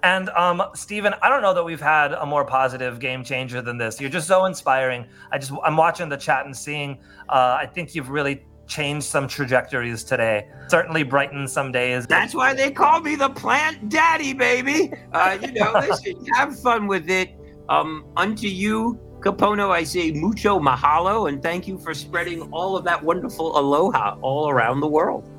And 0.03 0.29
um, 0.29 0.63
Stephen, 0.75 1.13
I 1.21 1.29
don't 1.29 1.41
know 1.41 1.53
that 1.53 1.63
we've 1.63 1.81
had 1.81 2.13
a 2.13 2.25
more 2.25 2.45
positive 2.45 2.99
game 2.99 3.23
changer 3.23 3.61
than 3.61 3.77
this. 3.77 3.99
You're 3.99 4.09
just 4.09 4.27
so 4.27 4.45
inspiring. 4.45 5.05
I 5.31 5.37
just 5.37 5.51
I'm 5.63 5.77
watching 5.77 6.09
the 6.09 6.17
chat 6.17 6.45
and 6.45 6.55
seeing. 6.55 6.99
Uh, 7.27 7.57
I 7.59 7.65
think 7.65 7.95
you've 7.95 8.09
really 8.09 8.45
changed 8.67 9.07
some 9.07 9.27
trajectories 9.27 10.03
today. 10.03 10.47
Certainly 10.67 11.03
brightened 11.03 11.49
some 11.49 11.71
days. 11.71 12.05
That's 12.07 12.35
why 12.35 12.53
they 12.53 12.71
call 12.71 13.01
me 13.01 13.15
the 13.15 13.29
plant 13.29 13.89
daddy, 13.89 14.33
baby. 14.33 14.93
Uh, 15.11 15.37
you 15.41 15.51
know, 15.53 15.71
listen, 15.89 16.25
have 16.33 16.57
fun 16.59 16.87
with 16.87 17.09
it. 17.09 17.35
Um, 17.67 18.05
unto 18.15 18.47
you, 18.47 18.99
Kapono, 19.19 19.71
I 19.71 19.83
say 19.83 20.11
mucho 20.11 20.59
mahalo, 20.59 21.27
and 21.27 21.41
thank 21.43 21.67
you 21.67 21.77
for 21.77 21.93
spreading 21.93 22.41
all 22.53 22.77
of 22.77 22.85
that 22.85 23.03
wonderful 23.03 23.59
aloha 23.59 24.17
all 24.21 24.49
around 24.49 24.79
the 24.79 24.87
world. 24.87 25.29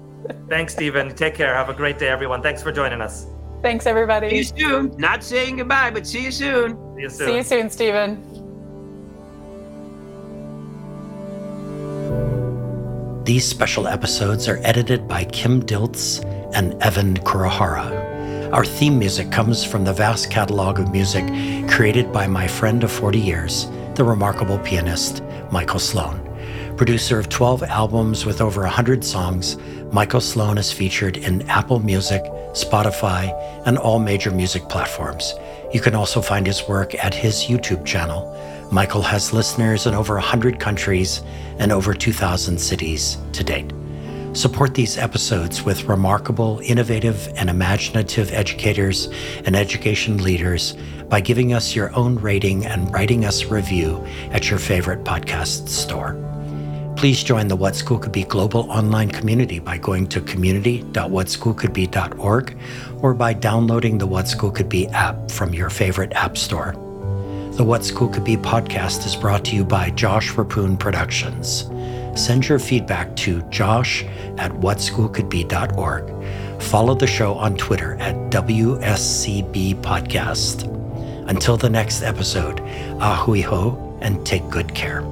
Thanks, 0.49 0.73
Stephen. 0.73 1.15
Take 1.15 1.35
care. 1.35 1.55
Have 1.55 1.69
a 1.69 1.75
great 1.75 1.99
day, 1.99 2.09
everyone. 2.09 2.43
Thanks 2.43 2.63
for 2.63 2.73
joining 2.73 3.01
us. 3.01 3.27
Thanks, 3.63 3.87
everybody. 3.87 4.31
See 4.31 4.37
you 4.37 4.69
soon. 4.69 4.97
Not 4.97 5.23
saying 5.23 5.57
goodbye, 5.57 5.91
but 5.91 6.07
see 6.07 6.25
you 6.25 6.31
soon. 6.31 6.77
See 6.97 7.03
you 7.03 7.11
soon. 7.11 7.27
See 7.27 7.37
you 7.37 7.43
soon, 7.43 7.71
Stephen. 7.71 8.41
These 13.25 13.47
special 13.47 13.87
episodes 13.87 14.49
are 14.49 14.59
edited 14.65 15.07
by 15.07 15.25
Kim 15.25 15.63
Diltz 15.63 16.25
and 16.55 16.75
Evan 16.83 17.17
Kurahara. 17.19 18.53
Our 18.53 18.65
theme 18.65 18.99
music 18.99 19.31
comes 19.31 19.63
from 19.63 19.85
the 19.85 19.93
vast 19.93 20.31
catalog 20.31 20.81
of 20.81 20.91
music 20.91 21.25
created 21.69 22.13
by 22.13 22.27
my 22.27 22.49
friend 22.49 22.83
of 22.83 22.91
40 22.91 23.21
years, 23.21 23.71
the 23.95 24.03
remarkable 24.03 24.59
pianist 24.59 25.23
Michael 25.53 25.79
Sloan. 25.79 26.30
Producer 26.77 27.19
of 27.19 27.29
12 27.29 27.63
albums 27.65 28.25
with 28.25 28.41
over 28.41 28.63
100 28.63 29.05
songs, 29.05 29.59
Michael 29.93 30.21
Sloan 30.21 30.57
is 30.57 30.73
featured 30.73 31.17
in 31.19 31.43
Apple 31.49 31.79
Music, 31.81 32.23
Spotify, 32.53 33.33
and 33.67 33.77
all 33.77 33.99
major 33.99 34.31
music 34.31 34.69
platforms. 34.69 35.35
You 35.75 35.81
can 35.81 35.95
also 35.95 36.23
find 36.23 36.47
his 36.47 36.67
work 36.67 36.95
at 36.95 37.13
his 37.15 37.45
YouTube 37.45 37.85
channel. 37.85 38.37
Michael 38.73 39.03
has 39.03 39.33
listeners 39.33 39.87
in 39.87 39.95
over 39.95 40.15
100 40.15 40.59
countries 40.59 41.23
and 41.59 41.71
over 41.71 41.93
2,000 41.93 42.59
cities 42.59 43.19
to 43.33 43.45
date. 43.45 43.73
Support 44.33 44.75
these 44.75 44.97
episodes 44.97 45.65
with 45.65 45.85
remarkable, 45.85 46.61
innovative, 46.63 47.29
and 47.37 47.51
imaginative 47.51 48.33
educators 48.33 49.09
and 49.45 49.57
education 49.57 50.23
leaders 50.23 50.77
by 51.09 51.21
giving 51.21 51.53
us 51.53 51.75
your 51.75 51.95
own 51.97 52.15
rating 52.17 52.65
and 52.65 52.93
writing 52.95 53.25
us 53.25 53.43
a 53.43 53.49
review 53.49 54.05
at 54.31 54.49
your 54.49 54.61
favorite 54.61 55.03
podcast 55.03 55.69
store. 55.69 56.30
Please 57.01 57.25
join 57.25 57.49
the 57.49 57.57
What 57.57 57.75
School 57.77 57.99
Could 57.99 58.13
Be 58.13 58.25
global 58.25 58.71
online 58.71 59.09
community 59.09 59.59
by 59.59 59.79
going 59.79 60.07
to 60.09 60.21
community.whatschoolcouldbe.org 60.21 62.59
or 63.01 63.15
by 63.15 63.33
downloading 63.33 63.97
the 63.97 64.07
What 64.07 64.29
School 64.29 64.51
Could 64.51 64.69
Be 64.69 64.87
app 64.89 65.31
from 65.31 65.55
your 65.55 65.71
favorite 65.71 66.13
app 66.13 66.37
store. 66.37 66.75
The 67.53 67.65
What 67.65 67.87
School 67.87 68.11
Could 68.11 68.25
Be 68.25 68.37
podcast 68.37 69.07
is 69.07 69.17
brought 69.17 69.47
to 69.47 69.57
you 69.57 69.65
by 69.65 69.89
Josh 69.89 70.33
Rapoon 70.33 70.79
Productions. 70.79 71.71
Send 72.23 72.47
your 72.47 72.59
feedback 72.59 73.17
to 73.17 73.41
josh 73.49 74.05
at 74.37 74.53
whatschoolcouldbe.org. 74.53 76.63
Follow 76.63 76.95
the 76.95 77.07
show 77.07 77.33
on 77.33 77.57
Twitter 77.57 77.95
at 77.95 78.15
WSCB 78.31 79.77
Podcast. 79.77 80.69
Until 81.31 81.57
the 81.57 81.71
next 81.71 82.03
episode, 82.03 82.61
a 82.61 83.17
hui 83.17 83.41
hou 83.41 83.99
and 84.03 84.27
take 84.27 84.47
good 84.51 84.75
care. 84.75 85.03